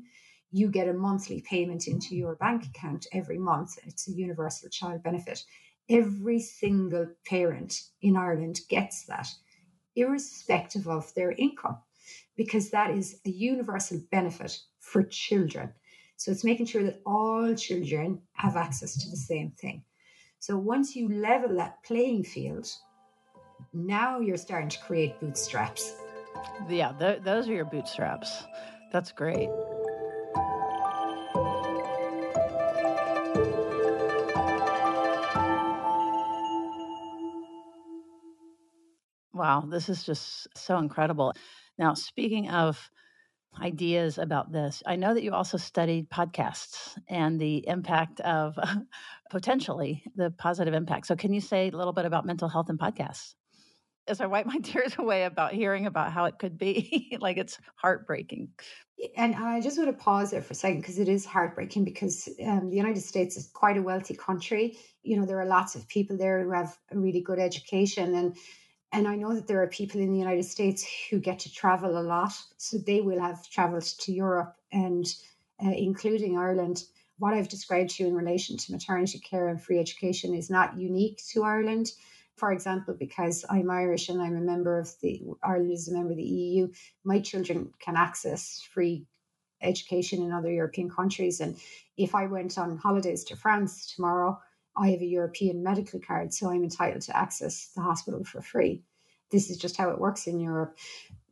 you 0.50 0.68
get 0.68 0.88
a 0.88 0.92
monthly 0.92 1.42
payment 1.42 1.86
into 1.86 2.16
your 2.16 2.34
bank 2.34 2.66
account 2.66 3.06
every 3.12 3.38
month. 3.38 3.78
It's 3.86 4.08
a 4.08 4.12
universal 4.12 4.68
child 4.68 5.04
benefit. 5.04 5.44
Every 5.88 6.40
single 6.40 7.06
parent 7.24 7.80
in 8.02 8.16
Ireland 8.16 8.60
gets 8.68 9.06
that, 9.06 9.28
irrespective 9.94 10.88
of 10.88 11.14
their 11.14 11.30
income, 11.32 11.78
because 12.36 12.70
that 12.70 12.90
is 12.90 13.20
a 13.26 13.30
universal 13.30 14.00
benefit 14.10 14.58
for 14.80 15.04
children. 15.04 15.72
So 16.16 16.32
it's 16.32 16.44
making 16.44 16.66
sure 16.66 16.82
that 16.82 17.00
all 17.06 17.54
children 17.54 18.22
have 18.32 18.56
access 18.56 18.96
to 19.04 19.10
the 19.10 19.16
same 19.16 19.52
thing. 19.52 19.84
So 20.40 20.56
once 20.56 20.94
you 20.94 21.08
level 21.08 21.56
that 21.56 21.82
playing 21.82 22.22
field, 22.24 22.68
now 23.72 24.20
you're 24.20 24.36
starting 24.36 24.68
to 24.68 24.78
create 24.78 25.18
bootstraps. 25.20 25.96
Yeah, 26.68 26.92
th- 26.92 27.22
those 27.22 27.48
are 27.48 27.52
your 27.52 27.64
bootstraps. 27.64 28.44
That's 28.92 29.10
great. 29.10 29.48
Wow, 39.34 39.64
this 39.68 39.88
is 39.88 40.04
just 40.04 40.48
so 40.56 40.78
incredible. 40.78 41.32
Now, 41.78 41.94
speaking 41.94 42.48
of 42.48 42.90
ideas 43.60 44.18
about 44.18 44.52
this. 44.52 44.82
I 44.86 44.96
know 44.96 45.14
that 45.14 45.22
you 45.22 45.32
also 45.32 45.56
studied 45.56 46.10
podcasts 46.10 46.96
and 47.08 47.40
the 47.40 47.66
impact 47.66 48.20
of 48.20 48.58
potentially 49.30 50.02
the 50.16 50.30
positive 50.30 50.74
impact. 50.74 51.06
So, 51.06 51.16
can 51.16 51.32
you 51.32 51.40
say 51.40 51.68
a 51.68 51.76
little 51.76 51.92
bit 51.92 52.04
about 52.04 52.26
mental 52.26 52.48
health 52.48 52.68
and 52.68 52.78
podcasts? 52.78 53.34
As 54.06 54.20
I 54.20 54.26
wipe 54.26 54.46
my 54.54 54.58
tears 54.58 54.94
away 54.98 55.24
about 55.24 55.52
hearing 55.52 55.86
about 55.86 56.12
how 56.12 56.26
it 56.26 56.38
could 56.38 56.58
be, 56.58 57.16
like 57.20 57.36
it's 57.36 57.58
heartbreaking. 57.76 58.48
And 59.16 59.34
I 59.36 59.60
just 59.60 59.78
want 59.78 59.90
to 59.90 60.04
pause 60.04 60.32
there 60.32 60.42
for 60.42 60.52
a 60.52 60.56
second 60.56 60.80
because 60.80 60.98
it 60.98 61.08
is 61.08 61.24
heartbreaking 61.24 61.84
because 61.84 62.28
um, 62.44 62.68
the 62.68 62.76
United 62.76 63.02
States 63.02 63.36
is 63.36 63.48
quite 63.52 63.76
a 63.76 63.82
wealthy 63.82 64.14
country. 64.14 64.76
You 65.02 65.18
know, 65.18 65.26
there 65.26 65.40
are 65.40 65.46
lots 65.46 65.76
of 65.76 65.86
people 65.86 66.16
there 66.16 66.42
who 66.42 66.50
have 66.50 66.76
a 66.90 66.98
really 66.98 67.20
good 67.20 67.38
education 67.38 68.14
and 68.16 68.36
and 68.92 69.06
I 69.06 69.16
know 69.16 69.34
that 69.34 69.46
there 69.46 69.62
are 69.62 69.68
people 69.68 70.00
in 70.00 70.12
the 70.12 70.18
United 70.18 70.44
States 70.44 70.86
who 71.10 71.18
get 71.18 71.40
to 71.40 71.52
travel 71.52 71.98
a 71.98 72.00
lot. 72.00 72.32
So 72.56 72.78
they 72.78 73.00
will 73.00 73.20
have 73.20 73.48
traveled 73.50 73.84
to 73.84 74.12
Europe 74.12 74.54
and 74.72 75.06
uh, 75.62 75.70
including 75.70 76.38
Ireland. 76.38 76.84
What 77.18 77.34
I've 77.34 77.48
described 77.48 77.90
to 77.90 78.02
you 78.02 78.08
in 78.08 78.14
relation 78.14 78.56
to 78.56 78.72
maternity 78.72 79.18
care 79.18 79.48
and 79.48 79.60
free 79.60 79.78
education 79.78 80.34
is 80.34 80.48
not 80.48 80.78
unique 80.78 81.20
to 81.32 81.42
Ireland. 81.42 81.92
For 82.36 82.52
example, 82.52 82.94
because 82.98 83.44
I'm 83.50 83.70
Irish 83.70 84.08
and 84.08 84.22
I'm 84.22 84.36
a 84.36 84.40
member 84.40 84.78
of 84.78 84.90
the 85.02 85.22
Ireland 85.42 85.72
is 85.72 85.88
a 85.88 85.92
member 85.92 86.12
of 86.12 86.16
the 86.16 86.22
EU, 86.22 86.68
my 87.04 87.18
children 87.18 87.72
can 87.80 87.96
access 87.96 88.62
free 88.72 89.06
education 89.60 90.22
in 90.22 90.32
other 90.32 90.50
European 90.50 90.88
countries. 90.88 91.40
And 91.40 91.58
if 91.96 92.14
I 92.14 92.26
went 92.26 92.56
on 92.56 92.78
holidays 92.78 93.24
to 93.24 93.36
France 93.36 93.92
tomorrow, 93.92 94.40
I 94.78 94.90
have 94.90 95.00
a 95.00 95.06
European 95.06 95.62
medical 95.62 96.00
card, 96.00 96.32
so 96.32 96.50
I'm 96.50 96.62
entitled 96.62 97.02
to 97.02 97.16
access 97.16 97.70
the 97.74 97.82
hospital 97.82 98.24
for 98.24 98.40
free. 98.40 98.84
This 99.30 99.50
is 99.50 99.58
just 99.58 99.76
how 99.76 99.90
it 99.90 100.00
works 100.00 100.26
in 100.26 100.40
Europe. 100.40 100.78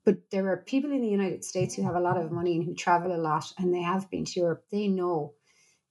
But 0.05 0.31
there 0.31 0.49
are 0.49 0.59
people 0.59 0.93
in 0.93 1.01
the 1.01 1.09
United 1.09 1.45
States 1.45 1.75
who 1.75 1.83
have 1.83 1.95
a 1.97 2.01
lot 2.01 2.17
of 2.17 2.31
money 2.31 2.57
and 2.57 2.65
who 2.65 2.75
travel 2.75 3.15
a 3.15 3.19
lot, 3.19 3.53
and 3.59 3.73
they 3.73 3.83
have 3.83 4.11
been 4.11 4.25
to 4.25 4.41
Europe. 4.41 4.65
They 4.71 4.89
know 4.89 5.35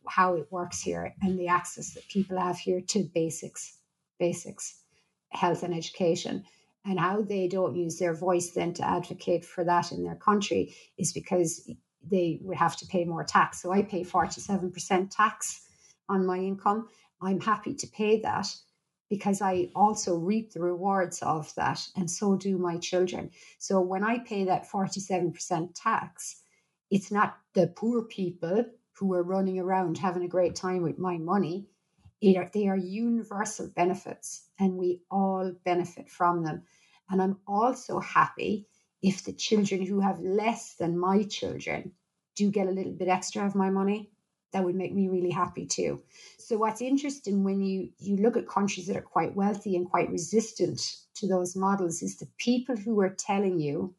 how 0.08 0.36
it 0.36 0.52
works 0.52 0.82
here 0.82 1.16
and 1.22 1.40
the 1.40 1.48
access 1.48 1.94
that 1.94 2.08
people 2.08 2.40
have 2.40 2.58
here 2.58 2.82
to 2.82 3.10
basics, 3.14 3.80
basics, 4.20 4.82
health 5.30 5.64
and 5.64 5.74
education. 5.74 6.44
And 6.86 7.00
how 7.00 7.24
they 7.24 7.48
don't 7.48 7.76
use 7.76 7.98
their 7.98 8.14
voice 8.14 8.52
then 8.52 8.74
to 8.76 8.88
advocate 8.88 9.44
for 9.44 9.64
that 9.64 9.92
in 9.92 10.04
their 10.04 10.16
country 10.16 10.76
is 10.98 11.12
because 11.12 11.70
they 12.04 12.40
would 12.44 12.58
have 12.58 12.78
to 12.78 12.86
pay 12.86 13.06
more 13.06 13.24
tax. 13.24 13.62
So 13.62 13.72
I 13.72 13.82
pay 13.82 14.04
47% 14.04 15.10
tax 15.10 15.62
on 16.08 16.26
my 16.26 16.38
income 16.38 16.88
I'm 17.26 17.42
happy 17.42 17.74
to 17.74 17.88
pay 17.88 18.22
that 18.22 18.56
because 19.10 19.42
I 19.42 19.70
also 19.76 20.16
reap 20.16 20.52
the 20.52 20.62
rewards 20.62 21.22
of 21.22 21.54
that, 21.56 21.88
and 21.96 22.10
so 22.10 22.36
do 22.36 22.58
my 22.58 22.78
children. 22.78 23.32
So 23.58 23.82
when 23.82 24.04
I 24.04 24.20
pay 24.20 24.46
that 24.46 24.70
47% 24.70 25.70
tax, 25.76 26.42
it's 26.92 27.12
not 27.12 27.38
the 27.54 27.68
poor 27.68 28.04
people 28.04 28.66
who 28.94 29.14
are 29.14 29.24
running 29.24 29.60
around 29.60 29.98
having 29.98 30.24
a 30.24 30.28
great 30.28 30.56
time 30.56 30.82
with 30.82 30.98
my 31.00 31.18
money. 31.18 31.68
Are, 32.24 32.50
they 32.54 32.68
are 32.68 32.78
universal 32.78 33.70
benefits, 33.76 34.48
and 34.60 34.78
we 34.78 35.02
all 35.12 35.54
benefit 35.64 36.10
from 36.10 36.44
them. 36.44 36.64
And 37.10 37.22
I'm 37.22 37.38
also 37.48 38.00
happy 38.00 38.68
if 39.04 39.24
the 39.24 39.34
children 39.34 39.86
who 39.86 40.00
have 40.00 40.20
less 40.20 40.76
than 40.76 40.98
my 40.98 41.24
children 41.24 41.92
do 42.36 42.50
get 42.50 42.68
a 42.68 42.72
little 42.72 42.94
bit 42.94 43.08
extra 43.08 43.46
of 43.46 43.54
my 43.54 43.70
money 43.70 44.12
that 44.54 44.64
would 44.64 44.76
make 44.76 44.94
me 44.94 45.08
really 45.10 45.32
happy 45.32 45.66
too. 45.66 46.02
So 46.38 46.58
what's 46.58 46.82
interesting 46.82 47.44
when 47.44 47.62
you 47.62 47.90
you 48.00 48.18
look 48.18 48.38
at 48.38 48.48
countries 48.48 48.88
that 48.88 48.98
are 48.98 49.02
quite 49.02 49.36
wealthy 49.36 49.76
and 49.76 49.90
quite 49.90 50.10
resistant 50.10 50.82
to 51.16 51.28
those 51.28 51.56
models 51.56 52.02
is 52.02 52.18
the 52.18 52.30
people 52.38 52.76
who 52.76 53.00
are 53.02 53.10
telling 53.10 53.60
you 53.60 53.94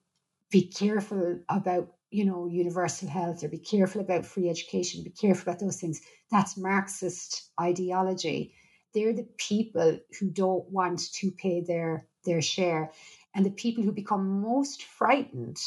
be 0.51 0.67
careful 0.67 1.41
about 1.49 1.93
you 2.11 2.25
know 2.25 2.47
universal 2.47 3.09
health 3.09 3.43
or 3.43 3.49
be 3.49 3.59
careful 3.59 4.01
about 4.01 4.25
free 4.25 4.49
education 4.49 5.03
be 5.03 5.11
careful 5.11 5.51
about 5.51 5.61
those 5.61 5.81
things. 5.81 6.01
That's 6.31 6.57
marxist 6.57 7.51
ideology. 7.61 8.55
They're 8.95 9.13
the 9.13 9.29
people 9.37 9.99
who 10.19 10.31
don't 10.31 10.71
want 10.71 11.13
to 11.15 11.31
pay 11.31 11.61
their 11.61 12.07
their 12.25 12.41
share. 12.41 12.93
And 13.35 13.45
the 13.45 13.51
people 13.51 13.85
who 13.85 13.93
become 13.93 14.41
most 14.41 14.83
frightened 14.85 15.59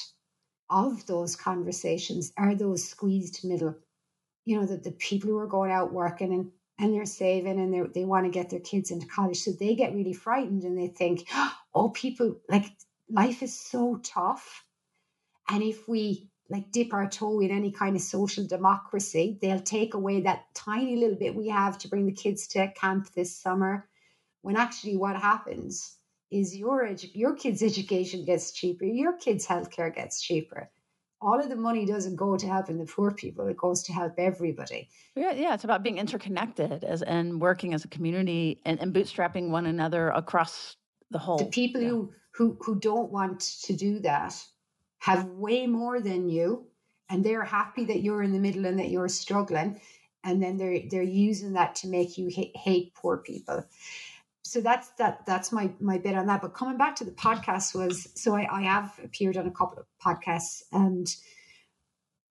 of 0.69 1.05
those 1.05 1.35
conversations 1.35 2.31
are 2.37 2.55
those 2.55 2.87
squeezed 2.87 3.43
middle 3.43 3.75
you 4.45 4.59
know, 4.59 4.65
the, 4.65 4.77
the 4.77 4.91
people 4.91 5.29
who 5.29 5.37
are 5.37 5.47
going 5.47 5.71
out 5.71 5.93
working 5.93 6.33
and, 6.33 6.51
and 6.79 6.93
they're 6.93 7.05
saving 7.05 7.59
and 7.59 7.73
they 7.73 7.81
they 8.01 8.05
want 8.05 8.25
to 8.25 8.31
get 8.31 8.49
their 8.49 8.59
kids 8.59 8.91
into 8.91 9.05
college. 9.05 9.37
So 9.37 9.51
they 9.51 9.75
get 9.75 9.93
really 9.93 10.13
frightened 10.13 10.63
and 10.63 10.77
they 10.77 10.87
think, 10.87 11.27
oh, 11.73 11.89
people, 11.89 12.37
like 12.49 12.65
life 13.09 13.43
is 13.43 13.59
so 13.59 13.99
tough. 14.03 14.65
And 15.49 15.63
if 15.63 15.87
we 15.87 16.29
like 16.49 16.71
dip 16.71 16.93
our 16.93 17.07
toe 17.07 17.41
in 17.41 17.51
any 17.51 17.71
kind 17.71 17.95
of 17.95 18.01
social 18.01 18.45
democracy, 18.45 19.37
they'll 19.41 19.59
take 19.59 19.93
away 19.93 20.21
that 20.21 20.45
tiny 20.55 20.95
little 20.95 21.17
bit 21.17 21.35
we 21.35 21.49
have 21.49 21.77
to 21.79 21.87
bring 21.87 22.05
the 22.05 22.11
kids 22.11 22.47
to 22.47 22.71
camp 22.71 23.09
this 23.13 23.35
summer. 23.35 23.87
When 24.41 24.55
actually 24.55 24.97
what 24.97 25.15
happens 25.15 25.97
is 26.31 26.55
your 26.55 26.85
edu- 26.85 27.11
your 27.13 27.35
kids' 27.35 27.61
education 27.61 28.25
gets 28.25 28.51
cheaper, 28.51 28.85
your 28.85 29.13
kids' 29.17 29.45
healthcare 29.45 29.93
gets 29.93 30.21
cheaper 30.21 30.71
all 31.21 31.39
of 31.39 31.49
the 31.49 31.55
money 31.55 31.85
doesn't 31.85 32.15
go 32.15 32.37
to 32.37 32.47
helping 32.47 32.77
the 32.77 32.85
poor 32.85 33.11
people 33.11 33.47
it 33.47 33.57
goes 33.57 33.83
to 33.83 33.93
help 33.93 34.13
everybody. 34.17 34.89
Yeah 35.15 35.31
yeah 35.31 35.53
it's 35.53 35.63
about 35.63 35.83
being 35.83 35.97
interconnected 35.97 36.83
as 36.83 37.01
and 37.01 37.41
working 37.41 37.73
as 37.73 37.83
a 37.85 37.87
community 37.87 38.61
and, 38.65 38.79
and 38.81 38.93
bootstrapping 38.93 39.49
one 39.49 39.65
another 39.65 40.09
across 40.09 40.77
the 41.11 41.19
whole. 41.19 41.37
The 41.37 41.45
people 41.45 41.81
yeah. 41.81 41.89
who 41.89 42.11
who 42.31 42.57
who 42.61 42.79
don't 42.79 43.11
want 43.11 43.41
to 43.63 43.73
do 43.73 43.99
that 43.99 44.41
have 44.99 45.25
way 45.25 45.67
more 45.67 45.99
than 45.99 46.29
you 46.29 46.65
and 47.09 47.23
they're 47.23 47.43
happy 47.43 47.85
that 47.85 48.01
you're 48.01 48.23
in 48.23 48.31
the 48.31 48.39
middle 48.39 48.65
and 48.65 48.79
that 48.79 48.89
you're 48.89 49.09
struggling 49.09 49.79
and 50.23 50.41
then 50.41 50.57
they're 50.57 50.81
they're 50.89 51.01
using 51.01 51.53
that 51.53 51.75
to 51.75 51.87
make 51.87 52.17
you 52.17 52.27
hate, 52.27 52.55
hate 52.55 52.93
poor 52.93 53.17
people 53.17 53.63
so 54.49 54.61
that's 54.61 54.89
that 54.97 55.25
that's 55.25 55.51
my 55.51 55.71
my 55.79 55.97
bit 55.99 56.15
on 56.15 56.25
that 56.25 56.41
but 56.41 56.55
coming 56.55 56.77
back 56.77 56.95
to 56.95 57.03
the 57.03 57.11
podcast 57.11 57.75
was 57.75 58.09
so 58.15 58.35
I, 58.35 58.47
I 58.51 58.61
have 58.63 58.99
appeared 59.03 59.37
on 59.37 59.45
a 59.45 59.51
couple 59.51 59.77
of 59.77 59.85
podcasts 60.03 60.63
and 60.71 61.07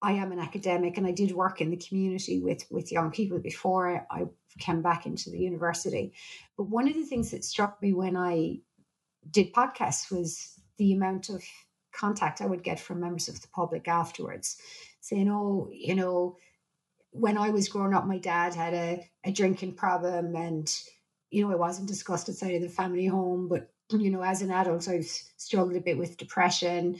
I 0.01 0.13
am 0.13 0.31
an 0.31 0.39
academic 0.39 0.97
and 0.97 1.07
I 1.07 1.11
did 1.11 1.31
work 1.31 1.61
in 1.61 1.69
the 1.69 1.77
community 1.77 2.39
with 2.41 2.65
with 2.69 2.91
young 2.91 3.11
people 3.11 3.39
before 3.39 4.05
I 4.11 4.25
came 4.59 4.81
back 4.81 5.05
into 5.05 5.29
the 5.29 5.39
university. 5.39 6.13
But 6.57 6.69
one 6.69 6.87
of 6.87 6.95
the 6.95 7.05
things 7.05 7.31
that 7.31 7.45
struck 7.45 7.81
me 7.81 7.93
when 7.93 8.17
I 8.17 8.59
did 9.29 9.53
podcasts 9.53 10.11
was 10.11 10.59
the 10.77 10.93
amount 10.93 11.29
of 11.29 11.43
contact 11.93 12.41
I 12.41 12.45
would 12.45 12.63
get 12.63 12.79
from 12.79 13.01
members 13.01 13.29
of 13.29 13.41
the 13.41 13.47
public 13.49 13.87
afterwards 13.87 14.57
saying, 15.01 15.29
Oh, 15.29 15.69
you 15.71 15.95
know, 15.95 16.37
when 17.11 17.37
I 17.37 17.49
was 17.49 17.69
growing 17.69 17.93
up, 17.93 18.05
my 18.05 18.19
dad 18.19 18.55
had 18.55 18.73
a, 18.73 19.09
a 19.25 19.31
drinking 19.31 19.75
problem 19.75 20.35
and 20.35 20.71
you 21.29 21.45
know, 21.45 21.51
it 21.51 21.59
wasn't 21.59 21.87
discussed 21.87 22.29
outside 22.29 22.55
of 22.55 22.61
the 22.61 22.69
family 22.69 23.05
home, 23.05 23.47
but 23.47 23.71
you 23.91 24.11
know, 24.11 24.21
as 24.21 24.41
an 24.41 24.51
adult, 24.51 24.87
I've 24.87 25.05
struggled 25.05 25.75
a 25.75 25.81
bit 25.81 25.97
with 25.97 26.17
depression. 26.17 26.99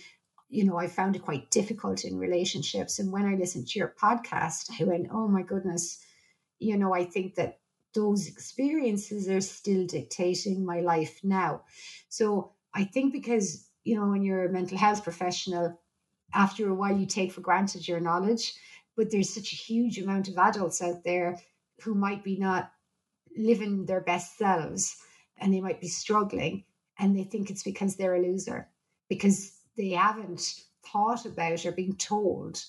You 0.50 0.66
know, 0.66 0.78
I 0.78 0.88
found 0.88 1.16
it 1.16 1.22
quite 1.22 1.52
difficult 1.52 2.04
in 2.04 2.18
relationships. 2.18 2.98
And 3.00 3.12
when 3.12 3.26
I 3.26 3.36
listened 3.36 3.68
to 3.68 3.80
your 3.80 3.94
podcast, 4.02 4.72
I 4.80 4.84
went, 4.86 5.08
oh 5.12 5.28
my 5.28 5.44
goodness, 5.44 6.04
you 6.58 6.78
know, 6.78 6.94
I 6.94 7.06
think 7.06 7.36
that 7.36 7.60
those 7.94 8.28
experiences 8.28 9.30
are 9.30 9.42
still 9.42 9.86
dictating 9.86 10.66
my 10.66 10.80
life 10.80 11.20
now. 11.24 11.62
So 12.08 12.54
I 12.74 12.86
think 12.86 13.14
because, 13.14 13.68
you 13.84 13.96
know, 13.96 14.08
when 14.08 14.24
you're 14.24 14.46
a 14.46 14.52
mental 14.52 14.78
health 14.78 15.04
professional, 15.04 15.80
after 16.34 16.70
a 16.70 16.74
while 16.74 16.96
you 16.96 17.06
take 17.06 17.32
for 17.32 17.42
granted 17.42 17.88
your 17.88 18.00
knowledge. 18.00 18.54
But 18.96 19.12
there's 19.12 19.34
such 19.34 19.54
a 19.54 19.56
huge 19.56 19.98
amount 19.98 20.28
of 20.28 20.38
adults 20.38 20.82
out 20.82 21.04
there 21.04 21.40
who 21.82 21.96
might 21.96 22.24
be 22.24 22.38
not 22.38 22.72
living 23.38 23.86
their 23.86 24.02
best 24.02 24.38
selves 24.38 24.98
and 25.38 25.54
they 25.54 25.62
might 25.62 25.82
be 25.82 25.88
struggling 25.88 26.64
and 27.00 27.18
they 27.18 27.24
think 27.24 27.50
it's 27.50 27.64
because 27.64 27.96
they're 27.96 28.16
a 28.16 28.22
loser 28.22 28.68
because 29.10 29.54
they 29.78 29.92
haven't 29.92 30.62
thought 30.86 31.26
about 31.26 31.66
or 31.66 31.72
been 31.72 31.96
told 31.96 32.64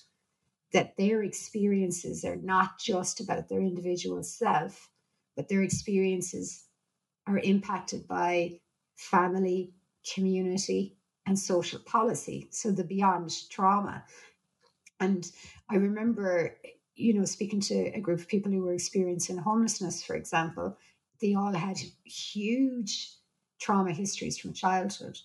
that 0.73 0.95
their 0.97 1.23
experiences 1.23 2.23
are 2.23 2.37
not 2.37 2.79
just 2.79 3.19
about 3.19 3.49
their 3.49 3.61
individual 3.61 4.23
self, 4.23 4.89
but 5.35 5.49
their 5.49 5.63
experiences 5.63 6.65
are 7.27 7.39
impacted 7.39 8.07
by 8.07 8.59
family, 8.95 9.73
community, 10.13 10.97
and 11.25 11.37
social 11.37 11.79
policy. 11.79 12.47
So 12.51 12.71
the 12.71 12.83
beyond 12.83 13.31
trauma. 13.49 14.03
And 14.99 15.29
I 15.69 15.75
remember, 15.75 16.55
you 16.95 17.13
know, 17.13 17.25
speaking 17.25 17.61
to 17.61 17.75
a 17.95 17.99
group 17.99 18.19
of 18.19 18.27
people 18.27 18.51
who 18.51 18.61
were 18.61 18.73
experiencing 18.73 19.37
homelessness, 19.37 20.03
for 20.03 20.15
example, 20.15 20.77
they 21.21 21.35
all 21.35 21.53
had 21.53 21.77
huge 22.03 23.13
trauma 23.59 23.91
histories 23.91 24.37
from 24.37 24.53
childhood. 24.53 25.17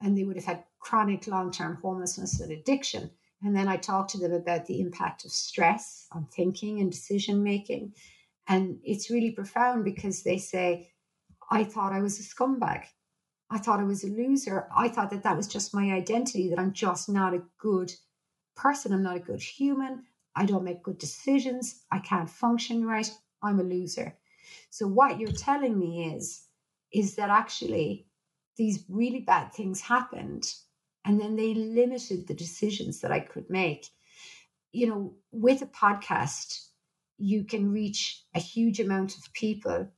And 0.00 0.16
they 0.16 0.24
would 0.24 0.36
have 0.36 0.44
had 0.44 0.64
chronic 0.80 1.26
long 1.26 1.50
term 1.50 1.78
homelessness 1.80 2.40
and 2.40 2.52
addiction. 2.52 3.10
And 3.42 3.56
then 3.56 3.68
I 3.68 3.76
talked 3.76 4.10
to 4.10 4.18
them 4.18 4.32
about 4.32 4.66
the 4.66 4.80
impact 4.80 5.24
of 5.24 5.32
stress 5.32 6.06
on 6.12 6.26
thinking 6.26 6.80
and 6.80 6.90
decision 6.90 7.42
making. 7.42 7.94
And 8.48 8.78
it's 8.84 9.10
really 9.10 9.30
profound 9.30 9.84
because 9.84 10.22
they 10.22 10.38
say, 10.38 10.92
I 11.50 11.64
thought 11.64 11.92
I 11.92 12.00
was 12.00 12.18
a 12.18 12.22
scumbag. 12.22 12.84
I 13.50 13.58
thought 13.58 13.80
I 13.80 13.84
was 13.84 14.04
a 14.04 14.08
loser. 14.08 14.68
I 14.74 14.88
thought 14.88 15.10
that 15.10 15.22
that 15.24 15.36
was 15.36 15.46
just 15.46 15.74
my 15.74 15.92
identity, 15.92 16.48
that 16.48 16.58
I'm 16.58 16.72
just 16.72 17.08
not 17.08 17.34
a 17.34 17.42
good 17.58 17.92
person. 18.56 18.92
I'm 18.92 19.02
not 19.02 19.16
a 19.16 19.20
good 19.20 19.42
human. 19.42 20.04
I 20.34 20.46
don't 20.46 20.64
make 20.64 20.82
good 20.82 20.98
decisions. 20.98 21.84
I 21.90 21.98
can't 21.98 22.30
function 22.30 22.86
right. 22.86 23.10
I'm 23.42 23.60
a 23.60 23.64
loser. 23.64 24.16
So 24.70 24.86
what 24.86 25.18
you're 25.18 25.32
telling 25.32 25.78
me 25.78 26.14
is, 26.14 26.46
is 26.92 27.16
that 27.16 27.30
actually 27.30 28.06
these 28.56 28.84
really 28.88 29.20
bad 29.20 29.52
things 29.52 29.80
happened 29.80 30.52
and 31.04 31.20
then 31.20 31.36
they 31.36 31.54
limited 31.54 32.26
the 32.26 32.34
decisions 32.34 33.00
that 33.00 33.12
I 33.12 33.20
could 33.20 33.50
make. 33.50 33.86
You 34.72 34.86
know, 34.86 35.14
with 35.32 35.62
a 35.62 35.66
podcast, 35.66 36.68
you 37.18 37.44
can 37.44 37.72
reach 37.72 38.22
a 38.34 38.40
huge 38.40 38.80
amount 38.80 39.16
of 39.16 39.32
people 39.32 39.88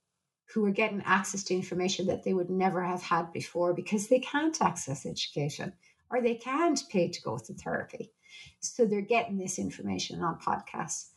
who 0.53 0.64
are 0.66 0.70
getting 0.70 1.03
access 1.05 1.43
to 1.45 1.55
information 1.55 2.07
that 2.07 2.22
they 2.22 2.35
would 2.35 2.51
never 2.51 2.82
have 2.82 3.03
had 3.03 3.32
before 3.32 3.74
because 3.74 4.09
they 4.09 4.20
can't 4.20 4.61
access 4.62 5.07
education 5.07 5.72
or 6.11 6.20
they 6.20 6.35
can't 6.35 6.82
pay 6.91 7.09
to 7.09 7.22
go 7.22 7.39
to 7.39 7.55
therapy. 7.55 8.12
So 8.61 8.87
they're 8.87 9.01
getting 9.01 9.39
this 9.39 9.59
information 9.59 10.22
on 10.22 10.39
podcasts. 10.39 11.11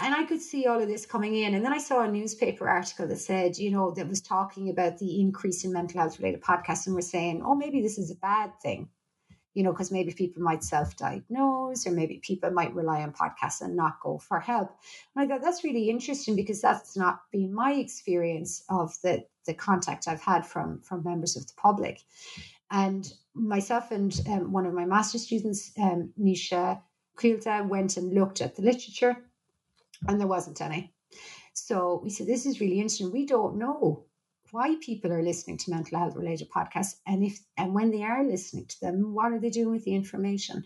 And 0.00 0.14
I 0.14 0.24
could 0.24 0.40
see 0.40 0.66
all 0.66 0.80
of 0.80 0.88
this 0.88 1.06
coming 1.06 1.34
in. 1.34 1.54
And 1.54 1.64
then 1.64 1.72
I 1.72 1.78
saw 1.78 2.02
a 2.02 2.10
newspaper 2.10 2.68
article 2.68 3.06
that 3.08 3.18
said, 3.18 3.58
you 3.58 3.70
know, 3.70 3.90
that 3.92 4.08
was 4.08 4.20
talking 4.20 4.70
about 4.70 4.98
the 4.98 5.20
increase 5.20 5.64
in 5.64 5.72
mental 5.72 6.00
health 6.00 6.18
related 6.18 6.42
podcasts 6.42 6.86
and 6.86 6.94
we're 6.94 7.02
saying, 7.02 7.42
oh, 7.44 7.54
maybe 7.54 7.80
this 7.82 7.98
is 7.98 8.10
a 8.10 8.16
bad 8.16 8.52
thing 8.62 8.88
you 9.56 9.62
know, 9.62 9.72
because 9.72 9.90
maybe 9.90 10.12
people 10.12 10.42
might 10.42 10.62
self 10.62 10.96
diagnose 10.98 11.86
or 11.86 11.90
maybe 11.90 12.20
people 12.22 12.50
might 12.50 12.74
rely 12.74 13.00
on 13.00 13.10
podcasts 13.10 13.62
and 13.62 13.74
not 13.74 13.98
go 14.02 14.18
for 14.18 14.38
help. 14.38 14.70
And 15.14 15.24
I 15.24 15.26
thought 15.26 15.42
that's 15.42 15.64
really 15.64 15.88
interesting 15.88 16.36
because 16.36 16.60
that's 16.60 16.94
not 16.94 17.22
been 17.32 17.54
my 17.54 17.72
experience 17.72 18.62
of 18.68 18.92
the, 19.02 19.24
the 19.46 19.54
contact 19.54 20.08
I've 20.08 20.20
had 20.20 20.46
from, 20.46 20.82
from 20.82 21.02
members 21.02 21.38
of 21.38 21.46
the 21.46 21.54
public. 21.56 22.02
And 22.70 23.10
myself 23.36 23.90
and 23.90 24.18
um, 24.28 24.52
one 24.52 24.66
of 24.66 24.74
my 24.74 24.84
master's 24.84 25.22
students, 25.22 25.72
um, 25.78 26.12
Nisha 26.18 26.80
Quilta, 27.16 27.66
went 27.68 27.96
and 27.96 28.14
looked 28.14 28.40
at 28.40 28.56
the 28.56 28.62
literature 28.62 29.16
and 30.08 30.18
there 30.20 30.26
wasn't 30.26 30.60
any. 30.60 30.92
So 31.52 32.00
we 32.02 32.10
said, 32.10 32.26
this 32.26 32.46
is 32.46 32.60
really 32.60 32.80
interesting. 32.80 33.12
We 33.12 33.26
don't 33.26 33.56
know 33.56 34.06
why 34.50 34.76
people 34.80 35.12
are 35.12 35.22
listening 35.22 35.58
to 35.58 35.70
mental 35.70 35.98
health 35.98 36.16
related 36.16 36.50
podcasts 36.50 36.96
and 37.06 37.24
if 37.24 37.38
and 37.56 37.74
when 37.74 37.90
they 37.90 38.02
are 38.02 38.24
listening 38.24 38.66
to 38.66 38.80
them 38.80 39.14
what 39.14 39.32
are 39.32 39.40
they 39.40 39.50
doing 39.50 39.70
with 39.70 39.84
the 39.84 39.94
information 39.94 40.64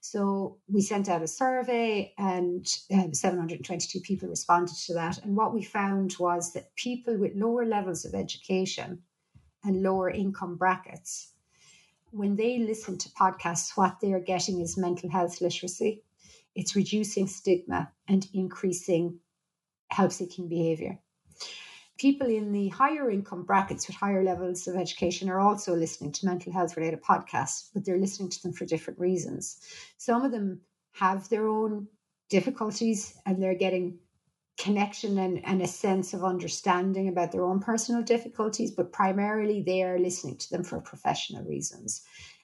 so 0.00 0.58
we 0.68 0.80
sent 0.80 1.08
out 1.08 1.22
a 1.22 1.28
survey 1.28 2.12
and 2.18 2.66
um, 2.92 3.14
722 3.14 4.00
people 4.00 4.28
responded 4.28 4.74
to 4.74 4.94
that 4.94 5.18
and 5.24 5.36
what 5.36 5.54
we 5.54 5.62
found 5.62 6.14
was 6.18 6.52
that 6.52 6.74
people 6.74 7.16
with 7.16 7.36
lower 7.36 7.64
levels 7.64 8.04
of 8.04 8.14
education 8.14 9.00
and 9.64 9.82
lower 9.82 10.10
income 10.10 10.56
brackets 10.56 11.32
when 12.12 12.36
they 12.36 12.58
listen 12.58 12.96
to 12.98 13.08
podcasts 13.10 13.76
what 13.76 13.98
they're 14.00 14.20
getting 14.20 14.60
is 14.60 14.76
mental 14.76 15.10
health 15.10 15.40
literacy 15.40 16.02
it's 16.54 16.76
reducing 16.76 17.26
stigma 17.26 17.90
and 18.08 18.28
increasing 18.34 19.18
help 19.90 20.12
seeking 20.12 20.48
behavior 20.48 20.98
people 22.02 22.26
in 22.26 22.50
the 22.50 22.68
higher 22.68 23.08
income 23.08 23.44
brackets 23.44 23.86
with 23.86 23.96
higher 23.96 24.24
levels 24.24 24.66
of 24.66 24.74
education 24.74 25.30
are 25.30 25.38
also 25.38 25.72
listening 25.74 26.10
to 26.10 26.26
mental 26.26 26.52
health 26.52 26.76
related 26.76 27.00
podcasts, 27.00 27.68
but 27.72 27.84
they're 27.84 28.00
listening 28.00 28.28
to 28.28 28.42
them 28.42 28.52
for 28.52 28.64
different 28.64 28.98
reasons. 28.98 29.58
Some 29.98 30.24
of 30.24 30.32
them 30.32 30.62
have 30.94 31.28
their 31.28 31.46
own 31.46 31.86
difficulties 32.28 33.16
and 33.24 33.40
they're 33.40 33.54
getting 33.54 33.98
connection 34.62 35.18
and, 35.18 35.44
and 35.44 35.60
a 35.60 35.66
sense 35.66 36.14
of 36.14 36.22
understanding 36.22 37.08
about 37.08 37.32
their 37.32 37.44
own 37.44 37.58
personal 37.58 38.00
difficulties, 38.00 38.70
but 38.70 38.92
primarily 38.92 39.60
they 39.60 39.82
are 39.82 39.98
listening 39.98 40.36
to 40.36 40.50
them 40.50 40.62
for 40.62 40.80
professional 40.80 41.42
reasons 41.42 42.02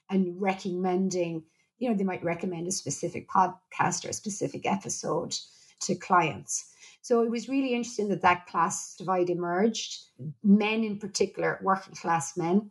and 0.09 0.35
recommending, 0.41 1.41
you 1.77 1.89
know, 1.89 1.95
they 1.95 2.03
might 2.03 2.23
recommend 2.23 2.67
a 2.67 2.71
specific 2.71 3.29
podcast 3.29 4.05
or 4.05 4.09
a 4.09 4.13
specific 4.13 4.65
episode 4.65 5.33
to 5.79 5.95
clients. 5.95 6.73
So 7.01 7.21
it 7.21 7.31
was 7.31 7.47
really 7.47 7.73
interesting 7.73 8.09
that 8.09 8.21
that 8.23 8.47
class 8.47 8.95
divide 8.97 9.29
emerged. 9.29 10.03
Men, 10.43 10.83
in 10.83 10.99
particular, 10.99 11.57
working 11.63 11.95
class 11.95 12.35
men, 12.35 12.69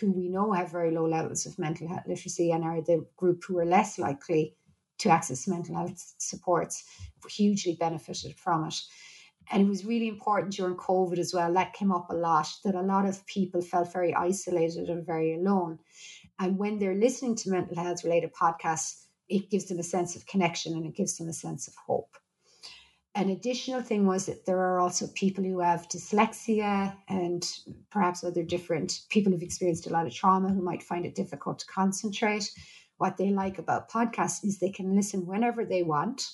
who 0.00 0.10
we 0.10 0.28
know 0.28 0.52
have 0.52 0.72
very 0.72 0.90
low 0.90 1.06
levels 1.06 1.46
of 1.46 1.56
mental 1.56 1.86
health 1.86 2.02
literacy 2.08 2.50
and 2.50 2.64
are 2.64 2.80
the 2.80 3.06
group 3.16 3.44
who 3.46 3.58
are 3.58 3.64
less 3.64 3.96
likely 3.96 4.56
to 4.98 5.10
access 5.10 5.48
mental 5.48 5.76
health 5.76 6.14
supports, 6.18 6.84
hugely 7.28 7.76
benefited 7.78 8.36
from 8.36 8.66
it. 8.66 8.80
And 9.50 9.62
it 9.62 9.68
was 9.68 9.84
really 9.84 10.08
important 10.08 10.52
during 10.52 10.76
COVID 10.76 11.18
as 11.18 11.32
well. 11.32 11.52
That 11.54 11.72
came 11.72 11.90
up 11.90 12.10
a 12.10 12.14
lot 12.14 12.48
that 12.64 12.74
a 12.74 12.82
lot 12.82 13.06
of 13.06 13.24
people 13.26 13.62
felt 13.62 13.92
very 13.92 14.14
isolated 14.14 14.90
and 14.90 15.06
very 15.06 15.34
alone. 15.34 15.78
And 16.38 16.58
when 16.58 16.78
they're 16.78 16.94
listening 16.94 17.34
to 17.36 17.50
mental 17.50 17.76
health 17.76 18.04
related 18.04 18.34
podcasts, 18.34 19.06
it 19.28 19.50
gives 19.50 19.66
them 19.66 19.78
a 19.78 19.82
sense 19.82 20.16
of 20.16 20.26
connection 20.26 20.74
and 20.74 20.84
it 20.84 20.94
gives 20.94 21.16
them 21.16 21.28
a 21.28 21.32
sense 21.32 21.66
of 21.66 21.74
hope 21.86 22.16
an 23.18 23.30
additional 23.30 23.82
thing 23.82 24.06
was 24.06 24.26
that 24.26 24.46
there 24.46 24.58
are 24.58 24.78
also 24.78 25.08
people 25.08 25.42
who 25.42 25.58
have 25.58 25.88
dyslexia 25.88 26.94
and 27.08 27.44
perhaps 27.90 28.22
other 28.22 28.44
different 28.44 29.00
people 29.08 29.32
who've 29.32 29.42
experienced 29.42 29.88
a 29.88 29.92
lot 29.92 30.06
of 30.06 30.14
trauma 30.14 30.50
who 30.50 30.62
might 30.62 30.84
find 30.84 31.04
it 31.04 31.16
difficult 31.16 31.58
to 31.58 31.66
concentrate. 31.66 32.48
What 32.98 33.16
they 33.16 33.30
like 33.30 33.58
about 33.58 33.90
podcasts 33.90 34.44
is 34.44 34.58
they 34.58 34.70
can 34.70 34.94
listen 34.94 35.26
whenever 35.26 35.64
they 35.64 35.82
want 35.82 36.30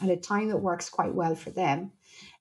at 0.00 0.08
a 0.08 0.16
time 0.16 0.48
that 0.48 0.56
works 0.56 0.88
quite 0.88 1.14
well 1.14 1.34
for 1.34 1.50
them. 1.50 1.92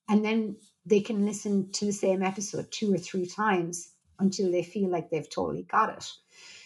And 0.08 0.24
then 0.24 0.56
they 0.86 1.02
can 1.02 1.26
listen 1.26 1.72
to 1.74 1.86
the 1.86 1.92
same 1.92 2.24
episode 2.24 2.72
two 2.72 2.94
or 2.94 2.98
three 2.98 3.26
times 3.26 3.92
until 4.20 4.52
they 4.52 4.64
feel 4.64 4.90
like 4.90 5.10
they've 5.10 5.30
totally 5.30 5.64
got 5.64 5.90
it. 5.98 6.12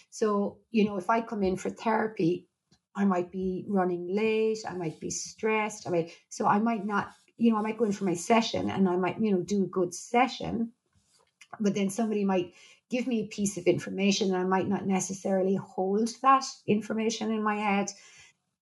So, 0.10 0.60
you 0.72 0.86
know, 0.86 0.98
if 0.98 1.10
I 1.10 1.22
come 1.22 1.44
in 1.44 1.58
for 1.58 1.70
therapy, 1.70 2.48
I 2.96 3.06
might 3.06 3.32
be 3.32 3.66
running 3.68 4.16
late, 4.16 4.60
I 4.68 4.74
might 4.74 5.00
be 5.00 5.10
stressed, 5.10 5.88
I 5.88 5.90
might 5.90 6.18
so 6.30 6.46
I 6.46 6.60
might 6.60 6.86
not, 6.86 7.10
you 7.38 7.52
know, 7.52 7.58
I 7.58 7.62
might 7.62 7.78
go 7.78 7.86
in 7.86 7.92
for 7.92 8.06
my 8.06 8.14
session 8.14 8.70
and 8.70 8.88
I 8.88 8.96
might, 8.96 9.20
you 9.20 9.32
know, 9.32 9.42
do 9.42 9.64
a 9.64 9.68
good 9.68 9.94
session, 9.94 10.72
but 11.60 11.74
then 11.74 11.90
somebody 11.90 12.24
might 12.24 12.54
give 12.94 13.08
me 13.08 13.22
a 13.22 13.36
piece 13.36 13.58
of 13.58 13.66
information 13.66 14.28
and 14.28 14.38
I 14.38 14.44
might 14.46 14.68
not 14.68 14.86
necessarily 14.86 15.56
hold 15.56 16.10
that 16.22 16.46
information 16.68 17.32
in 17.32 17.44
my 17.44 17.56
head. 17.56 17.91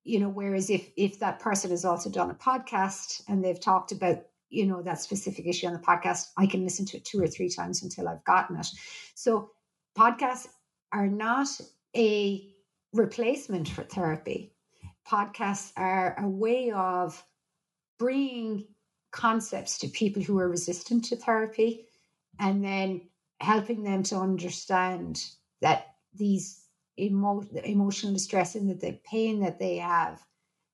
You 0.03 0.19
know, 0.19 0.29
whereas 0.29 0.69
if 0.69 0.89
if 0.97 1.19
that 1.19 1.39
person 1.39 1.71
has 1.71 1.85
also 1.85 2.09
done 2.09 2.31
a 2.31 2.35
podcast 2.35 3.21
and 3.27 3.43
they've 3.43 3.59
talked 3.59 3.91
about 3.91 4.23
you 4.49 4.65
know 4.65 4.81
that 4.81 5.01
specific 5.01 5.45
issue 5.45 5.67
on 5.67 5.71
the 5.71 5.79
podcast 5.79 6.25
i 6.37 6.45
can 6.45 6.61
listen 6.65 6.85
to 6.85 6.97
it 6.97 7.05
two 7.05 7.21
or 7.23 7.27
three 7.27 7.47
times 7.47 7.83
until 7.83 8.09
i've 8.09 8.25
gotten 8.25 8.57
it 8.57 8.67
so 9.15 9.49
podcasts 9.97 10.45
are 10.91 11.07
not 11.07 11.47
a 11.95 12.51
replacement 12.93 13.69
for 13.69 13.83
therapy. 13.83 14.53
Podcasts 15.09 15.71
are 15.77 16.15
a 16.19 16.27
way 16.27 16.71
of 16.71 17.23
bringing 17.97 18.65
concepts 19.11 19.79
to 19.79 19.87
people 19.87 20.21
who 20.21 20.39
are 20.39 20.49
resistant 20.49 21.05
to 21.05 21.15
therapy 21.15 21.85
and 22.39 22.63
then 22.63 23.01
helping 23.41 23.83
them 23.83 24.03
to 24.03 24.15
understand 24.17 25.23
that 25.61 25.95
these 26.13 26.65
emo- 26.99 27.45
emotional 27.63 28.13
distress 28.13 28.55
and 28.55 28.69
that 28.69 28.81
the 28.81 28.99
pain 29.09 29.41
that 29.41 29.59
they 29.59 29.77
have 29.77 30.21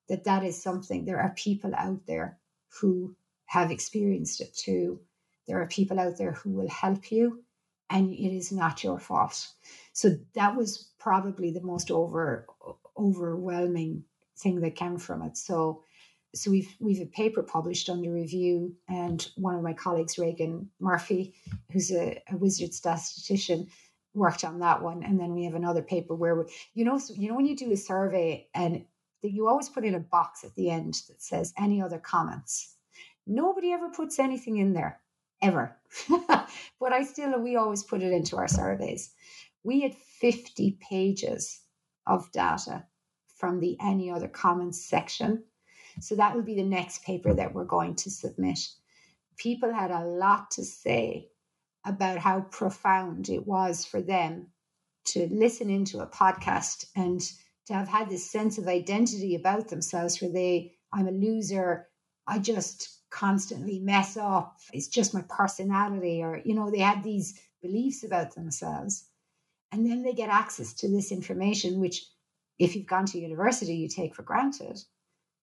that 0.10 0.24
that 0.24 0.44
is 0.44 0.62
something 0.62 1.06
there 1.06 1.20
are 1.20 1.34
people 1.36 1.74
out 1.76 2.06
there 2.08 2.40
who 2.80 3.16
have 3.46 3.72
experienced 3.72 4.42
it 4.42 4.56
too 4.56 5.00
there 5.48 5.62
are 5.62 5.68
people 5.68 6.00
out 6.00 6.18
there 6.18 6.34
who 6.34 6.52
will 6.52 6.70
help 6.70 7.12
you 7.12 7.44
and 7.90 8.14
it 8.14 8.36
is 8.36 8.52
not 8.52 8.84
your 8.84 9.00
fault 9.00 9.48
so 9.94 10.18
that 10.36 10.56
was 10.56 10.92
probably 11.00 11.52
the 11.52 11.62
most 11.62 11.92
over 11.92 12.46
overwhelming 12.98 14.04
thing 14.38 14.62
that 14.62 14.76
came 14.76 14.98
from 14.98 15.22
it. 15.24 15.38
So 15.38 15.84
so 16.38 16.52
we've 16.52 16.76
we've 16.80 17.02
a 17.02 17.06
paper 17.06 17.44
published 17.44 17.90
under 17.90 18.12
review, 18.12 18.76
and 18.88 19.30
one 19.36 19.56
of 19.56 19.64
my 19.64 19.74
colleagues, 19.74 20.18
Reagan 20.18 20.70
Murphy, 20.80 21.34
who's 21.72 21.92
a, 21.92 22.22
a 22.32 22.38
wizard 22.38 22.74
statistician, 22.74 23.68
worked 24.14 24.44
on 24.44 24.60
that 24.60 24.82
one. 24.82 25.04
And 25.04 25.20
then 25.20 25.34
we 25.34 25.46
have 25.46 25.56
another 25.56 25.82
paper 25.82 26.16
where 26.16 26.36
we, 26.36 26.44
you 26.74 26.86
know, 26.86 26.98
so, 26.98 27.14
you 27.14 27.30
know 27.30 27.36
when 27.36 27.46
you 27.46 27.56
do 27.56 27.72
a 27.72 27.78
survey 27.78 28.48
and 28.54 28.86
you 29.22 29.48
always 29.48 29.70
put 29.70 29.86
in 29.86 29.96
a 29.96 30.00
box 30.00 30.44
at 30.44 30.56
the 30.56 30.70
end 30.70 31.02
that 31.08 31.22
says 31.22 31.54
any 31.58 31.82
other 31.82 32.00
comments. 32.00 32.76
Nobody 33.26 33.72
ever 33.72 33.90
puts 33.90 34.20
anything 34.20 34.58
in 34.58 34.74
there, 34.74 35.00
ever. 35.42 35.76
but 36.80 36.94
I 36.94 37.04
still 37.04 37.40
we 37.40 37.56
always 37.56 37.84
put 37.84 38.02
it 38.02 38.12
into 38.12 38.38
our 38.38 38.48
surveys. 38.48 39.14
We 39.64 39.82
had 39.82 39.96
50 39.96 40.78
pages 40.90 41.62
of 42.06 42.32
data 42.32 42.86
from 43.36 43.60
the 43.60 43.78
any 43.82 44.10
other 44.10 44.28
comments 44.28 44.84
section 44.84 45.44
so 46.00 46.16
that 46.16 46.36
will 46.36 46.44
be 46.44 46.56
the 46.56 46.64
next 46.64 47.04
paper 47.04 47.34
that 47.34 47.54
we're 47.54 47.66
going 47.66 47.96
to 47.96 48.12
submit. 48.12 48.60
People 49.38 49.74
had 49.74 49.92
a 49.92 50.06
lot 50.06 50.52
to 50.52 50.64
say 50.64 51.30
about 51.86 52.18
how 52.18 52.42
profound 52.42 53.30
it 53.30 53.48
was 53.48 53.86
for 53.86 54.02
them 54.02 54.48
to 55.06 55.28
listen 55.32 55.70
into 55.70 56.00
a 56.00 56.08
podcast 56.08 56.86
and 56.96 57.22
to 57.66 57.74
have 57.74 57.88
had 57.88 58.10
this 58.10 58.30
sense 58.30 58.58
of 58.58 58.68
identity 58.68 59.36
about 59.36 59.70
themselves 59.70 60.22
where 60.22 60.32
they, 60.32 60.74
I'm 60.92 61.08
a 61.08 61.12
loser, 61.12 61.88
I 62.26 62.40
just 62.40 63.00
constantly 63.10 63.80
mess 63.80 64.18
up, 64.18 64.58
it's 64.74 64.88
just 64.88 65.14
my 65.14 65.24
personality, 65.30 66.22
or, 66.22 66.42
you 66.44 66.54
know, 66.54 66.70
they 66.70 66.80
had 66.80 67.04
these 67.04 67.40
beliefs 67.62 68.04
about 68.04 68.36
themselves. 68.36 69.06
And 69.72 69.90
then 69.90 70.04
they 70.04 70.14
get 70.14 70.30
access 70.30 70.74
to 70.76 70.90
this 70.90 71.12
information, 71.12 71.80
which, 71.80 72.06
if 72.60 72.76
you've 72.76 72.88
gone 72.88 73.06
to 73.08 73.20
university, 73.20 73.76
you 73.76 73.88
take 73.88 74.16
for 74.16 74.24
granted 74.24 74.80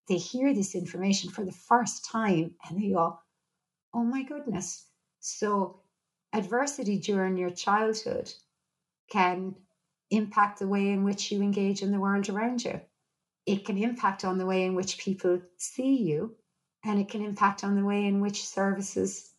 they 0.09 0.17
hear 0.17 0.55
this 0.55 0.75
information 0.75 1.31
for 1.31 1.45
the 1.45 1.53
first 1.53 2.05
time 2.05 2.55
and 2.69 2.81
they 2.81 2.91
go, 2.91 3.19
oh 3.93 4.05
my 4.05 4.23
goodness. 4.23 4.87
So, 5.21 5.81
adversity 6.33 6.99
during 6.99 7.37
your 7.37 7.51
childhood 7.51 8.33
can 9.11 9.55
impact 10.11 10.59
the 10.59 10.69
way 10.69 10.91
in 10.91 11.05
which 11.05 11.31
you 11.31 11.43
engage 11.43 11.83
in 11.83 11.93
the 11.93 12.01
world 12.01 12.29
around 12.29 12.65
you. 12.65 12.81
It 13.47 13.65
can 13.65 13.79
impact 13.79 14.25
on 14.25 14.39
the 14.39 14.47
way 14.47 14.65
in 14.65 14.75
which 14.75 14.99
people 14.99 15.41
see 15.57 15.97
you, 16.03 16.35
and 16.85 16.99
it 16.99 17.09
can 17.09 17.23
impact 17.23 17.65
on 17.65 17.77
the 17.77 17.85
way 17.85 18.07
in 18.07 18.21
which 18.21 18.47
services 18.47 19.31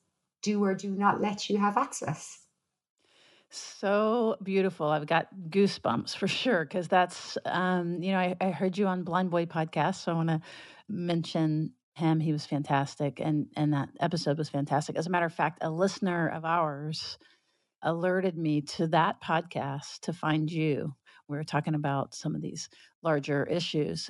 do 0.41 0.63
or 0.63 0.76
do 0.76 0.91
not 0.91 1.22
let 1.22 1.49
you 1.49 1.57
have 1.57 1.78
access. 1.78 2.44
So 3.49 4.35
beautiful. 4.43 4.87
I've 4.87 5.05
got 5.05 5.27
goosebumps 5.49 6.15
for 6.15 6.27
sure 6.27 6.65
because 6.65 6.87
that's, 6.87 7.37
um, 7.45 8.01
you 8.01 8.11
know, 8.11 8.19
I, 8.19 8.35
I 8.41 8.51
heard 8.51 8.77
you 8.77 8.87
on 8.87 9.03
Blind 9.03 9.29
Boy 9.31 9.45
podcast, 9.45 9.95
so 10.03 10.11
I 10.11 10.15
want 10.15 10.29
to 10.29 10.41
mention 10.89 11.73
him. 11.93 12.19
He 12.19 12.33
was 12.33 12.45
fantastic, 12.45 13.21
and 13.21 13.47
and 13.55 13.73
that 13.73 13.89
episode 14.01 14.37
was 14.37 14.49
fantastic. 14.49 14.97
As 14.97 15.07
a 15.07 15.09
matter 15.09 15.25
of 15.25 15.33
fact, 15.33 15.59
a 15.61 15.69
listener 15.69 16.27
of 16.27 16.43
ours 16.43 17.17
alerted 17.83 18.37
me 18.37 18.61
to 18.61 18.87
that 18.87 19.21
podcast 19.21 20.01
to 20.01 20.13
find 20.13 20.51
you. 20.51 20.93
We 21.27 21.37
were 21.37 21.43
talking 21.43 21.75
about 21.75 22.15
some 22.15 22.35
of 22.35 22.41
these 22.41 22.69
larger 23.03 23.45
issues 23.45 24.09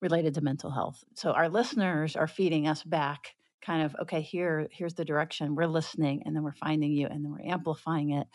related 0.00 0.34
to 0.34 0.40
mental 0.42 0.70
health. 0.70 1.02
So 1.14 1.32
our 1.32 1.48
listeners 1.48 2.16
are 2.16 2.28
feeding 2.28 2.68
us 2.68 2.82
back 2.82 3.34
kind 3.62 3.82
of 3.82 3.94
okay 4.02 4.20
here 4.20 4.68
here's 4.70 4.94
the 4.94 5.04
direction 5.04 5.54
we're 5.54 5.66
listening 5.66 6.22
and 6.24 6.34
then 6.34 6.42
we're 6.42 6.52
finding 6.52 6.92
you 6.92 7.06
and 7.06 7.24
then 7.24 7.30
we're 7.30 7.52
amplifying 7.52 8.10
it. 8.10 8.26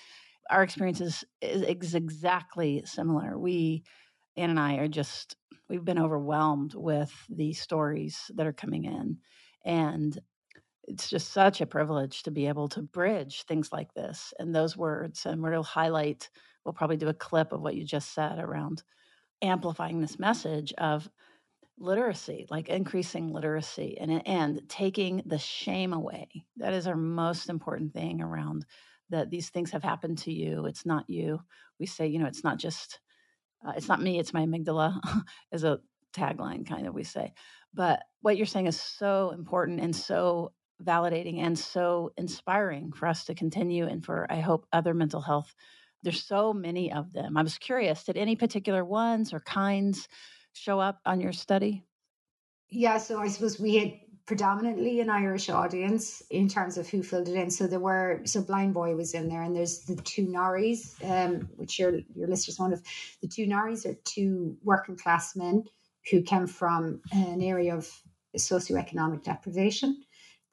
Our 0.50 0.62
experience 0.62 1.02
is, 1.02 1.24
is 1.42 1.96
exactly 1.96 2.84
similar. 2.86 3.38
We 3.38 3.84
ann 4.38 4.50
and 4.50 4.60
i 4.60 4.76
are 4.76 4.88
just 4.88 5.36
we've 5.70 5.86
been 5.86 6.00
overwhelmed 6.00 6.74
with 6.76 7.12
the 7.30 7.54
stories 7.54 8.32
that 8.36 8.46
are 8.46 8.54
coming 8.54 8.86
in 8.86 9.18
and 9.64 10.20
it's 10.88 11.10
just 11.10 11.32
such 11.32 11.62
a 11.62 11.66
privilege 11.66 12.24
to 12.24 12.32
be 12.32 12.48
able 12.48 12.68
to 12.68 12.82
bridge 12.82 13.44
things 13.44 13.72
like 13.72 13.94
this 13.94 14.34
and 14.40 14.54
those 14.54 14.78
words 14.78 15.26
and 15.26 15.42
we'll 15.42 15.64
highlight 15.64 16.30
we'll 16.64 16.74
probably 16.74 16.98
do 16.98 17.08
a 17.08 17.14
clip 17.14 17.52
of 17.52 17.62
what 17.62 17.76
you 17.76 17.84
just 17.84 18.14
said 18.14 18.40
around 18.40 18.84
amplifying 19.42 20.00
this 20.00 20.20
message 20.20 20.74
of 20.78 21.10
literacy, 21.78 22.46
like 22.50 22.70
increasing 22.70 23.32
literacy 23.32 23.98
and, 24.00 24.26
and 24.28 24.62
taking 24.70 25.22
the 25.26 25.38
shame 25.38 25.94
away. 25.94 26.30
That 26.58 26.74
is 26.74 26.88
our 26.88 26.96
most 26.96 27.50
important 27.50 27.94
thing 27.94 28.22
around 28.22 28.66
that 29.10 29.30
these 29.30 29.50
things 29.50 29.72
have 29.72 29.84
happened 29.84 30.20
to 30.20 30.32
you. 30.32 30.66
It's 30.66 30.86
not 30.86 31.10
you. 31.10 31.42
We 31.80 31.86
say, 31.86 32.08
you 32.08 32.20
know, 32.20 32.26
it's 32.26 32.44
not 32.44 32.58
just, 32.58 33.00
uh, 33.66 33.74
it's 33.76 33.88
not 33.88 34.02
me, 34.02 34.20
it's 34.20 34.34
my 34.34 34.46
amygdala, 34.46 35.00
as 35.52 35.64
a 35.64 35.80
tagline 36.14 36.68
kind 36.68 36.88
of 36.88 36.94
we 36.94 37.04
say. 37.04 37.34
But 37.74 38.04
what 38.22 38.38
you're 38.38 38.46
saying 38.46 38.68
is 38.68 38.80
so 38.80 39.32
important 39.32 39.82
and 39.82 39.96
so 39.96 40.54
validating 40.82 41.40
and 41.40 41.58
so 41.58 42.12
inspiring 42.18 42.92
for 42.94 43.08
us 43.08 43.26
to 43.26 43.36
continue 43.36 43.86
and 43.86 44.04
for, 44.04 44.26
I 44.30 44.40
hope, 44.40 44.66
other 44.72 44.94
mental 44.94 45.22
health. 45.22 45.54
There's 46.04 46.24
so 46.24 46.54
many 46.54 46.92
of 46.92 47.14
them. 47.14 47.38
I 47.38 47.44
was 47.44 47.58
curious, 47.58 48.04
did 48.04 48.18
any 48.18 48.36
particular 48.36 48.84
ones 48.84 49.34
or 49.34 49.40
kinds 49.42 50.08
show 50.56 50.80
up 50.80 51.00
on 51.06 51.22
your 51.22 51.34
study? 51.34 51.86
Yeah, 52.70 52.98
so 52.98 53.20
I 53.20 53.28
suppose 53.28 53.60
we 53.60 53.76
had 53.76 53.94
predominantly 54.26 55.02
an 55.02 55.10
Irish 55.10 55.50
audience 55.50 56.24
in 56.32 56.50
terms 56.50 56.78
of 56.78 56.90
who 56.90 57.04
filled 57.04 57.30
it 57.30 57.36
in. 57.36 57.52
So 57.52 57.68
there 57.68 57.80
were 57.80 58.22
so 58.26 58.42
Blind 58.42 58.74
Boy 58.74 58.96
was 58.96 59.14
in 59.14 59.30
there, 59.30 59.44
and 59.44 59.56
there's 59.56 59.82
the 59.82 59.96
two 59.98 60.26
Norries, 60.26 60.96
um, 61.04 61.48
which 61.56 61.78
your 61.78 62.00
your 62.16 62.28
listeners 62.28 62.60
one 62.60 62.74
of. 62.74 62.82
The 63.22 63.28
two 63.28 63.46
Norries 63.46 63.86
are 63.86 63.96
two 64.04 64.58
working 64.64 64.98
class 64.98 65.36
men 65.36 65.66
who 66.10 66.22
came 66.22 66.48
from 66.48 67.02
an 67.12 67.42
area 67.42 67.76
of 67.76 67.90
socioeconomic 68.38 69.24
deprivation. 69.24 70.04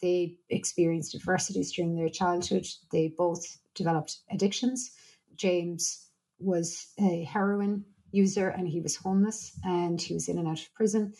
They 0.01 0.39
experienced 0.51 1.15
adversities 1.15 1.73
during 1.73 1.95
their 1.95 2.09
childhood. 2.09 2.67
They 2.91 3.09
both 3.17 3.59
developed 3.75 4.19
addictions. 4.31 4.91
James 5.37 6.07
was 6.39 6.89
a 6.99 7.25
heroin 7.25 7.85
user 8.13 8.49
and 8.49 8.69
he 8.69 8.81
was 8.81 8.97
homeless 8.97 9.59
and 9.65 10.01
he 10.01 10.15
was 10.15 10.29
in 10.29 10.39
and 10.39 10.49
out 10.49 10.61
of 10.61 10.73
prison. 10.75 11.15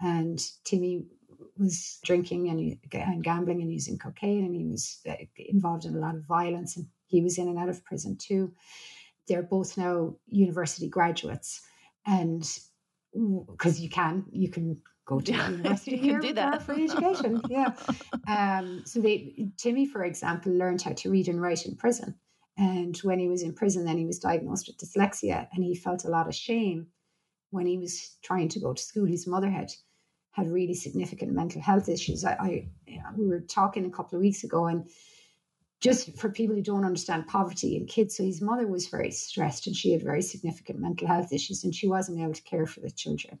And 0.00 0.42
Timmy 0.64 1.06
was 1.58 1.98
drinking 2.04 2.48
and, 2.48 2.78
and 2.92 3.24
gambling 3.24 3.62
and 3.62 3.72
using 3.72 3.98
cocaine 3.98 4.44
and 4.44 4.54
he 4.54 4.66
was 4.66 5.00
uh, 5.08 5.14
involved 5.36 5.84
in 5.84 5.94
a 5.94 5.98
lot 5.98 6.14
of 6.14 6.24
violence 6.24 6.76
and 6.76 6.86
he 7.06 7.22
was 7.22 7.38
in 7.38 7.48
and 7.48 7.58
out 7.58 7.68
of 7.68 7.84
prison 7.84 8.16
too. 8.16 8.52
They're 9.28 9.42
both 9.42 9.76
now 9.76 10.16
university 10.26 10.88
graduates 10.88 11.60
and 12.06 12.46
because 13.50 13.80
you 13.80 13.88
can 13.88 14.24
you 14.30 14.50
can 14.50 14.80
go 15.06 15.20
to 15.20 15.32
university 15.50 15.96
you 15.96 16.12
can 16.12 16.20
do 16.20 16.32
that 16.34 16.62
for 16.62 16.74
education 16.74 17.40
yeah 17.48 17.72
um, 18.28 18.82
so 18.84 19.00
they 19.00 19.48
timmy 19.56 19.86
for 19.86 20.04
example 20.04 20.52
learned 20.52 20.82
how 20.82 20.92
to 20.92 21.10
read 21.10 21.28
and 21.28 21.40
write 21.40 21.64
in 21.64 21.74
prison 21.76 22.14
and 22.58 22.96
when 22.98 23.18
he 23.18 23.28
was 23.28 23.42
in 23.42 23.54
prison, 23.54 23.84
then 23.84 23.98
he 23.98 24.06
was 24.06 24.18
diagnosed 24.18 24.66
with 24.66 24.78
dyslexia, 24.78 25.48
and 25.52 25.62
he 25.62 25.74
felt 25.74 26.04
a 26.04 26.10
lot 26.10 26.26
of 26.26 26.34
shame 26.34 26.86
when 27.50 27.66
he 27.66 27.78
was 27.78 28.16
trying 28.22 28.48
to 28.48 28.60
go 28.60 28.72
to 28.72 28.82
school. 28.82 29.04
His 29.04 29.26
mother 29.26 29.50
had 29.50 29.72
had 30.30 30.50
really 30.50 30.74
significant 30.74 31.32
mental 31.32 31.60
health 31.60 31.88
issues. 31.88 32.24
I, 32.24 32.32
I 32.32 32.68
we 33.16 33.26
were 33.26 33.40
talking 33.40 33.84
a 33.84 33.90
couple 33.90 34.16
of 34.16 34.22
weeks 34.22 34.42
ago, 34.44 34.66
and 34.66 34.88
just 35.80 36.16
for 36.16 36.30
people 36.30 36.56
who 36.56 36.62
don't 36.62 36.84
understand 36.84 37.26
poverty 37.26 37.76
and 37.76 37.88
kids, 37.88 38.16
so 38.16 38.24
his 38.24 38.40
mother 38.40 38.66
was 38.66 38.88
very 38.88 39.10
stressed, 39.10 39.66
and 39.66 39.76
she 39.76 39.92
had 39.92 40.02
very 40.02 40.22
significant 40.22 40.78
mental 40.78 41.06
health 41.08 41.32
issues, 41.32 41.62
and 41.62 41.74
she 41.74 41.86
wasn't 41.88 42.20
able 42.20 42.34
to 42.34 42.42
care 42.42 42.66
for 42.66 42.80
the 42.80 42.90
children, 42.90 43.38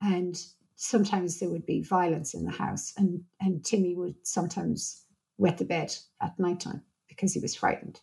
and 0.00 0.40
sometimes 0.76 1.40
there 1.40 1.50
would 1.50 1.66
be 1.66 1.82
violence 1.82 2.32
in 2.32 2.44
the 2.44 2.52
house, 2.52 2.92
and 2.96 3.24
and 3.40 3.64
Timmy 3.64 3.96
would 3.96 4.14
sometimes 4.22 5.04
wet 5.36 5.58
the 5.58 5.64
bed 5.64 5.92
at 6.20 6.38
night 6.38 6.60
time 6.60 6.82
because 7.16 7.32
he 7.32 7.40
was 7.40 7.54
frightened. 7.54 7.98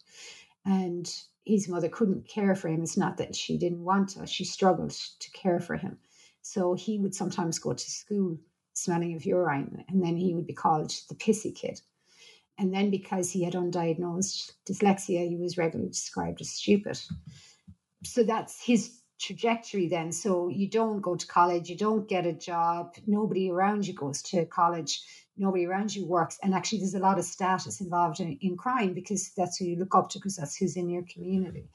And 0.66 1.14
his 1.46 1.70
mother 1.70 1.90
couldn't 1.90 2.28
care 2.28 2.56
for 2.56 2.68
him. 2.68 2.82
It's 2.84 2.98
not 2.98 3.18
that 3.18 3.36
she 3.36 3.58
didn't 3.58 3.84
want 3.84 4.10
to, 4.10 4.26
she 4.26 4.46
struggled 4.46 4.92
to 4.92 5.32
care 5.32 5.60
for 5.60 5.76
him. 5.78 5.98
So 6.42 6.74
he 6.74 7.00
would 7.00 7.16
sometimes 7.16 7.60
go 7.60 7.74
to 7.74 7.92
school 7.92 8.38
smelling 8.74 9.16
of 9.16 9.26
urine, 9.26 9.86
and 9.88 10.04
then 10.04 10.18
he 10.18 10.34
would 10.34 10.48
be 10.48 10.54
called 10.54 10.92
the 11.10 11.16
pissy 11.16 11.56
kid. 11.56 11.80
And 12.58 12.74
then 12.74 12.90
because 12.90 13.32
he 13.32 13.44
had 13.44 13.54
undiagnosed 13.54 14.52
dyslexia, 14.68 15.28
he 15.28 15.38
was 15.38 15.58
regularly 15.58 15.90
described 15.90 16.42
as 16.42 16.50
stupid. 16.50 17.00
So 18.04 18.24
that's 18.24 18.64
his 18.64 19.00
trajectory 19.20 19.88
then. 19.88 20.12
So 20.12 20.50
you 20.50 20.70
don't 20.70 21.02
go 21.02 21.16
to 21.16 21.28
college, 21.28 21.70
you 21.70 21.78
don't 21.78 22.08
get 22.08 22.26
a 22.26 22.34
job, 22.34 22.96
nobody 23.08 23.50
around 23.50 23.88
you 23.88 23.94
goes 23.94 24.22
to 24.24 24.46
college 24.46 25.02
nobody 25.38 25.66
around 25.66 25.96
you 25.96 26.06
works. 26.06 26.38
And 26.44 26.54
actually, 26.54 26.80
there's 26.80 26.94
a 26.94 27.00
lot 27.00 27.20
of 27.20 27.26
status 27.26 27.82
involved 27.82 28.20
in, 28.20 28.38
in 28.42 28.58
crime 28.58 28.94
because 28.94 29.32
that's 29.36 29.58
who 29.58 29.66
you 29.66 29.78
look 29.78 29.96
up 29.96 30.10
to, 30.10 30.20
because 30.20 30.36
that's 30.36 30.56
who's 30.56 30.78
in 30.78 30.90
your 30.90 31.04
community. 31.12 31.70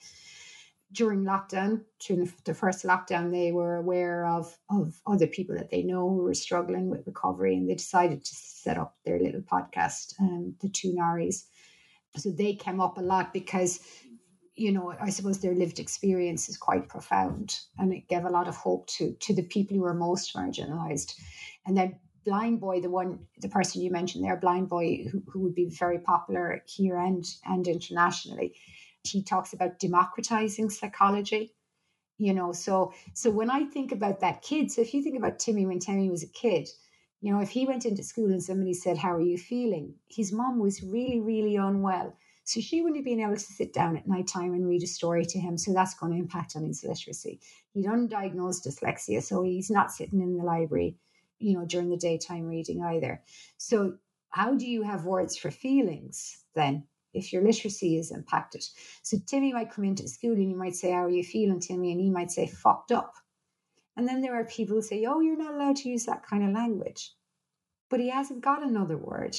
During 0.91 1.25
lockdown, 1.25 1.83
during 2.07 2.33
the 2.45 2.55
first 2.55 2.85
lockdown, 2.85 3.31
they 3.31 3.53
were 3.53 3.77
aware 3.77 4.25
of, 4.25 4.57
of 4.71 4.99
other 5.07 5.27
people 5.27 5.55
that 5.57 5.71
they 5.71 5.83
know 5.83 6.09
who 6.09 6.23
were 6.23 6.35
struggling 6.35 6.89
with 6.89 7.07
recovery, 7.07 7.57
and 7.57 7.69
they 7.69 7.75
decided 7.75 8.25
to 8.25 8.35
set 8.35 8.79
up 8.79 8.97
their 9.05 9.19
little 9.19 9.43
podcast, 9.43 10.15
um, 10.21 10.55
the 10.61 10.69
Two 10.69 10.95
Norries. 10.95 11.45
So 12.17 12.31
they 12.31 12.55
came 12.55 12.81
up 12.81 12.97
a 12.97 13.03
lot 13.03 13.35
because 13.35 13.81
you 14.59 14.73
know, 14.73 14.95
I 15.01 15.11
suppose 15.11 15.39
their 15.39 15.55
lived 15.55 15.79
experience 15.79 16.49
is 16.49 16.57
quite 16.57 16.89
profound 16.89 17.61
and 17.79 17.93
it 17.93 18.09
gave 18.09 18.25
a 18.25 18.31
lot 18.31 18.49
of 18.49 18.57
hope 18.57 18.89
to 18.99 19.13
to 19.21 19.35
the 19.35 19.43
people 19.43 19.77
who 19.77 19.85
are 19.85 19.95
most 19.95 20.35
marginalized. 20.35 21.15
And 21.65 21.77
then 21.77 21.99
Blind 22.25 22.61
Boy, 22.61 22.81
the 22.81 22.91
one, 22.91 23.21
the 23.41 23.49
person 23.49 23.81
you 23.81 23.91
mentioned 23.91 24.25
there, 24.25 24.37
Blind 24.37 24.69
Boy, 24.69 25.07
who, 25.11 25.23
who 25.31 25.41
would 25.41 25.55
be 25.55 25.71
very 25.71 25.99
popular 25.99 26.63
here 26.67 26.97
and 26.99 27.25
and 27.45 27.69
internationally, 27.69 28.55
he 29.05 29.23
talks 29.23 29.53
about 29.53 29.79
democratizing 29.79 30.71
psychology. 30.71 31.55
You 32.19 32.35
know, 32.35 32.53
so 32.53 32.93
so 33.15 33.31
when 33.31 33.51
I 33.51 33.65
think 33.65 33.93
about 33.93 34.21
that 34.21 34.43
kid, 34.43 34.73
so 34.73 34.83
if 34.83 34.93
you 34.93 35.03
think 35.03 35.17
about 35.17 35.39
Timmy 35.39 35.67
when 35.67 35.79
Timmy 35.79 36.11
was 36.11 36.25
a 36.25 36.29
kid, 36.29 36.69
you 37.21 37.33
know, 37.33 37.41
if 37.41 37.51
he 37.51 37.65
went 37.65 37.87
into 37.87 38.03
school 38.03 38.31
and 38.31 38.43
somebody 38.43 38.75
said, 38.75 38.99
"How 38.99 39.15
are 39.15 39.21
you 39.21 39.39
feeling?" 39.39 39.95
His 40.09 40.33
mom 40.33 40.59
was 40.59 40.83
really, 40.83 41.21
really 41.21 41.55
unwell 41.55 42.17
so 42.49 42.63
she 42.63 42.81
wouldn't 42.81 42.97
have 42.97 43.05
been 43.05 43.21
able 43.21 43.35
to 43.35 43.39
sit 43.39 43.75
down 43.75 43.99
at 43.99 44.09
night 44.09 44.27
time 44.27 44.55
and 44.55 44.67
read 44.67 44.83
a 44.83 44.87
story 44.87 45.27
to 45.27 45.39
him. 45.39 45.59
So 45.59 45.75
that's 45.75 45.93
going 45.93 46.13
to 46.13 46.19
impact 46.19 46.57
on 46.57 46.65
his 46.65 46.83
literacy. 46.83 47.41
He'd 47.75 47.85
undiagnosed 47.85 48.67
dyslexia, 48.67 49.23
so 49.23 49.43
he's 49.43 49.71
not 49.71 49.93
sitting 49.93 50.23
in 50.23 50.39
the 50.39 50.43
library, 50.43 50.97
you 51.39 51.59
know, 51.59 51.67
during 51.67 51.91
the 51.91 51.99
daytime 51.99 52.47
reading 52.47 52.83
either. 52.83 53.23
So 53.59 53.99
how 54.31 54.55
do 54.55 54.67
you 54.67 54.81
have 54.81 55.05
words 55.05 55.37
for 55.37 55.51
feelings 55.51 56.43
then? 56.55 56.85
If 57.13 57.35
your 57.35 57.43
literacy 57.43 57.99
is 57.99 58.11
impacted. 58.11 58.65
So 59.03 59.19
Timmy 59.27 59.53
might 59.53 59.71
come 59.71 59.85
into 59.85 60.09
school 60.09 60.33
and 60.33 60.51
you 60.51 60.57
might 60.57 60.75
say, 60.75 60.93
How 60.93 61.05
are 61.05 61.11
you 61.11 61.25
feeling, 61.25 61.61
Timmy? 61.61 61.93
And 61.93 62.01
he 62.01 62.09
might 62.11 62.31
say, 62.31 62.47
fucked 62.47 62.93
up. 62.93 63.15
And 63.97 64.09
then 64.09 64.23
there 64.23 64.39
are 64.39 64.45
people 64.45 64.77
who 64.77 64.83
say, 64.83 65.05
Oh, 65.05 65.21
you're 65.21 65.37
not 65.37 65.55
allowed 65.55 65.77
to 65.77 65.89
use 65.89 66.05
that 66.05 66.25
kind 66.25 66.45
of 66.45 66.55
language. 66.55 67.13
But 67.91 68.01
he 68.01 68.09
hasn't 68.09 68.43
got 68.43 68.63
another 68.63 68.97
word. 68.97 69.37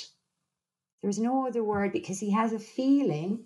There's 1.01 1.19
no 1.19 1.47
other 1.47 1.63
word 1.63 1.93
because 1.93 2.19
he 2.19 2.31
has 2.31 2.51
a 2.51 2.59
feeling, 2.59 3.45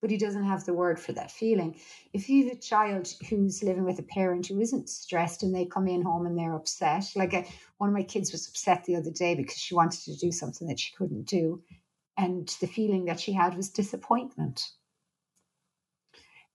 but 0.00 0.10
he 0.10 0.16
doesn't 0.16 0.44
have 0.44 0.64
the 0.64 0.74
word 0.74 0.98
for 0.98 1.12
that 1.12 1.30
feeling. 1.30 1.80
If 2.12 2.28
you 2.28 2.44
have 2.44 2.56
a 2.56 2.60
child 2.60 3.12
who's 3.28 3.62
living 3.62 3.84
with 3.84 3.98
a 3.98 4.04
parent 4.04 4.46
who 4.46 4.60
isn't 4.60 4.88
stressed 4.88 5.42
and 5.42 5.54
they 5.54 5.66
come 5.66 5.86
in 5.86 6.02
home 6.02 6.26
and 6.26 6.36
they're 6.36 6.54
upset, 6.54 7.04
like 7.14 7.34
uh, 7.34 7.42
one 7.78 7.90
of 7.90 7.94
my 7.94 8.02
kids 8.02 8.32
was 8.32 8.48
upset 8.48 8.84
the 8.84 8.96
other 8.96 9.10
day 9.10 9.34
because 9.34 9.56
she 9.56 9.74
wanted 9.74 10.00
to 10.02 10.16
do 10.16 10.32
something 10.32 10.66
that 10.68 10.80
she 10.80 10.94
couldn't 10.96 11.24
do. 11.24 11.62
And 12.16 12.48
the 12.60 12.66
feeling 12.66 13.04
that 13.04 13.20
she 13.20 13.32
had 13.32 13.56
was 13.56 13.70
disappointment. 13.70 14.68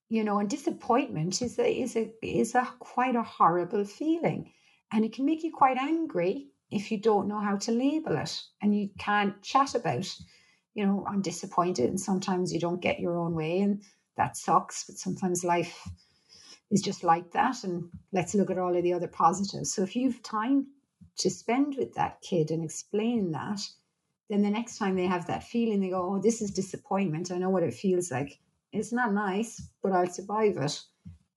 You 0.09 0.25
know, 0.25 0.39
and 0.39 0.49
disappointment 0.49 1.41
is 1.41 1.57
a 1.57 1.81
is 1.81 1.95
a 1.95 2.11
is 2.21 2.55
a 2.55 2.67
quite 2.79 3.15
a 3.15 3.23
horrible 3.23 3.85
feeling. 3.85 4.51
And 4.91 5.05
it 5.05 5.13
can 5.13 5.25
make 5.25 5.43
you 5.43 5.51
quite 5.51 5.77
angry 5.77 6.52
if 6.73 6.91
you 6.91 6.99
don't 6.99 7.27
know 7.27 7.39
how 7.39 7.57
to 7.57 7.71
label 7.71 8.17
it 8.17 8.41
and 8.61 8.75
you 8.75 8.89
can't 8.97 9.41
chat 9.41 9.75
about, 9.75 10.07
you 10.73 10.85
know, 10.85 11.05
I'm 11.07 11.21
disappointed 11.21 11.89
and 11.89 11.99
sometimes 11.99 12.51
you 12.51 12.59
don't 12.59 12.81
get 12.81 12.99
your 12.99 13.17
own 13.17 13.35
way 13.35 13.61
and 13.61 13.81
that 14.17 14.37
sucks, 14.37 14.85
but 14.85 14.97
sometimes 14.97 15.43
life 15.43 15.87
is 16.71 16.81
just 16.81 17.03
like 17.03 17.31
that. 17.31 17.63
And 17.63 17.89
let's 18.11 18.35
look 18.35 18.49
at 18.49 18.57
all 18.57 18.75
of 18.75 18.83
the 18.83 18.93
other 18.93 19.07
positives. 19.07 19.73
So 19.73 19.83
if 19.83 19.95
you've 19.95 20.21
time 20.23 20.67
to 21.19 21.29
spend 21.29 21.75
with 21.77 21.93
that 21.95 22.21
kid 22.21 22.51
and 22.51 22.63
explain 22.63 23.31
that, 23.31 23.59
then 24.29 24.41
the 24.41 24.49
next 24.49 24.77
time 24.77 24.95
they 24.95 25.05
have 25.05 25.27
that 25.27 25.43
feeling, 25.43 25.79
they 25.79 25.89
go, 25.89 26.15
Oh, 26.15 26.21
this 26.21 26.41
is 26.41 26.51
disappointment. 26.51 27.31
I 27.31 27.37
know 27.37 27.49
what 27.49 27.63
it 27.63 27.73
feels 27.73 28.11
like. 28.11 28.39
It's 28.71 28.91
not 28.91 29.13
nice, 29.13 29.61
but 29.83 29.91
I'll 29.91 30.07
survive 30.07 30.57
it. 30.57 30.79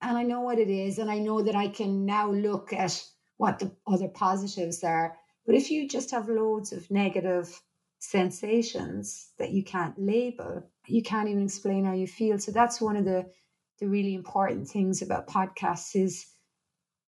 And 0.01 0.17
I 0.17 0.23
know 0.23 0.41
what 0.41 0.59
it 0.59 0.71
is. 0.71 0.99
And 0.99 1.11
I 1.11 1.19
know 1.19 1.43
that 1.43 1.55
I 1.55 1.69
can 1.69 2.07
now 2.07 2.31
look 2.31 2.73
at 2.73 3.05
what 3.37 3.59
the 3.59 3.71
other 3.87 4.09
positives 4.09 4.83
are 4.83 5.17
but 5.47 5.55
if 5.55 5.71
you 5.71 5.89
just 5.89 6.11
have 6.11 6.29
loads 6.29 6.73
of 6.73 6.91
negative 6.91 7.63
sensations 7.99 9.31
that 9.39 9.51
you 9.51 9.63
can't 9.63 9.95
label, 9.97 10.69
you 10.87 11.03
can't 11.03 11.29
even 11.29 11.45
explain 11.45 11.85
how 11.85 11.93
you 11.93 12.07
feel. 12.07 12.39
So 12.39 12.53
that's 12.53 12.81
one 12.81 12.97
of 12.97 13.05
the 13.05 13.31
the 13.79 13.87
really 13.87 14.15
important 14.15 14.67
things 14.69 15.03
about 15.03 15.29
podcasts 15.29 15.95
is 15.95 16.27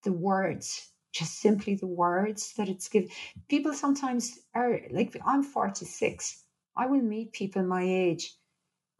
the 0.03 0.13
words, 0.13 0.91
just 1.13 1.39
simply 1.39 1.77
the 1.77 1.87
words 1.87 2.53
that 2.55 2.69
it's 2.69 2.89
given. 2.89 3.09
People 3.49 3.73
sometimes 3.73 4.39
are 4.55 4.81
like 4.91 5.17
I'm 5.25 5.43
46. 5.43 6.43
I 6.77 6.87
will 6.87 7.03
meet 7.03 7.33
people 7.33 7.63
my 7.63 7.83
age 7.83 8.35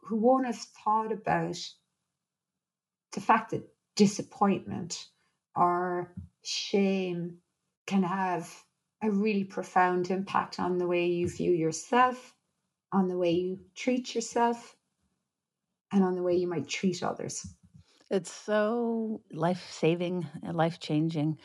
who 0.01 0.15
won't 0.15 0.45
have 0.45 0.55
thought 0.55 1.11
about 1.11 1.57
the 3.11 3.21
fact 3.21 3.51
that 3.51 3.69
disappointment 3.95 5.07
or 5.55 6.13
shame 6.43 7.37
can 7.85 8.03
have 8.03 8.63
a 9.03 9.11
really 9.11 9.43
profound 9.43 10.09
impact 10.09 10.59
on 10.59 10.77
the 10.77 10.87
way 10.87 11.05
you 11.05 11.29
view 11.29 11.51
yourself, 11.51 12.33
on 12.91 13.07
the 13.07 13.17
way 13.17 13.31
you 13.31 13.59
treat 13.75 14.15
yourself, 14.15 14.75
and 15.91 16.03
on 16.03 16.15
the 16.15 16.23
way 16.23 16.35
you 16.35 16.47
might 16.47 16.67
treat 16.67 17.03
others. 17.03 17.45
It's 18.09 18.31
so 18.31 19.21
life 19.31 19.67
saving 19.71 20.27
and 20.43 20.55
life 20.55 20.79
changing 20.79 21.37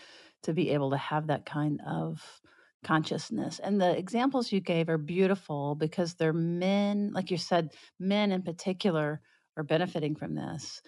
to 0.42 0.52
be 0.52 0.70
able 0.70 0.90
to 0.90 0.96
have 0.96 1.26
that 1.26 1.44
kind 1.44 1.80
of 1.86 2.40
consciousness. 2.84 3.60
And 3.60 3.80
the 3.80 3.96
examples 3.96 4.50
you 4.50 4.60
gave 4.60 4.88
are 4.88 4.98
beautiful 4.98 5.74
because 5.74 6.14
they're 6.14 6.32
men, 6.32 7.10
like 7.12 7.30
you 7.30 7.36
said, 7.36 7.70
men 7.98 8.32
in 8.32 8.42
particular 8.42 9.20
are 9.56 9.62
benefiting 9.62 10.16
from 10.16 10.34
this 10.34 10.82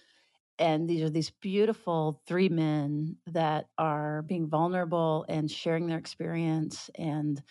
and 0.58 0.88
these 0.88 1.02
are 1.02 1.10
these 1.10 1.30
beautiful 1.30 2.22
three 2.26 2.48
men 2.48 3.16
that 3.26 3.66
are 3.78 4.22
being 4.22 4.48
vulnerable 4.48 5.24
and 5.28 5.50
sharing 5.50 5.86
their 5.86 5.98
experience 5.98 6.90
and 6.94 7.42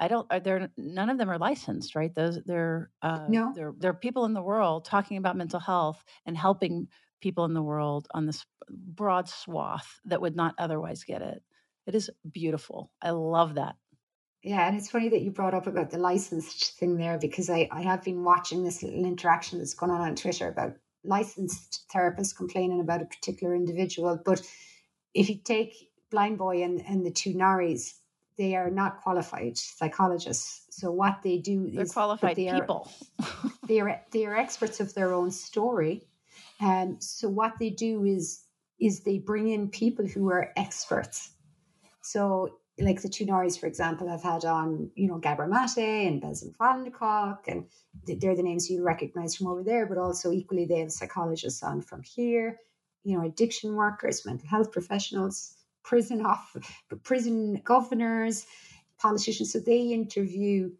I 0.00 0.08
don't. 0.08 0.26
Are 0.30 0.40
there 0.40 0.70
none 0.78 1.10
of 1.10 1.18
them 1.18 1.28
are 1.28 1.38
licensed, 1.38 1.94
right? 1.94 2.12
Those 2.14 2.40
they're 2.46 2.90
uh, 3.02 3.26
no. 3.28 3.52
They're 3.54 3.74
they're 3.76 3.92
people 3.92 4.24
in 4.24 4.32
the 4.32 4.42
world 4.42 4.86
talking 4.86 5.18
about 5.18 5.36
mental 5.36 5.60
health 5.60 6.02
and 6.24 6.34
helping 6.36 6.88
people 7.20 7.44
in 7.44 7.52
the 7.52 7.62
world 7.62 8.08
on 8.14 8.24
this 8.24 8.46
broad 8.70 9.28
swath 9.28 10.00
that 10.06 10.22
would 10.22 10.34
not 10.34 10.54
otherwise 10.58 11.04
get 11.04 11.20
it. 11.20 11.42
It 11.86 11.94
is 11.94 12.10
beautiful. 12.32 12.90
I 13.02 13.10
love 13.10 13.56
that. 13.56 13.76
Yeah, 14.42 14.66
and 14.66 14.74
it's 14.74 14.90
funny 14.90 15.10
that 15.10 15.20
you 15.20 15.30
brought 15.30 15.52
up 15.52 15.66
about 15.66 15.90
the 15.90 15.98
licensed 15.98 16.78
thing 16.78 16.96
there 16.96 17.18
because 17.18 17.50
I 17.50 17.68
I 17.70 17.82
have 17.82 18.02
been 18.02 18.24
watching 18.24 18.64
this 18.64 18.82
little 18.82 19.04
interaction 19.04 19.58
that's 19.58 19.74
going 19.74 19.92
on 19.92 20.00
on 20.00 20.16
Twitter 20.16 20.48
about 20.48 20.76
licensed 21.04 21.84
therapists 21.94 22.36
complaining 22.36 22.80
about 22.80 23.02
a 23.02 23.06
particular 23.06 23.54
individual. 23.54 24.20
But 24.24 24.42
if 25.14 25.28
you 25.28 25.36
take 25.36 25.90
Blind 26.10 26.38
Boy 26.38 26.62
and, 26.62 26.82
and 26.86 27.04
the 27.04 27.10
two 27.10 27.34
Norries, 27.34 27.94
they 28.36 28.56
are 28.56 28.70
not 28.70 29.02
qualified 29.02 29.58
psychologists. 29.58 30.66
So 30.70 30.90
what 30.90 31.20
they 31.22 31.38
do 31.38 31.70
They're 31.70 31.82
is 31.82 31.92
qualified 31.92 32.36
they 32.36 32.50
people. 32.50 32.90
Are, 33.20 33.50
they 33.68 33.80
are 33.80 34.00
they 34.12 34.24
are 34.26 34.36
experts 34.36 34.80
of 34.80 34.94
their 34.94 35.12
own 35.12 35.30
story. 35.30 36.08
And 36.60 36.94
um, 36.94 37.00
so 37.00 37.28
what 37.28 37.54
they 37.58 37.70
do 37.70 38.04
is 38.04 38.44
is 38.78 39.00
they 39.00 39.18
bring 39.18 39.48
in 39.48 39.68
people 39.68 40.06
who 40.06 40.30
are 40.30 40.52
experts. 40.56 41.32
So 42.02 42.59
like 42.80 43.02
the 43.02 43.08
two 43.08 43.26
Norries, 43.26 43.58
for 43.58 43.66
example, 43.66 44.08
have 44.08 44.22
had 44.22 44.44
on, 44.44 44.90
you 44.94 45.08
know, 45.08 45.18
Gabor 45.18 45.46
Mate 45.46 46.06
and 46.06 46.20
Bessel 46.20 46.52
van 46.58 46.92
and 47.48 47.64
they're 48.06 48.36
the 48.36 48.42
names 48.42 48.70
you 48.70 48.82
recognize 48.82 49.36
from 49.36 49.48
over 49.48 49.62
there, 49.62 49.86
but 49.86 49.98
also 49.98 50.32
equally 50.32 50.64
they 50.64 50.80
have 50.80 50.92
psychologists 50.92 51.62
on 51.62 51.82
from 51.82 52.02
here, 52.02 52.58
you 53.04 53.16
know, 53.16 53.24
addiction 53.24 53.74
workers, 53.74 54.24
mental 54.24 54.48
health 54.48 54.72
professionals, 54.72 55.54
prison 55.82 56.24
off, 56.24 56.56
prison 57.02 57.60
governors, 57.64 58.46
politicians. 58.98 59.52
So 59.52 59.60
they 59.60 59.80
interview 59.92 60.70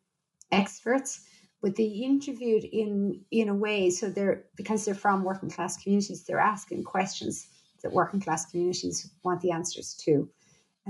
experts, 0.53 1.21
but 1.63 1.77
they 1.77 1.85
interviewed 1.85 2.65
in 2.65 3.23
in 3.31 3.49
a 3.49 3.55
way 3.55 3.91
so 3.91 4.09
they're 4.09 4.45
because 4.57 4.85
they're 4.85 4.95
from 4.95 5.25
working 5.25 5.51
class 5.51 5.77
communities, 5.83 6.25
they're 6.25 6.41
asking 6.41 6.85
questions 6.85 7.49
that 7.83 7.93
working 7.93 8.21
class 8.21 8.51
communities 8.51 9.11
want 9.25 9.41
the 9.41 9.51
answers 9.51 9.95
to 9.95 10.29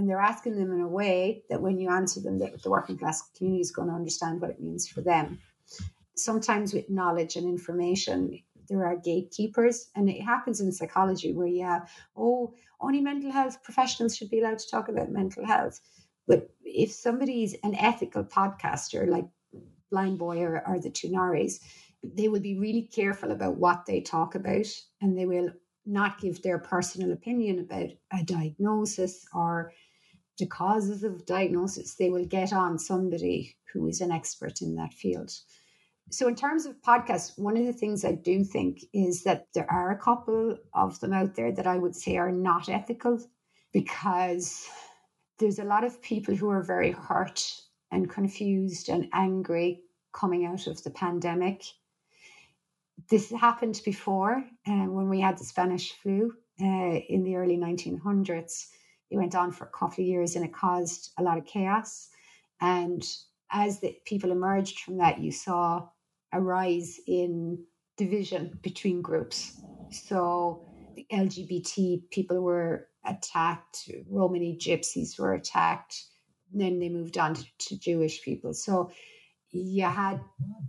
and 0.00 0.08
they're 0.08 0.18
asking 0.18 0.56
them 0.56 0.72
in 0.72 0.80
a 0.80 0.88
way 0.88 1.42
that 1.50 1.60
when 1.60 1.78
you 1.78 1.90
answer 1.90 2.20
them, 2.20 2.38
that 2.38 2.62
the 2.62 2.70
working 2.70 2.96
class 2.96 3.22
community 3.36 3.60
is 3.60 3.70
going 3.70 3.88
to 3.88 3.94
understand 3.94 4.40
what 4.40 4.48
it 4.48 4.58
means 4.58 4.88
for 4.88 5.02
them. 5.02 5.38
Sometimes 6.16 6.72
with 6.72 6.88
knowledge 6.88 7.36
and 7.36 7.46
information, 7.46 8.40
there 8.70 8.86
are 8.86 8.96
gatekeepers, 8.96 9.90
and 9.94 10.08
it 10.08 10.22
happens 10.22 10.62
in 10.62 10.72
psychology 10.72 11.34
where 11.34 11.46
you 11.46 11.64
have, 11.64 11.90
oh, 12.16 12.54
only 12.80 13.02
mental 13.02 13.30
health 13.30 13.62
professionals 13.62 14.16
should 14.16 14.30
be 14.30 14.40
allowed 14.40 14.58
to 14.60 14.70
talk 14.70 14.88
about 14.88 15.10
mental 15.10 15.44
health. 15.44 15.80
But 16.26 16.48
if 16.64 16.90
somebody's 16.92 17.54
an 17.62 17.74
ethical 17.74 18.24
podcaster 18.24 19.06
like 19.06 19.26
Blind 19.90 20.18
Boy 20.18 20.40
or, 20.40 20.66
or 20.66 20.78
the 20.80 20.88
Two 20.88 21.08
Norries, 21.08 21.60
they 22.02 22.28
will 22.28 22.40
be 22.40 22.58
really 22.58 22.88
careful 22.90 23.32
about 23.32 23.58
what 23.58 23.84
they 23.84 24.00
talk 24.00 24.34
about 24.34 24.66
and 25.02 25.18
they 25.18 25.26
will 25.26 25.50
not 25.84 26.20
give 26.20 26.40
their 26.40 26.58
personal 26.58 27.12
opinion 27.12 27.58
about 27.58 27.90
a 28.12 28.24
diagnosis 28.24 29.26
or 29.34 29.72
the 30.40 30.46
causes 30.46 31.04
of 31.04 31.24
diagnosis. 31.26 31.94
They 31.94 32.10
will 32.10 32.24
get 32.24 32.52
on 32.52 32.78
somebody 32.78 33.56
who 33.72 33.86
is 33.86 34.00
an 34.00 34.10
expert 34.10 34.60
in 34.60 34.74
that 34.76 34.92
field. 34.92 35.30
So, 36.10 36.26
in 36.26 36.34
terms 36.34 36.66
of 36.66 36.82
podcasts, 36.82 37.38
one 37.38 37.56
of 37.56 37.64
the 37.64 37.72
things 37.72 38.04
I 38.04 38.12
do 38.12 38.42
think 38.42 38.80
is 38.92 39.22
that 39.22 39.46
there 39.54 39.70
are 39.70 39.92
a 39.92 39.98
couple 39.98 40.58
of 40.74 40.98
them 40.98 41.12
out 41.12 41.36
there 41.36 41.52
that 41.52 41.68
I 41.68 41.78
would 41.78 41.94
say 41.94 42.16
are 42.16 42.32
not 42.32 42.68
ethical 42.68 43.20
because 43.72 44.66
there's 45.38 45.60
a 45.60 45.64
lot 45.64 45.84
of 45.84 46.02
people 46.02 46.34
who 46.34 46.50
are 46.50 46.64
very 46.64 46.90
hurt 46.90 47.40
and 47.92 48.10
confused 48.10 48.88
and 48.88 49.08
angry 49.12 49.82
coming 50.12 50.44
out 50.44 50.66
of 50.66 50.82
the 50.82 50.90
pandemic 50.90 51.62
this 53.08 53.30
happened 53.30 53.80
before 53.84 54.44
uh, 54.66 54.86
when 54.86 55.08
we 55.08 55.20
had 55.20 55.38
the 55.38 55.44
Spanish 55.44 55.92
flu 55.92 56.32
uh, 56.60 56.64
in 57.08 57.24
the 57.24 57.36
early 57.36 57.56
1900s. 57.56 58.66
It 59.10 59.16
went 59.16 59.34
on 59.34 59.52
for 59.52 59.64
a 59.64 59.78
couple 59.78 60.02
of 60.02 60.08
years 60.08 60.36
and 60.36 60.44
it 60.44 60.52
caused 60.52 61.12
a 61.18 61.22
lot 61.22 61.38
of 61.38 61.44
chaos. 61.44 62.08
And 62.60 63.04
as 63.50 63.80
the 63.80 63.96
people 64.04 64.30
emerged 64.30 64.80
from 64.80 64.98
that, 64.98 65.18
you 65.18 65.32
saw 65.32 65.88
a 66.32 66.40
rise 66.40 67.00
in 67.06 67.64
division 67.96 68.58
between 68.62 69.02
groups. 69.02 69.60
So 69.90 70.66
the 70.94 71.06
LGBT 71.12 72.10
people 72.10 72.40
were 72.40 72.88
attacked, 73.04 73.90
Romani 74.08 74.56
gypsies 74.60 75.18
were 75.18 75.34
attacked. 75.34 76.04
Then 76.52 76.78
they 76.78 76.88
moved 76.88 77.18
on 77.18 77.34
to, 77.34 77.44
to 77.58 77.78
Jewish 77.78 78.22
people. 78.22 78.54
So 78.54 78.90
you 79.50 79.84
had 79.84 80.20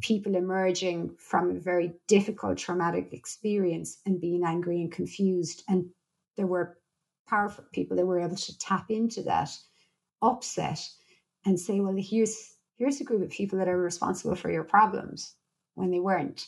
people 0.01 0.35
emerging 0.35 1.15
from 1.17 1.51
a 1.51 1.59
very 1.59 1.93
difficult 2.07 2.57
traumatic 2.57 3.13
experience 3.13 3.99
and 4.05 4.19
being 4.19 4.43
angry 4.43 4.81
and 4.81 4.91
confused. 4.91 5.63
And 5.67 5.89
there 6.37 6.47
were 6.47 6.77
powerful 7.31 7.63
people 7.73 7.97
that 7.97 8.05
were 8.05 8.19
able 8.19 8.35
to 8.35 8.59
tap 8.59 8.91
into 8.91 9.23
that 9.23 9.49
upset 10.21 10.87
and 11.45 11.59
say, 11.59 11.79
well, 11.79 11.95
here's 11.97 12.55
here's 12.77 13.01
a 13.01 13.03
group 13.03 13.23
of 13.23 13.31
people 13.31 13.57
that 13.57 13.67
are 13.69 13.77
responsible 13.77 14.35
for 14.35 14.51
your 14.51 14.63
problems 14.63 15.35
when 15.75 15.89
they 15.89 15.99
weren't. 15.99 16.47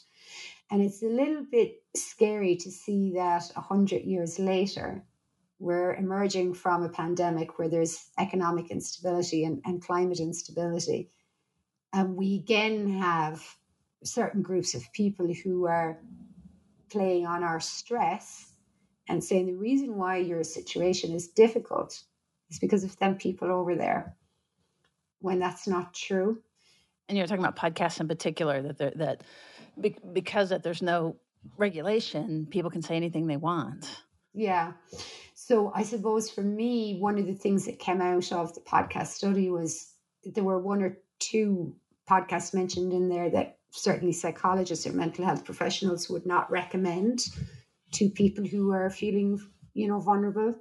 And 0.69 0.81
it's 0.81 1.01
a 1.01 1.07
little 1.07 1.45
bit 1.51 1.83
scary 1.95 2.55
to 2.57 2.71
see 2.71 3.13
that 3.15 3.51
a 3.55 3.61
hundred 3.61 4.03
years 4.03 4.37
later, 4.37 5.03
we're 5.59 5.95
emerging 5.95 6.55
from 6.55 6.83
a 6.83 6.89
pandemic 6.89 7.57
where 7.57 7.69
there's 7.69 8.09
economic 8.19 8.69
instability 8.69 9.45
and, 9.45 9.61
and 9.65 9.81
climate 9.81 10.19
instability 10.19 11.09
and 11.93 12.15
we 12.15 12.35
again 12.35 12.89
have 12.99 13.41
certain 14.03 14.41
groups 14.41 14.73
of 14.73 14.91
people 14.91 15.31
who 15.31 15.65
are 15.65 15.99
playing 16.89 17.25
on 17.25 17.43
our 17.43 17.59
stress 17.59 18.52
and 19.07 19.23
saying 19.23 19.47
the 19.47 19.55
reason 19.55 19.97
why 19.97 20.17
your 20.17 20.43
situation 20.43 21.13
is 21.13 21.27
difficult 21.27 22.03
is 22.49 22.59
because 22.59 22.83
of 22.83 22.97
them 22.99 23.15
people 23.15 23.51
over 23.51 23.75
there 23.75 24.15
when 25.19 25.39
that's 25.39 25.67
not 25.67 25.93
true. 25.93 26.41
And 27.09 27.17
you're 27.17 27.27
talking 27.27 27.43
about 27.43 27.55
podcasts 27.55 27.99
in 27.99 28.07
particular 28.07 28.61
that 28.61 28.97
that 28.97 29.23
because 30.13 30.49
that 30.49 30.63
there's 30.63 30.81
no 30.81 31.15
regulation 31.57 32.47
people 32.49 32.71
can 32.71 32.81
say 32.81 32.95
anything 32.95 33.27
they 33.27 33.37
want. 33.37 34.03
Yeah. 34.33 34.73
So 35.35 35.71
i 35.75 35.83
suppose 35.83 36.29
for 36.29 36.41
me 36.41 36.97
one 36.99 37.17
of 37.17 37.27
the 37.27 37.33
things 37.33 37.65
that 37.65 37.79
came 37.79 38.01
out 38.01 38.31
of 38.31 38.53
the 38.55 38.61
podcast 38.61 39.07
study 39.07 39.49
was 39.49 39.91
there 40.25 40.43
were 40.43 40.59
one 40.59 40.81
or 40.81 40.97
two 41.19 41.75
podcasts 42.09 42.53
mentioned 42.53 42.93
in 42.93 43.09
there 43.09 43.29
that 43.29 43.57
certainly 43.71 44.13
psychologists 44.13 44.85
or 44.85 44.93
mental 44.93 45.25
health 45.25 45.43
professionals 45.43 46.09
would 46.09 46.25
not 46.25 46.49
recommend 46.51 47.27
to 47.93 48.09
people 48.09 48.45
who 48.45 48.71
are 48.71 48.89
feeling, 48.89 49.39
you 49.73 49.87
know, 49.87 49.99
vulnerable. 49.99 50.55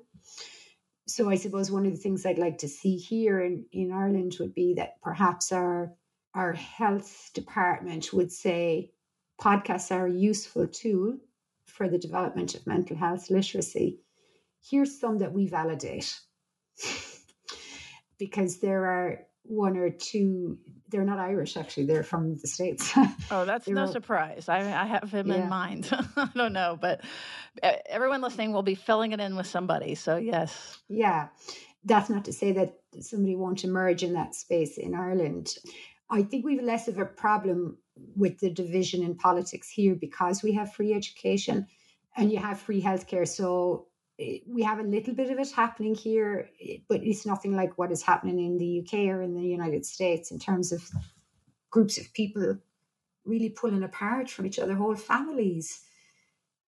So 1.07 1.29
I 1.29 1.37
suppose 1.37 1.71
one 1.71 1.87
of 1.87 1.93
the 1.93 1.99
things 1.99 2.25
I'd 2.25 2.39
like 2.39 2.59
to 2.59 2.69
see 2.69 2.97
here 2.97 3.41
in, 3.41 3.67
in 3.73 3.93
Ireland 3.93 4.37
would 4.41 4.55
be 4.55 4.75
that 4.75 5.01
perhaps 5.03 5.53
our 5.53 5.95
our 6.35 6.55
health 6.55 7.31
department 7.35 8.11
would 8.15 8.33
say 8.33 8.91
podcasts 9.39 9.95
are 9.95 10.07
a 10.07 10.13
useful 10.13 10.67
tool 10.67 11.19
for 11.67 11.89
the 11.89 11.99
development 11.99 12.55
of 12.55 12.67
mental 12.67 12.97
health 12.97 13.29
literacy. 13.29 14.01
Here's 14.63 14.99
some 14.99 15.19
that 15.19 15.35
we 15.35 15.47
validate. 15.47 16.19
because 18.19 18.61
there 18.61 18.87
are 18.87 19.27
one 19.45 19.77
or 19.77 19.91
two 19.91 20.59
they're 20.89 21.05
not 21.05 21.19
irish 21.19 21.57
actually 21.57 21.87
they're 21.87 22.03
from 22.03 22.37
the 22.37 22.47
states. 22.47 22.93
Oh 23.31 23.45
that's 23.45 23.67
no 23.67 23.87
surprise. 23.87 24.49
I, 24.49 24.59
I, 24.59 24.87
have 24.87 25.11
him 25.11 25.29
yeah. 25.29 25.43
in 25.43 25.49
mind. 25.49 25.89
I 26.17 26.29
don't 26.35 26.53
know 26.53 26.79
but 26.81 27.01
everyone 27.63 28.21
listening 28.21 28.53
will 28.53 28.63
be 28.63 28.75
filling 28.75 29.13
it 29.13 29.21
in 29.21 29.37
with 29.37 29.47
somebody 29.47 29.95
so 29.95 30.17
yes. 30.17 30.79
Yeah. 30.89 31.29
That's 31.85 32.09
not 32.09 32.25
to 32.27 32.33
say 32.33 32.53
that 32.53 32.79
somebody 33.01 33.35
won't 33.35 33.65
emerge 33.65 34.03
in 34.03 34.13
that 34.13 34.35
space 34.35 34.79
in 34.79 34.95
ireland. 34.95 35.55
I 36.11 36.23
think 36.23 36.45
we've 36.45 36.63
less 36.63 36.89
of 36.89 36.99
a 36.99 37.07
problem 37.07 37.79
with 38.17 38.39
the 38.39 38.51
division 38.51 39.03
in 39.03 39.17
politics 39.17 39.69
here 39.69 39.95
because 39.95 40.43
we 40.43 40.53
have 40.53 40.73
free 40.73 40.93
education 40.93 41.67
and 42.17 42.31
you 42.31 42.39
have 42.39 42.61
free 42.61 42.83
healthcare 42.83 43.27
so 43.27 43.87
we 44.47 44.63
have 44.63 44.79
a 44.79 44.83
little 44.85 45.15
bit 45.15 45.31
of 45.31 45.39
it 45.39 45.51
happening 45.53 45.95
here, 45.95 46.51
but 46.89 47.03
it's 47.03 47.27
nothing 47.27 47.55
like 47.55 47.79
what 47.79 47.93
is 47.93 48.03
happening 48.03 48.39
in 48.39 48.59
the 48.59 48.81
UK 48.81 49.09
or 49.11 49.23
in 49.23 49.35
the 49.35 49.43
United 49.43 49.85
States 49.87 50.31
in 50.31 50.39
terms 50.39 50.73
of 50.73 50.89
groups 51.71 51.99
of 51.99 52.13
people 52.13 52.59
really 53.25 53.51
pulling 53.51 53.83
apart 53.83 54.31
from 54.31 54.47
each 54.47 54.59
other, 54.59 54.75
whole 54.75 54.97
families. 54.97 55.83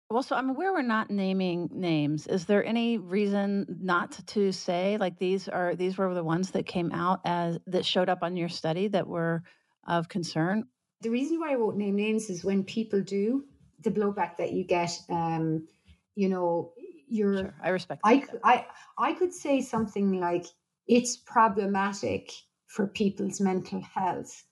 Well, 0.10 0.24
so 0.24 0.36
I'm 0.36 0.50
aware 0.50 0.74
we're 0.74 0.84
not 0.84 1.10
naming 1.10 1.70
names. 1.72 2.28
Is 2.28 2.46
there 2.46 2.64
any 2.64 2.98
reason 2.98 3.66
not 3.82 4.12
to 4.28 4.52
say 4.52 4.98
like 5.00 5.18
these 5.18 5.48
are 5.48 5.76
these 5.76 5.98
were 5.98 6.14
the 6.14 6.24
ones 6.24 6.52
that 6.52 6.68
came 6.68 6.92
out 6.92 7.22
as 7.26 7.58
that 7.68 7.86
showed 7.86 8.10
up 8.10 8.20
on 8.22 8.38
your 8.38 8.50
study 8.50 8.90
that 8.90 9.08
were 9.08 9.44
of 9.88 10.10
concern? 10.10 10.66
The 11.02 11.10
reason 11.10 11.40
why 11.40 11.54
I 11.54 11.56
won't 11.56 11.78
name 11.78 11.96
names 11.96 12.30
is 12.30 12.44
when 12.44 12.64
people 12.64 13.02
do 13.02 13.46
the 13.82 13.92
blowback 13.92 14.38
that 14.38 14.54
you 14.54 14.64
get. 14.64 14.92
Um, 15.10 15.68
you 16.16 16.30
know, 16.30 16.74
you're 17.14 17.38
sure, 17.38 17.56
I 17.62 17.70
respect 17.70 18.02
I 18.04 18.18
could 18.18 18.40
I 18.44 18.66
I 18.98 19.14
could 19.14 19.34
say 19.34 19.62
something 19.62 20.20
like 20.20 20.46
it's 20.88 21.16
problematic 21.16 22.32
for 22.68 22.88
people's 22.88 23.40
mental 23.40 23.82
health 23.82 24.44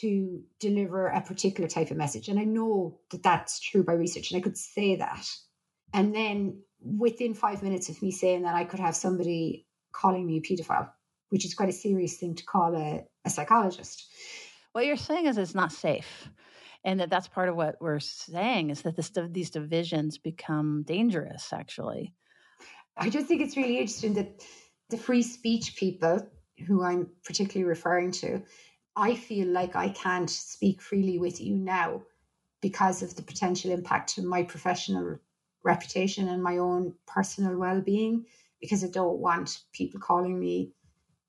to 0.00 0.42
deliver 0.60 1.08
a 1.08 1.20
particular 1.20 1.68
type 1.68 1.90
of 1.90 1.96
message. 1.96 2.28
And 2.28 2.38
I 2.38 2.44
know 2.44 2.98
that 3.10 3.22
that's 3.22 3.60
true 3.60 3.82
by 3.82 3.92
research 3.92 4.30
and 4.30 4.38
I 4.38 4.42
could 4.42 4.56
say 4.56 4.96
that. 4.96 5.28
And 5.92 6.14
then 6.14 6.62
within 6.80 7.34
5 7.34 7.62
minutes 7.62 7.88
of 7.90 8.00
me 8.00 8.10
saying 8.10 8.42
that 8.42 8.54
I 8.54 8.64
could 8.64 8.80
have 8.80 8.96
somebody 8.96 9.66
calling 9.92 10.26
me 10.26 10.38
a 10.38 10.40
pedophile 10.40 10.90
which 11.30 11.46
is 11.46 11.54
quite 11.54 11.70
a 11.70 11.72
serious 11.72 12.18
thing 12.18 12.34
to 12.34 12.44
call 12.44 12.76
a, 12.76 13.04
a 13.24 13.30
psychologist. 13.30 14.06
What 14.72 14.84
you're 14.84 14.98
saying 14.98 15.24
is 15.24 15.38
it's 15.38 15.54
not 15.54 15.72
safe 15.72 16.28
and 16.84 17.00
that 17.00 17.10
that's 17.10 17.28
part 17.28 17.48
of 17.48 17.56
what 17.56 17.76
we're 17.80 18.00
saying 18.00 18.70
is 18.70 18.82
that 18.82 18.96
this, 18.96 19.10
these 19.30 19.50
divisions 19.50 20.18
become 20.18 20.82
dangerous 20.86 21.52
actually. 21.52 22.14
I 22.96 23.08
just 23.08 23.26
think 23.26 23.40
it's 23.40 23.56
really 23.56 23.78
interesting 23.78 24.14
that 24.14 24.42
the 24.92 24.98
free 24.98 25.22
speech 25.22 25.74
people 25.76 26.20
who 26.66 26.84
i'm 26.84 27.08
particularly 27.24 27.66
referring 27.66 28.10
to 28.10 28.42
i 28.94 29.14
feel 29.14 29.48
like 29.48 29.74
i 29.74 29.88
can't 29.88 30.28
speak 30.28 30.82
freely 30.82 31.18
with 31.18 31.40
you 31.40 31.56
now 31.56 32.02
because 32.60 33.02
of 33.02 33.16
the 33.16 33.22
potential 33.22 33.70
impact 33.70 34.18
on 34.18 34.26
my 34.26 34.42
professional 34.42 35.18
reputation 35.64 36.28
and 36.28 36.42
my 36.42 36.58
own 36.58 36.94
personal 37.06 37.56
well-being 37.56 38.24
because 38.60 38.84
i 38.84 38.88
don't 38.88 39.18
want 39.18 39.60
people 39.72 39.98
calling 39.98 40.38
me 40.38 40.72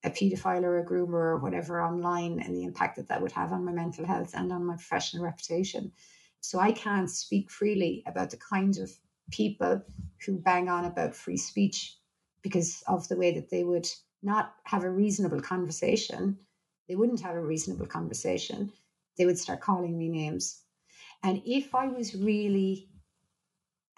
a 0.04 0.10
paedophile 0.10 0.64
or 0.64 0.80
a 0.80 0.86
groomer 0.86 1.14
or 1.14 1.38
whatever 1.38 1.82
online 1.82 2.40
and 2.40 2.56
the 2.56 2.64
impact 2.64 2.98
that 2.98 3.08
that 3.08 3.22
would 3.22 3.32
have 3.32 3.54
on 3.54 3.66
my 3.66 3.72
mental 3.72 4.06
health 4.06 4.34
and 4.34 4.52
on 4.52 4.66
my 4.66 4.76
professional 4.76 5.24
reputation. 5.24 5.92
So 6.42 6.60
I 6.60 6.72
can't 6.74 7.10
speak 7.10 7.50
freely 7.50 8.04
about 8.06 8.30
the 8.30 8.38
kind 8.38 8.78
of 8.78 8.92
people 9.32 9.82
who 10.26 10.38
bang 10.40 10.70
on 10.70 10.86
about 10.86 11.16
free 11.16 11.38
speech 11.38 11.98
because 12.42 12.84
of 12.88 13.08
the 13.08 13.16
way 13.16 13.32
that 13.32 13.50
they 13.50 13.64
would 13.64 13.88
not 14.22 14.56
have 14.66 14.84
a 14.84 14.90
reasonable 14.90 15.42
conversation. 15.42 16.38
They 16.90 16.96
wouldn't 16.96 17.22
have 17.22 17.36
a 17.36 17.42
reasonable 17.42 17.86
conversation. 17.86 18.72
They 19.18 19.26
would 19.26 19.40
start 19.40 19.62
calling 19.62 19.98
me 19.98 20.10
names. 20.10 20.62
And 21.24 21.42
if 21.46 21.74
I 21.74 21.88
was 21.88 22.14
really 22.16 22.90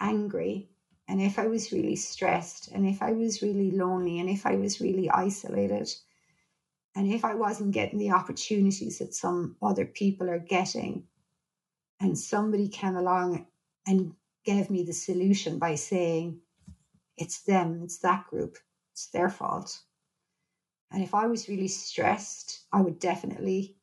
angry 0.00 0.70
and 1.08 1.20
if 1.20 1.38
I 1.38 1.46
was 1.46 1.72
really 1.72 1.96
stressed, 1.96 2.68
and 2.72 2.86
if 2.86 3.02
I 3.02 3.12
was 3.12 3.42
really 3.42 3.70
lonely, 3.70 4.18
and 4.18 4.28
if 4.28 4.44
I 4.44 4.56
was 4.56 4.80
really 4.80 5.08
isolated, 5.08 5.88
and 6.96 7.12
if 7.12 7.24
I 7.24 7.34
wasn't 7.34 7.72
getting 7.72 7.98
the 7.98 8.10
opportunities 8.10 8.98
that 8.98 9.14
some 9.14 9.56
other 9.62 9.84
people 9.84 10.28
are 10.28 10.38
getting, 10.38 11.04
and 12.00 12.18
somebody 12.18 12.68
came 12.68 12.96
along 12.96 13.46
and 13.86 14.14
gave 14.44 14.68
me 14.68 14.82
the 14.82 14.92
solution 14.92 15.58
by 15.58 15.76
saying, 15.76 16.40
it's 17.16 17.42
them, 17.42 17.80
it's 17.84 17.98
that 17.98 18.26
group, 18.26 18.58
it's 18.92 19.06
their 19.08 19.28
fault. 19.28 19.80
And 20.90 21.02
if 21.02 21.14
I 21.14 21.26
was 21.26 21.48
really 21.48 21.68
stressed, 21.68 22.64
I 22.72 22.80
would 22.80 22.98
definitely, 22.98 23.76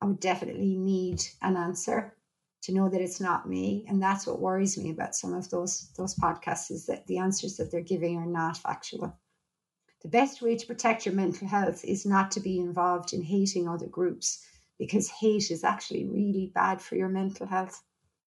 I 0.00 0.06
would 0.06 0.20
definitely 0.20 0.76
need 0.76 1.22
an 1.40 1.56
answer 1.56 2.14
to 2.62 2.72
know 2.72 2.88
that 2.88 3.00
it's 3.00 3.20
not 3.20 3.48
me. 3.48 3.84
And 3.88 4.02
that's 4.02 4.26
what 4.26 4.40
worries 4.40 4.78
me 4.78 4.90
about 4.90 5.14
some 5.14 5.34
of 5.34 5.50
those 5.50 5.90
those 5.96 6.14
podcasts 6.14 6.70
is 6.70 6.86
that 6.86 7.06
the 7.06 7.18
answers 7.18 7.56
that 7.56 7.70
they're 7.70 7.80
giving 7.80 8.16
are 8.16 8.26
not 8.26 8.56
factual. 8.56 9.16
The 10.02 10.08
best 10.08 10.42
way 10.42 10.56
to 10.56 10.66
protect 10.66 11.06
your 11.06 11.14
mental 11.14 11.46
health 11.46 11.84
is 11.84 12.06
not 12.06 12.32
to 12.32 12.40
be 12.40 12.58
involved 12.58 13.12
in 13.12 13.22
hating 13.22 13.68
other 13.68 13.86
groups 13.86 14.44
because 14.78 15.08
hate 15.08 15.50
is 15.50 15.62
actually 15.62 16.06
really 16.06 16.50
bad 16.52 16.80
for 16.80 16.96
your 16.96 17.08
mental 17.08 17.46
health. 17.46 17.82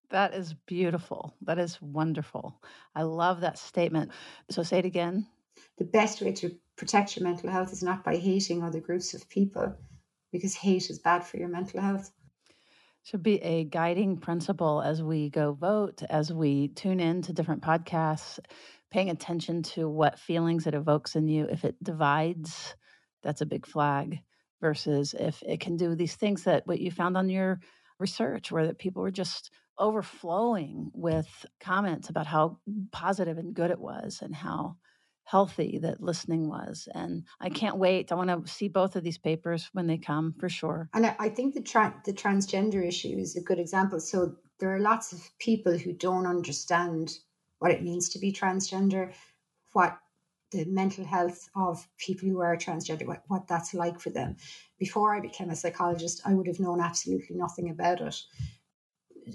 That 0.09 0.33
is 0.33 0.53
beautiful. 0.53 1.35
That 1.41 1.59
is 1.59 1.81
wonderful. 1.81 2.61
I 2.93 3.03
love 3.03 3.41
that 3.41 3.57
statement. 3.57 4.11
So 4.49 4.63
say 4.63 4.79
it 4.79 4.85
again. 4.85 5.27
The 5.77 5.85
best 5.85 6.21
way 6.21 6.31
to 6.33 6.55
protect 6.77 7.17
your 7.17 7.27
mental 7.27 7.49
health 7.49 7.73
is 7.73 7.83
not 7.83 8.03
by 8.03 8.17
hating 8.17 8.63
other 8.63 8.79
groups 8.79 9.13
of 9.13 9.27
people 9.29 9.75
because 10.31 10.53
hate 10.53 10.89
is 10.89 10.99
bad 10.99 11.25
for 11.25 11.37
your 11.37 11.49
mental 11.49 11.81
health 11.81 12.11
Should 13.05 13.21
be 13.21 13.35
a 13.43 13.65
guiding 13.65 14.17
principle 14.17 14.81
as 14.81 15.03
we 15.03 15.29
go 15.29 15.53
vote, 15.53 16.01
as 16.09 16.33
we 16.33 16.69
tune 16.69 16.99
in 16.99 17.21
to 17.21 17.33
different 17.33 17.61
podcasts, 17.61 18.39
paying 18.89 19.11
attention 19.11 19.61
to 19.61 19.87
what 19.87 20.17
feelings 20.17 20.65
it 20.65 20.73
evokes 20.73 21.15
in 21.15 21.27
you. 21.27 21.45
If 21.45 21.65
it 21.65 21.75
divides, 21.83 22.75
that's 23.21 23.41
a 23.41 23.45
big 23.45 23.67
flag 23.67 24.21
versus 24.59 25.13
if 25.13 25.43
it 25.43 25.59
can 25.59 25.77
do 25.77 25.93
these 25.93 26.15
things 26.15 26.45
that 26.45 26.65
what 26.65 26.79
you 26.79 26.89
found 26.89 27.15
on 27.15 27.29
your 27.29 27.59
research 27.99 28.51
where 28.51 28.65
that 28.65 28.79
people 28.79 29.03
were 29.03 29.11
just 29.11 29.51
overflowing 29.77 30.89
with 30.95 31.45
comments 31.59 32.09
about 32.09 32.25
how 32.25 32.57
positive 32.91 33.37
and 33.37 33.53
good 33.53 33.69
it 33.69 33.79
was 33.79 34.21
and 34.23 34.33
how 34.33 34.77
healthy 35.25 35.79
that 35.81 36.01
listening 36.01 36.47
was. 36.47 36.87
And 36.93 37.23
I 37.41 37.49
mm. 37.49 37.55
can't 37.55 37.77
wait. 37.77 38.11
I 38.11 38.15
want 38.15 38.29
to 38.29 38.51
see 38.51 38.67
both 38.67 38.95
of 38.95 39.03
these 39.03 39.17
papers 39.17 39.69
when 39.73 39.87
they 39.87 39.97
come 39.97 40.33
for 40.39 40.47
sure. 40.47 40.89
And 40.93 41.05
I, 41.05 41.15
I 41.19 41.29
think 41.29 41.53
the 41.53 41.61
tra- 41.61 42.01
the 42.05 42.13
transgender 42.13 42.87
issue 42.87 43.17
is 43.17 43.35
a 43.35 43.41
good 43.41 43.59
example. 43.59 43.99
So 43.99 44.35
there 44.59 44.73
are 44.73 44.79
lots 44.79 45.11
of 45.11 45.29
people 45.39 45.77
who 45.77 45.93
don't 45.93 46.27
understand 46.27 47.17
what 47.59 47.71
it 47.71 47.83
means 47.83 48.09
to 48.09 48.19
be 48.19 48.31
transgender, 48.31 49.13
what 49.73 49.97
the 50.51 50.65
mental 50.65 51.03
health 51.03 51.49
of 51.55 51.87
people 51.97 52.29
who 52.29 52.39
are 52.39 52.55
transgender, 52.55 53.07
what, 53.07 53.23
what 53.27 53.47
that's 53.47 53.73
like 53.73 53.99
for 53.99 54.11
them. 54.11 54.37
Before 54.77 55.15
I 55.15 55.19
became 55.19 55.49
a 55.49 55.55
psychologist, 55.55 56.21
I 56.25 56.33
would 56.33 56.47
have 56.47 56.59
known 56.59 56.79
absolutely 56.79 57.35
nothing 57.35 57.69
about 57.69 57.99
it. 58.01 58.15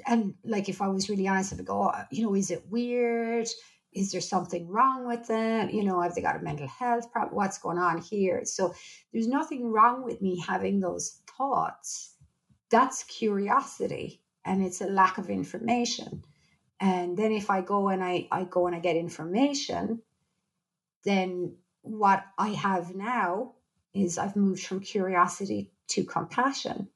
And 0.06 0.34
like, 0.44 0.68
if 0.68 0.80
I 0.80 0.88
was 0.88 1.10
really 1.10 1.26
honest, 1.26 1.52
I 1.52 1.56
would 1.56 1.66
go, 1.66 1.90
oh, 1.92 2.02
you 2.12 2.22
know, 2.22 2.34
is 2.34 2.52
it 2.52 2.64
weird? 2.70 3.48
Is 3.92 4.12
there 4.12 4.20
something 4.20 4.68
wrong 4.68 5.06
with 5.06 5.26
them? 5.26 5.70
You 5.70 5.84
know, 5.84 6.00
have 6.00 6.14
they 6.14 6.22
got 6.22 6.36
a 6.36 6.42
mental 6.42 6.68
health 6.68 7.10
problem? 7.10 7.34
What's 7.34 7.58
going 7.58 7.78
on 7.78 8.00
here? 8.00 8.44
So 8.44 8.74
there's 9.12 9.26
nothing 9.26 9.70
wrong 9.70 10.04
with 10.04 10.22
me 10.22 10.38
having 10.38 10.80
those 10.80 11.20
thoughts. 11.36 12.14
That's 12.70 13.02
curiosity 13.04 14.22
and 14.44 14.62
it's 14.64 14.80
a 14.80 14.86
lack 14.86 15.18
of 15.18 15.28
information. 15.28 16.22
And 16.78 17.16
then 17.16 17.32
if 17.32 17.50
I 17.50 17.60
go 17.60 17.88
and 17.88 18.02
I, 18.02 18.28
I 18.30 18.44
go 18.44 18.66
and 18.66 18.76
I 18.76 18.78
get 18.78 18.96
information, 18.96 20.02
then 21.04 21.56
what 21.82 22.24
I 22.38 22.50
have 22.50 22.94
now 22.94 23.54
is 23.92 24.18
I've 24.18 24.36
moved 24.36 24.64
from 24.64 24.80
curiosity 24.80 25.72
to 25.88 26.04
compassion. 26.04 26.88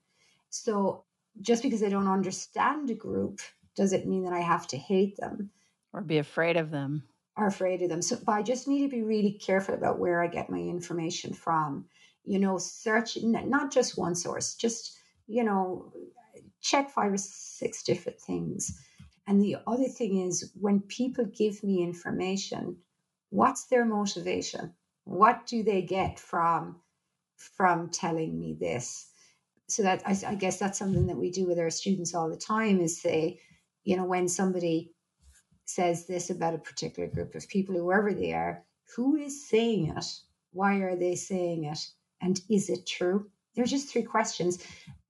So 0.48 1.04
just 1.40 1.62
because 1.62 1.82
I 1.82 1.88
don't 1.88 2.08
understand 2.08 2.88
a 2.90 2.94
group 2.94 3.40
doesn't 3.76 4.06
mean 4.06 4.24
that 4.24 4.32
I 4.32 4.40
have 4.40 4.68
to 4.68 4.76
hate 4.76 5.16
them 5.16 5.50
or 5.94 6.02
be 6.02 6.18
afraid 6.18 6.58
of 6.58 6.70
them 6.70 7.04
or 7.36 7.46
afraid 7.46 7.80
of 7.80 7.88
them. 7.88 8.02
So 8.02 8.18
but 8.24 8.32
I 8.32 8.42
just 8.42 8.68
need 8.68 8.82
to 8.82 8.94
be 8.94 9.02
really 9.02 9.32
careful 9.32 9.74
about 9.74 9.98
where 9.98 10.22
I 10.22 10.26
get 10.26 10.50
my 10.50 10.58
information 10.58 11.32
from. 11.32 11.86
You 12.24 12.38
know, 12.38 12.58
search 12.58 13.16
not 13.22 13.72
just 13.72 13.96
one 13.96 14.14
source, 14.14 14.54
just 14.54 14.98
you 15.26 15.44
know, 15.44 15.92
check 16.60 16.90
five 16.90 17.12
or 17.12 17.16
six 17.16 17.82
different 17.82 18.20
things. 18.20 18.78
And 19.26 19.40
the 19.40 19.56
other 19.66 19.88
thing 19.88 20.20
is 20.26 20.52
when 20.60 20.80
people 20.80 21.24
give 21.24 21.64
me 21.64 21.82
information, 21.82 22.76
what's 23.30 23.64
their 23.64 23.86
motivation 23.86 24.74
what 25.04 25.46
do 25.46 25.62
they 25.62 25.82
get 25.82 26.18
from 26.18 26.76
from 27.36 27.90
telling 27.90 28.38
me 28.38 28.56
this 28.58 29.10
so 29.66 29.82
that 29.82 30.02
I, 30.06 30.16
I, 30.26 30.34
guess 30.34 30.58
that's 30.58 30.78
something 30.78 31.06
that 31.06 31.16
we 31.16 31.30
do 31.30 31.46
with 31.46 31.58
our 31.58 31.70
students 31.70 32.14
all 32.14 32.30
the 32.30 32.36
time 32.36 32.80
is 32.80 33.00
say 33.00 33.40
you 33.84 33.96
know 33.96 34.04
when 34.04 34.28
somebody 34.28 34.93
says 35.64 36.06
this 36.06 36.30
about 36.30 36.54
a 36.54 36.58
particular 36.58 37.08
group 37.08 37.34
of 37.34 37.48
people 37.48 37.74
whoever 37.74 38.12
they 38.12 38.32
are 38.32 38.62
who 38.96 39.16
is 39.16 39.48
saying 39.48 39.92
it 39.96 40.04
why 40.52 40.76
are 40.76 40.96
they 40.96 41.14
saying 41.14 41.64
it 41.64 41.78
and 42.20 42.40
is 42.50 42.68
it 42.68 42.86
true 42.86 43.30
they're 43.54 43.64
just 43.64 43.88
three 43.88 44.02
questions 44.02 44.58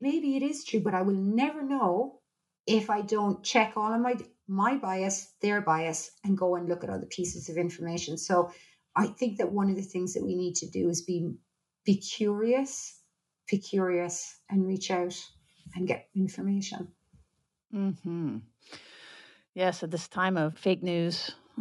maybe 0.01 0.37
it 0.37 0.43
is 0.43 0.65
true 0.65 0.81
but 0.81 0.95
i 0.95 1.03
will 1.03 1.15
never 1.15 1.63
know 1.63 2.21
if 2.67 2.89
i 2.91 3.01
don't 3.01 3.43
check 3.43 3.75
all 3.77 3.93
of 3.93 4.01
my 4.01 4.15
my 4.47 4.77
bias, 4.77 5.33
their 5.41 5.61
bias, 5.61 6.11
and 6.23 6.37
go 6.37 6.57
and 6.57 6.69
look 6.69 6.85
at 6.85 6.91
other 6.91 7.07
pieces 7.07 7.49
of 7.49 7.57
information. 7.57 8.19
So 8.19 8.51
I 8.95 9.07
think 9.07 9.39
that 9.39 9.53
one 9.53 9.71
of 9.71 9.77
the 9.77 9.83
things 9.83 10.15
that 10.15 10.25
we 10.25 10.35
need 10.35 10.57
to 10.57 10.69
do 10.69 10.89
is 10.89 11.03
be 11.03 11.35
be 11.85 11.97
curious, 11.97 12.99
be 13.51 13.59
curious, 13.59 14.39
and 14.49 14.67
reach 14.67 14.91
out 14.91 15.19
and 15.75 15.87
get 15.87 16.09
information. 16.15 16.89
Hmm. 17.71 18.39
Yes, 19.55 19.83
at 19.83 19.91
this 19.91 20.09
time 20.09 20.37
of 20.37 20.59
fake 20.59 20.83
news, 20.83 21.31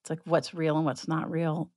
it's 0.00 0.10
like 0.10 0.20
what's 0.24 0.54
real 0.54 0.76
and 0.76 0.86
what's 0.86 1.06
not 1.06 1.30
real. 1.30 1.70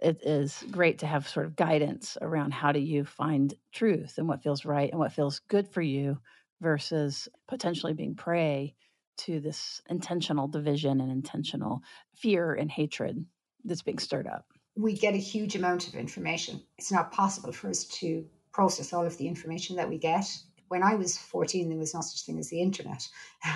It 0.00 0.20
is 0.22 0.64
great 0.70 1.00
to 1.00 1.06
have 1.06 1.28
sort 1.28 1.46
of 1.46 1.56
guidance 1.56 2.16
around 2.20 2.52
how 2.52 2.72
do 2.72 2.80
you 2.80 3.04
find 3.04 3.54
truth 3.72 4.14
and 4.18 4.28
what 4.28 4.42
feels 4.42 4.64
right 4.64 4.90
and 4.90 4.98
what 4.98 5.12
feels 5.12 5.40
good 5.48 5.68
for 5.68 5.82
you 5.82 6.18
versus 6.60 7.28
potentially 7.48 7.94
being 7.94 8.14
prey 8.14 8.74
to 9.18 9.40
this 9.40 9.80
intentional 9.88 10.46
division 10.46 11.00
and 11.00 11.10
intentional 11.10 11.80
fear 12.14 12.54
and 12.54 12.70
hatred 12.70 13.24
that's 13.64 13.82
being 13.82 13.98
stirred 13.98 14.28
up. 14.28 14.46
We 14.76 14.94
get 14.94 15.14
a 15.14 15.18
huge 15.18 15.56
amount 15.56 15.88
of 15.88 15.94
information. 15.94 16.62
It's 16.78 16.92
not 16.92 17.10
possible 17.10 17.52
for 17.52 17.68
us 17.68 17.84
to 17.84 18.24
process 18.52 18.92
all 18.92 19.04
of 19.04 19.16
the 19.18 19.26
information 19.26 19.76
that 19.76 19.88
we 19.88 19.98
get. 19.98 20.26
When 20.68 20.82
I 20.82 20.94
was 20.94 21.16
14, 21.16 21.68
there 21.68 21.78
was 21.78 21.94
no 21.94 22.00
such 22.00 22.24
thing 22.24 22.38
as 22.38 22.50
the 22.50 22.60
internet. 22.60 23.08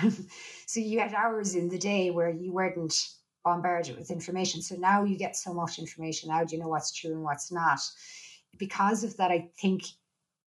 so 0.65 0.79
you 0.79 0.99
had 0.99 1.13
hours 1.13 1.55
in 1.55 1.69
the 1.69 1.77
day 1.77 2.11
where 2.11 2.29
you 2.29 2.51
weren't 2.51 3.09
bombarded 3.43 3.97
with 3.97 4.11
information. 4.11 4.61
So 4.61 4.75
now 4.75 5.03
you 5.03 5.17
get 5.17 5.35
so 5.35 5.53
much 5.53 5.79
information. 5.79 6.29
Now 6.29 6.43
do 6.43 6.55
you 6.55 6.61
know 6.61 6.69
what's 6.69 6.91
true 6.91 7.11
and 7.11 7.23
what's 7.23 7.51
not? 7.51 7.79
Because 8.57 9.03
of 9.03 9.17
that, 9.17 9.31
I 9.31 9.49
think 9.59 9.83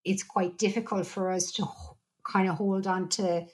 it's 0.04 0.22
quite 0.22 0.58
difficult 0.58 1.06
for 1.06 1.30
us 1.30 1.52
to 1.52 1.66
kind 2.24 2.48
of 2.48 2.56
hold 2.56 2.86
on 2.86 3.08
to 3.08 3.46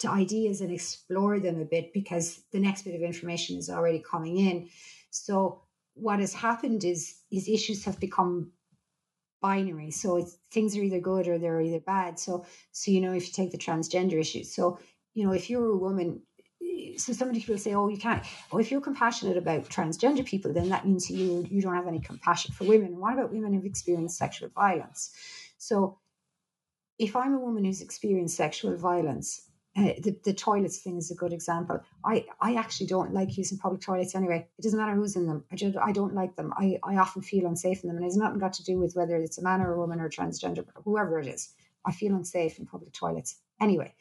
to 0.00 0.08
ideas 0.08 0.62
and 0.62 0.72
explore 0.72 1.38
them 1.38 1.60
a 1.60 1.64
bit 1.64 1.92
because 1.92 2.40
the 2.52 2.58
next 2.58 2.82
bit 2.82 2.94
of 2.94 3.02
information 3.02 3.58
is 3.58 3.68
already 3.68 3.98
coming 3.98 4.38
in. 4.38 4.70
So 5.10 5.60
what 5.94 6.20
has 6.20 6.32
happened 6.32 6.84
is 6.84 7.16
is 7.30 7.48
issues 7.48 7.84
have 7.84 8.00
become 8.00 8.52
binary. 9.40 9.90
So 9.90 10.26
things 10.52 10.76
are 10.76 10.82
either 10.82 11.00
good 11.00 11.28
or 11.28 11.38
they're 11.38 11.60
either 11.60 11.80
bad. 11.80 12.18
So 12.18 12.44
so 12.72 12.90
you 12.90 13.00
know 13.00 13.12
if 13.12 13.26
you 13.26 13.32
take 13.32 13.50
the 13.50 13.58
transgender 13.58 14.20
issue, 14.20 14.44
so 14.44 14.78
you 15.14 15.26
know 15.26 15.32
if 15.32 15.50
you're 15.50 15.70
a 15.70 15.76
woman. 15.76 16.22
Eh, 16.62 16.98
so 16.98 17.12
somebody 17.12 17.44
will 17.48 17.58
say, 17.58 17.74
"Oh, 17.74 17.88
you 17.88 17.98
can't." 17.98 18.24
Oh, 18.52 18.58
if 18.58 18.70
you're 18.70 18.80
compassionate 18.80 19.36
about 19.36 19.68
transgender 19.68 20.24
people, 20.24 20.52
then 20.52 20.68
that 20.70 20.86
means 20.86 21.10
you 21.10 21.46
you 21.50 21.62
don't 21.62 21.74
have 21.74 21.88
any 21.88 22.00
compassion 22.00 22.52
for 22.52 22.64
women. 22.64 22.98
What 22.98 23.14
about 23.14 23.32
women 23.32 23.52
who've 23.54 23.64
experienced 23.64 24.18
sexual 24.18 24.50
violence? 24.50 25.10
So, 25.58 25.98
if 26.98 27.16
I'm 27.16 27.34
a 27.34 27.40
woman 27.40 27.64
who's 27.64 27.82
experienced 27.82 28.36
sexual 28.36 28.76
violence, 28.76 29.49
uh, 29.76 29.92
the, 30.02 30.16
the 30.24 30.32
toilets 30.32 30.78
thing 30.78 30.96
is 30.96 31.10
a 31.10 31.14
good 31.14 31.32
example. 31.32 31.80
I, 32.04 32.26
I 32.40 32.54
actually 32.54 32.88
don't 32.88 33.14
like 33.14 33.36
using 33.38 33.58
public 33.58 33.80
toilets 33.80 34.14
anyway. 34.16 34.48
It 34.58 34.62
doesn't 34.62 34.78
matter 34.78 34.94
who's 34.94 35.14
in 35.14 35.26
them. 35.26 35.44
I, 35.52 35.56
just, 35.56 35.76
I 35.76 35.92
don't 35.92 36.14
like 36.14 36.34
them. 36.34 36.52
I, 36.56 36.78
I 36.82 36.96
often 36.96 37.22
feel 37.22 37.46
unsafe 37.46 37.82
in 37.82 37.88
them. 37.88 37.96
And 37.96 38.04
it's 38.04 38.16
nothing 38.16 38.40
got 38.40 38.52
to 38.54 38.64
do 38.64 38.78
with 38.78 38.94
whether 38.94 39.16
it's 39.16 39.38
a 39.38 39.42
man 39.42 39.60
or 39.60 39.72
a 39.72 39.78
woman 39.78 40.00
or 40.00 40.08
transgender, 40.08 40.64
whoever 40.84 41.20
it 41.20 41.28
is. 41.28 41.54
I 41.84 41.92
feel 41.92 42.14
unsafe 42.14 42.58
in 42.58 42.66
public 42.66 42.92
toilets. 42.92 43.38
Anyway, 43.60 43.94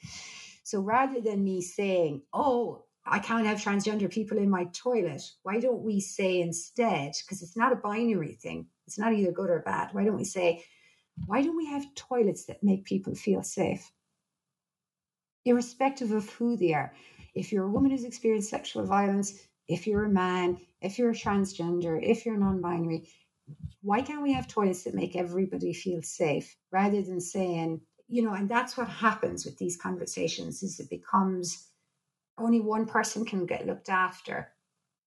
so 0.63 0.81
rather 0.81 1.21
than 1.21 1.43
me 1.43 1.61
saying, 1.61 2.23
oh, 2.33 2.83
I 3.05 3.19
can't 3.19 3.45
have 3.45 3.59
transgender 3.59 4.11
people 4.11 4.37
in 4.37 4.49
my 4.49 4.65
toilet, 4.65 5.21
why 5.43 5.59
don't 5.59 5.81
we 5.81 5.99
say 5.99 6.41
instead, 6.41 7.13
because 7.21 7.41
it's 7.41 7.57
not 7.57 7.73
a 7.73 7.77
binary 7.77 8.33
thing, 8.33 8.67
it's 8.85 8.99
not 8.99 9.13
either 9.13 9.31
good 9.31 9.49
or 9.49 9.59
bad, 9.59 9.89
why 9.93 10.03
don't 10.03 10.17
we 10.17 10.25
say, 10.25 10.63
why 11.25 11.41
don't 11.41 11.57
we 11.57 11.65
have 11.67 11.93
toilets 11.95 12.45
that 12.45 12.63
make 12.63 12.85
people 12.85 13.15
feel 13.15 13.43
safe? 13.43 13.91
Irrespective 15.49 16.11
of 16.11 16.29
who 16.29 16.55
they 16.55 16.73
are. 16.73 16.93
If 17.33 17.51
you're 17.51 17.65
a 17.65 17.71
woman 17.71 17.91
who's 17.91 18.03
experienced 18.03 18.49
sexual 18.49 18.85
violence, 18.85 19.47
if 19.67 19.87
you're 19.87 20.05
a 20.05 20.09
man, 20.09 20.57
if 20.81 20.97
you're 20.97 21.11
a 21.11 21.15
transgender, 21.15 21.99
if 22.01 22.25
you're 22.25 22.37
non 22.37 22.61
binary, 22.61 23.09
why 23.81 24.01
can't 24.01 24.21
we 24.21 24.33
have 24.33 24.47
toilets 24.47 24.83
that 24.83 24.93
make 24.93 25.15
everybody 25.15 25.73
feel 25.73 26.01
safe 26.01 26.55
rather 26.71 27.01
than 27.01 27.19
saying, 27.19 27.81
you 28.07 28.21
know, 28.21 28.33
and 28.33 28.49
that's 28.49 28.77
what 28.77 28.87
happens 28.87 29.45
with 29.45 29.57
these 29.57 29.77
conversations 29.77 30.63
is 30.63 30.79
it 30.79 30.89
becomes 30.89 31.67
only 32.37 32.59
one 32.59 32.85
person 32.85 33.25
can 33.25 33.45
get 33.45 33.67
looked 33.67 33.89
after 33.89 34.51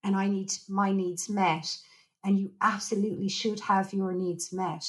and 0.05 0.17
I 0.17 0.29
need 0.29 0.53
my 0.69 0.93
needs 0.93 1.29
met. 1.29 1.77
And 2.25 2.39
you 2.39 2.53
absolutely 2.61 3.29
should 3.29 3.61
have 3.61 3.93
your 3.93 4.13
needs 4.13 4.53
met. 4.53 4.85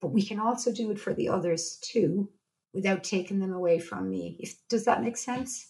But 0.00 0.12
we 0.12 0.22
can 0.22 0.38
also 0.38 0.72
do 0.72 0.90
it 0.90 1.00
for 1.00 1.14
the 1.14 1.28
others 1.28 1.78
too 1.82 2.28
without 2.72 3.04
taking 3.04 3.38
them 3.38 3.52
away 3.52 3.78
from 3.78 4.10
me. 4.10 4.36
If 4.38 4.56
does 4.68 4.84
that 4.84 5.02
make 5.02 5.16
sense? 5.16 5.68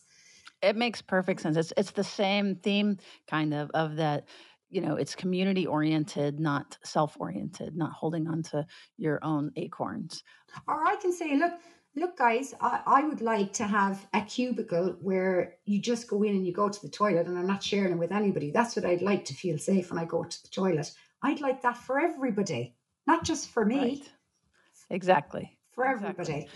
It 0.62 0.76
makes 0.76 1.00
perfect 1.00 1.40
sense. 1.40 1.56
It's 1.56 1.72
it's 1.76 1.92
the 1.92 2.04
same 2.04 2.56
theme 2.56 2.98
kind 3.28 3.54
of 3.54 3.70
of 3.72 3.96
that 3.96 4.26
you 4.68 4.80
know 4.80 4.96
it's 4.96 5.14
community 5.14 5.66
oriented 5.66 6.38
not 6.38 6.78
self 6.84 7.16
oriented 7.18 7.76
not 7.76 7.92
holding 7.92 8.28
on 8.28 8.42
to 8.42 8.64
your 8.98 9.18
own 9.24 9.50
acorns 9.56 10.22
or 10.68 10.86
i 10.86 10.94
can 10.94 11.12
say 11.12 11.36
look 11.36 11.54
look 11.96 12.16
guys 12.16 12.54
I, 12.60 12.80
I 12.86 13.02
would 13.02 13.20
like 13.20 13.52
to 13.54 13.64
have 13.64 14.06
a 14.14 14.20
cubicle 14.20 14.94
where 15.00 15.56
you 15.64 15.80
just 15.80 16.08
go 16.08 16.22
in 16.22 16.36
and 16.36 16.46
you 16.46 16.52
go 16.52 16.68
to 16.68 16.82
the 16.82 16.88
toilet 16.88 17.26
and 17.26 17.36
i'm 17.36 17.48
not 17.48 17.64
sharing 17.64 17.94
it 17.94 17.98
with 17.98 18.12
anybody 18.12 18.52
that's 18.52 18.76
what 18.76 18.84
i'd 18.84 19.02
like 19.02 19.24
to 19.24 19.34
feel 19.34 19.58
safe 19.58 19.90
when 19.90 19.98
i 19.98 20.04
go 20.04 20.22
to 20.22 20.42
the 20.42 20.48
toilet 20.50 20.92
i'd 21.24 21.40
like 21.40 21.62
that 21.62 21.76
for 21.76 21.98
everybody 21.98 22.76
not 23.08 23.24
just 23.24 23.48
for 23.48 23.64
me 23.64 23.76
right. 23.76 24.10
exactly 24.88 25.58
for 25.80 25.86
everybody. 25.86 26.48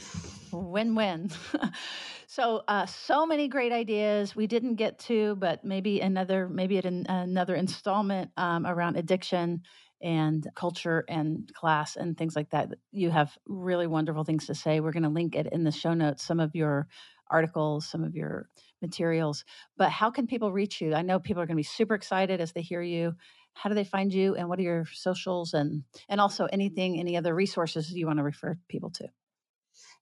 Win 0.54 0.94
win. 0.94 1.30
so, 2.26 2.62
uh, 2.68 2.86
so 2.86 3.26
many 3.26 3.48
great 3.48 3.72
ideas 3.72 4.36
we 4.36 4.46
didn't 4.46 4.76
get 4.76 4.98
to, 5.00 5.36
but 5.36 5.64
maybe 5.64 6.00
another, 6.00 6.48
maybe 6.48 6.78
at 6.78 6.84
an, 6.84 7.06
another 7.08 7.54
installment 7.54 8.30
um, 8.36 8.66
around 8.66 8.96
addiction 8.96 9.62
and 10.00 10.46
culture 10.54 11.04
and 11.08 11.50
class 11.54 11.96
and 11.96 12.16
things 12.16 12.36
like 12.36 12.50
that. 12.50 12.68
You 12.92 13.10
have 13.10 13.36
really 13.46 13.86
wonderful 13.86 14.24
things 14.24 14.46
to 14.46 14.54
say. 14.54 14.80
We're 14.80 14.92
going 14.92 15.02
to 15.02 15.08
link 15.08 15.34
it 15.34 15.48
in 15.50 15.64
the 15.64 15.72
show 15.72 15.94
notes, 15.94 16.22
some 16.22 16.40
of 16.40 16.54
your 16.54 16.88
articles, 17.30 17.86
some 17.88 18.04
of 18.04 18.14
your 18.14 18.48
materials. 18.82 19.44
But 19.76 19.90
how 19.90 20.10
can 20.10 20.26
people 20.26 20.52
reach 20.52 20.80
you? 20.80 20.94
I 20.94 21.02
know 21.02 21.18
people 21.18 21.42
are 21.42 21.46
going 21.46 21.56
to 21.56 21.60
be 21.60 21.62
super 21.62 21.94
excited 21.94 22.40
as 22.40 22.52
they 22.52 22.62
hear 22.62 22.82
you. 22.82 23.14
How 23.54 23.68
do 23.68 23.74
they 23.74 23.84
find 23.84 24.12
you 24.12 24.34
and 24.34 24.48
what 24.48 24.58
are 24.58 24.62
your 24.62 24.84
socials 24.92 25.54
and 25.54 25.84
and 26.08 26.20
also 26.20 26.46
anything 26.46 26.98
any 26.98 27.16
other 27.16 27.34
resources 27.34 27.92
you 27.92 28.06
want 28.06 28.18
to 28.18 28.24
refer 28.24 28.58
people 28.68 28.90
to? 28.90 29.08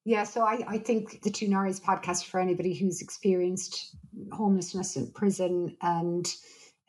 Yeah, 0.04 0.24
so 0.24 0.42
I, 0.42 0.64
I 0.66 0.78
think 0.78 1.22
the 1.22 1.30
Two 1.30 1.46
Norries 1.46 1.80
podcast 1.80 2.24
for 2.24 2.40
anybody 2.40 2.74
who's 2.74 3.00
experienced 3.00 3.94
homelessness 4.32 4.96
in 4.96 5.12
prison 5.12 5.76
and 5.80 6.26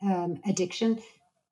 um, 0.02 0.40
addiction 0.46 1.00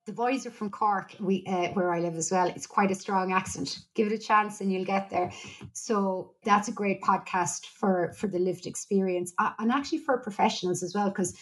the 0.04 0.12
boys 0.12 0.46
are 0.46 0.50
from 0.50 0.70
Cork, 0.70 1.14
we 1.20 1.44
uh, 1.46 1.68
where 1.74 1.92
I 1.92 2.00
live 2.00 2.16
as 2.16 2.32
well. 2.32 2.48
It's 2.48 2.66
quite 2.66 2.90
a 2.90 2.94
strong 2.94 3.32
accent. 3.32 3.78
Give 3.94 4.08
it 4.08 4.12
a 4.12 4.18
chance, 4.18 4.60
and 4.60 4.72
you'll 4.72 4.84
get 4.84 5.10
there. 5.10 5.30
So 5.72 6.34
that's 6.44 6.68
a 6.68 6.72
great 6.72 7.02
podcast 7.02 7.66
for 7.66 8.12
for 8.18 8.26
the 8.26 8.38
lived 8.38 8.66
experience, 8.66 9.32
uh, 9.38 9.52
and 9.58 9.70
actually 9.70 9.98
for 9.98 10.18
professionals 10.18 10.82
as 10.82 10.94
well. 10.94 11.08
Because 11.08 11.36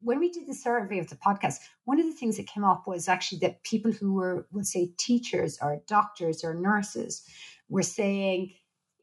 when 0.00 0.18
we 0.18 0.30
did 0.30 0.46
the 0.46 0.54
survey 0.54 0.98
of 0.98 1.08
the 1.08 1.16
podcast, 1.16 1.56
one 1.84 1.98
of 1.98 2.06
the 2.06 2.12
things 2.12 2.36
that 2.36 2.46
came 2.46 2.64
up 2.64 2.86
was 2.86 3.08
actually 3.08 3.38
that 3.38 3.62
people 3.62 3.92
who 3.92 4.12
were, 4.12 4.46
we'll 4.52 4.64
say, 4.64 4.90
teachers 4.98 5.58
or 5.62 5.80
doctors 5.86 6.44
or 6.44 6.54
nurses, 6.54 7.22
were 7.70 7.82
saying 7.82 8.52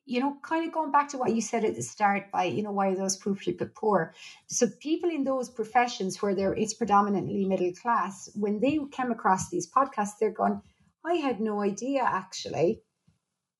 you 0.09 0.19
know, 0.19 0.35
kind 0.41 0.65
of 0.65 0.73
going 0.73 0.91
back 0.91 1.07
to 1.09 1.19
what 1.19 1.35
you 1.35 1.39
said 1.39 1.63
at 1.63 1.75
the 1.75 1.83
start 1.83 2.31
by, 2.31 2.45
you 2.45 2.63
know, 2.63 2.71
why 2.71 2.87
are 2.87 2.95
those 2.95 3.15
poor 3.15 3.35
people 3.35 3.67
poor? 3.75 4.15
So 4.47 4.65
people 4.79 5.11
in 5.11 5.23
those 5.23 5.49
professions 5.49 6.19
where 6.19 6.33
there 6.33 6.51
it's 6.53 6.73
predominantly 6.73 7.45
middle 7.45 7.71
class, 7.73 8.27
when 8.33 8.59
they 8.59 8.79
came 8.91 9.11
across 9.11 9.49
these 9.49 9.69
podcasts, 9.69 10.17
they're 10.19 10.31
going, 10.31 10.61
I 11.05 11.13
had 11.13 11.39
no 11.39 11.61
idea 11.61 12.01
actually 12.03 12.81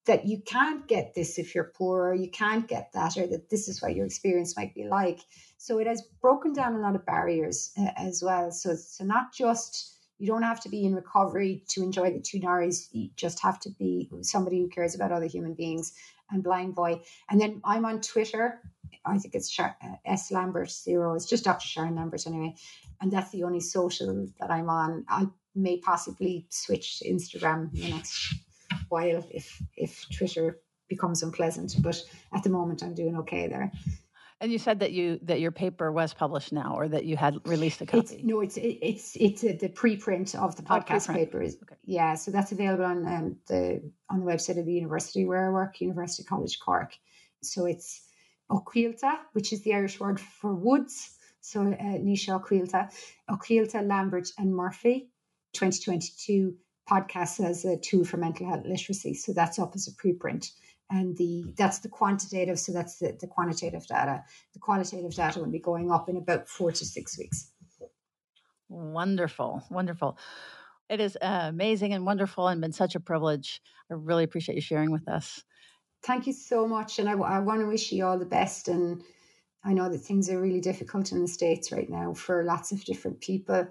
that 0.07 0.25
you 0.25 0.41
can't 0.41 0.87
get 0.87 1.13
this 1.13 1.37
if 1.37 1.53
you're 1.53 1.71
poor 1.75 2.09
or 2.09 2.13
you 2.15 2.31
can't 2.31 2.67
get 2.67 2.91
that 2.93 3.15
or 3.15 3.27
that 3.27 3.51
this 3.51 3.67
is 3.67 3.79
what 3.79 3.95
your 3.95 4.07
experience 4.07 4.57
might 4.57 4.73
be 4.73 4.87
like. 4.87 5.19
So 5.57 5.77
it 5.77 5.85
has 5.85 6.01
broken 6.19 6.53
down 6.53 6.73
a 6.73 6.79
lot 6.79 6.95
of 6.95 7.05
barriers 7.05 7.71
uh, 7.77 7.91
as 7.95 8.23
well. 8.23 8.49
So, 8.49 8.73
so 8.73 9.05
not 9.05 9.33
just 9.33 9.97
you 10.17 10.27
don't 10.27 10.43
have 10.43 10.59
to 10.61 10.69
be 10.69 10.83
in 10.83 10.95
recovery 10.95 11.63
to 11.69 11.83
enjoy 11.83 12.11
the 12.11 12.19
two 12.19 12.39
Norries. 12.39 12.89
You 12.91 13.09
just 13.15 13.39
have 13.41 13.59
to 13.61 13.69
be 13.69 14.09
somebody 14.21 14.59
who 14.59 14.67
cares 14.67 14.95
about 14.95 15.11
other 15.11 15.27
human 15.27 15.53
beings 15.53 15.93
and 16.31 16.43
Blind 16.43 16.75
Boy. 16.75 17.01
And 17.29 17.39
then 17.39 17.61
I'm 17.63 17.85
on 17.85 18.01
Twitter. 18.01 18.61
I 19.05 19.17
think 19.17 19.35
it's 19.35 19.49
Char- 19.49 19.77
uh, 19.83 19.95
S 20.05 20.31
Lambert 20.31 20.71
Zero. 20.71 21.15
It's 21.15 21.25
just 21.25 21.43
Dr. 21.43 21.65
Sharon 21.65 21.95
Lambert 21.95 22.27
anyway. 22.27 22.55
And 23.01 23.11
that's 23.11 23.31
the 23.31 23.43
only 23.43 23.59
social 23.59 24.27
that 24.39 24.51
I'm 24.51 24.69
on. 24.69 25.05
I 25.07 25.27
may 25.55 25.77
possibly 25.77 26.45
switch 26.49 26.99
to 26.99 27.09
Instagram 27.09 27.73
in 27.73 27.81
the 27.81 27.89
next 27.89 28.35
while 28.89 29.25
if 29.31 29.61
if 29.75 30.05
Twitter 30.15 30.59
becomes 30.87 31.23
unpleasant. 31.23 31.75
But 31.81 32.03
at 32.33 32.43
the 32.43 32.49
moment, 32.49 32.83
I'm 32.83 32.93
doing 32.93 33.15
okay 33.17 33.47
there. 33.47 33.71
And 34.41 34.51
you 34.51 34.57
said 34.57 34.79
that 34.79 34.93
you 34.93 35.19
that 35.23 35.41
your 35.41 35.51
paper 35.51 35.91
was 35.91 36.13
published 36.13 36.53
now, 36.53 36.73
or 36.77 36.87
that 36.87 37.03
you 37.03 37.17
had 37.17 37.35
released 37.45 37.81
a 37.81 37.85
copy. 37.85 37.99
It's, 37.99 38.23
no, 38.23 38.39
it's 38.39 38.55
it, 38.55 38.77
it's 38.81 39.17
it's 39.17 39.43
a, 39.43 39.53
the 39.53 39.67
preprint 39.67 40.33
of 40.33 40.55
the 40.55 40.63
oh, 40.69 40.75
podcast 40.75 41.09
oh, 41.09 41.13
paper. 41.13 41.41
Is, 41.41 41.57
okay. 41.61 41.75
Yeah, 41.83 42.15
so 42.15 42.31
that's 42.31 42.53
available 42.53 42.85
on 42.85 43.05
um, 43.05 43.35
the 43.47 43.81
on 44.09 44.21
the 44.21 44.25
website 44.25 44.57
of 44.57 44.65
the 44.65 44.73
university 44.73 45.25
where 45.25 45.47
I 45.47 45.49
work, 45.49 45.81
University 45.81 46.23
College 46.23 46.57
Cork. 46.59 46.93
So 47.43 47.65
it's 47.65 48.07
Oquilta, 48.49 49.17
which 49.33 49.51
is 49.51 49.61
the 49.63 49.73
Irish 49.73 49.99
word 49.99 50.19
for 50.19 50.55
woods. 50.55 51.17
So 51.41 51.61
uh, 51.61 51.97
Nisha 51.99 52.41
Oquilta, 52.41 52.89
Oquilta, 53.29 53.85
Lambert, 53.85 54.29
and 54.37 54.53
Murphy, 54.53 55.09
2022 55.53 56.55
podcast 56.89 57.43
as 57.43 57.65
a 57.65 57.77
tool 57.77 58.05
for 58.05 58.17
mental 58.17 58.47
health 58.47 58.65
literacy. 58.65 59.13
So 59.13 59.33
that's 59.33 59.59
up 59.59 59.73
as 59.75 59.87
a 59.87 59.91
preprint 59.91 60.51
and 60.89 61.15
the 61.17 61.43
that's 61.57 61.79
the 61.79 61.89
quantitative 61.89 62.59
so 62.59 62.71
that's 62.71 62.97
the, 62.99 63.15
the 63.19 63.27
quantitative 63.27 63.85
data. 63.87 64.23
The 64.53 64.59
qualitative 64.59 65.13
data 65.13 65.39
will 65.39 65.51
be 65.51 65.59
going 65.59 65.91
up 65.91 66.09
in 66.09 66.17
about 66.17 66.47
four 66.47 66.71
to 66.71 66.85
six 66.85 67.17
weeks. 67.17 67.51
Wonderful 68.67 69.63
wonderful. 69.69 70.17
It 70.89 70.99
is 70.99 71.17
uh, 71.21 71.45
amazing 71.49 71.93
and 71.93 72.05
wonderful 72.05 72.47
and 72.47 72.61
been 72.61 72.71
such 72.71 72.95
a 72.95 72.99
privilege. 72.99 73.61
I 73.91 73.93
really 73.95 74.23
appreciate 74.23 74.55
you 74.55 74.61
sharing 74.61 74.91
with 74.91 75.07
us. 75.07 75.43
Thank 76.03 76.27
you 76.27 76.33
so 76.33 76.67
much 76.67 76.99
and 76.99 77.09
I, 77.09 77.13
I 77.13 77.39
want 77.39 77.61
to 77.61 77.67
wish 77.67 77.91
you 77.91 78.05
all 78.05 78.17
the 78.17 78.25
best 78.25 78.67
and 78.67 79.03
i 79.65 79.73
know 79.73 79.89
that 79.89 79.97
things 79.97 80.29
are 80.29 80.39
really 80.39 80.61
difficult 80.61 81.11
in 81.11 81.21
the 81.21 81.27
states 81.27 81.73
right 81.73 81.89
now 81.89 82.13
for 82.13 82.45
lots 82.45 82.71
of 82.71 82.85
different 82.85 83.19
people 83.19 83.67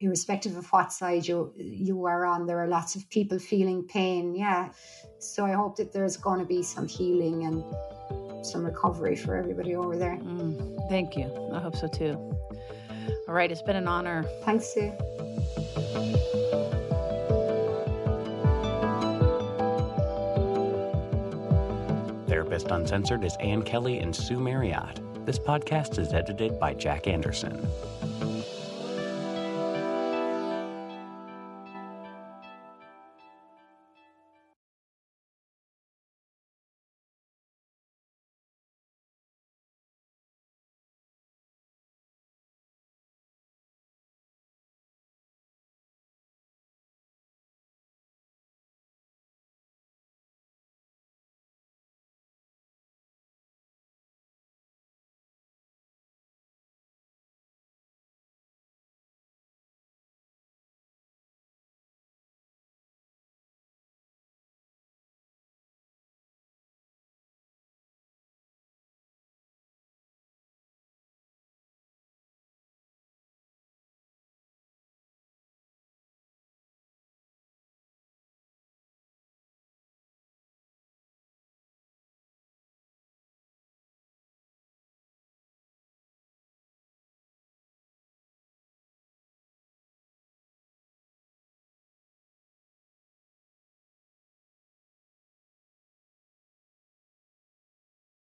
irrespective 0.00 0.56
of 0.56 0.66
what 0.72 0.92
side 0.92 1.26
you 1.26 1.52
you 1.56 2.04
are 2.04 2.26
on 2.26 2.46
there 2.46 2.58
are 2.58 2.68
lots 2.68 2.96
of 2.96 3.08
people 3.10 3.38
feeling 3.38 3.86
pain. 3.86 4.34
Yeah. 4.34 4.70
So 5.18 5.46
i 5.46 5.52
hope 5.52 5.76
that 5.76 5.92
there's 5.92 6.16
going 6.16 6.40
to 6.40 6.44
be 6.44 6.62
some 6.62 6.86
healing 6.86 7.44
and 7.44 8.44
some 8.46 8.64
recovery 8.64 9.16
for 9.16 9.36
everybody 9.36 9.74
over 9.74 9.96
there. 9.96 10.16
Mm, 10.16 10.88
thank 10.88 11.16
you. 11.16 11.30
I 11.52 11.60
hope 11.60 11.76
so 11.76 11.88
too. 11.88 12.12
All 13.28 13.34
right 13.34 13.50
it's 13.50 13.62
been 13.62 13.76
an 13.76 13.88
honor. 13.88 14.24
Thanks 14.44 14.66
sue. 14.74 14.92
Therapist 22.28 22.70
Uncensored 22.70 23.24
is 23.24 23.34
Ann 23.40 23.62
Kelly 23.62 23.98
and 23.98 24.14
Sue 24.14 24.38
Marriott. 24.38 25.00
This 25.24 25.38
podcast 25.38 25.98
is 25.98 26.12
edited 26.12 26.60
by 26.60 26.74
Jack 26.74 27.06
Anderson. 27.08 27.66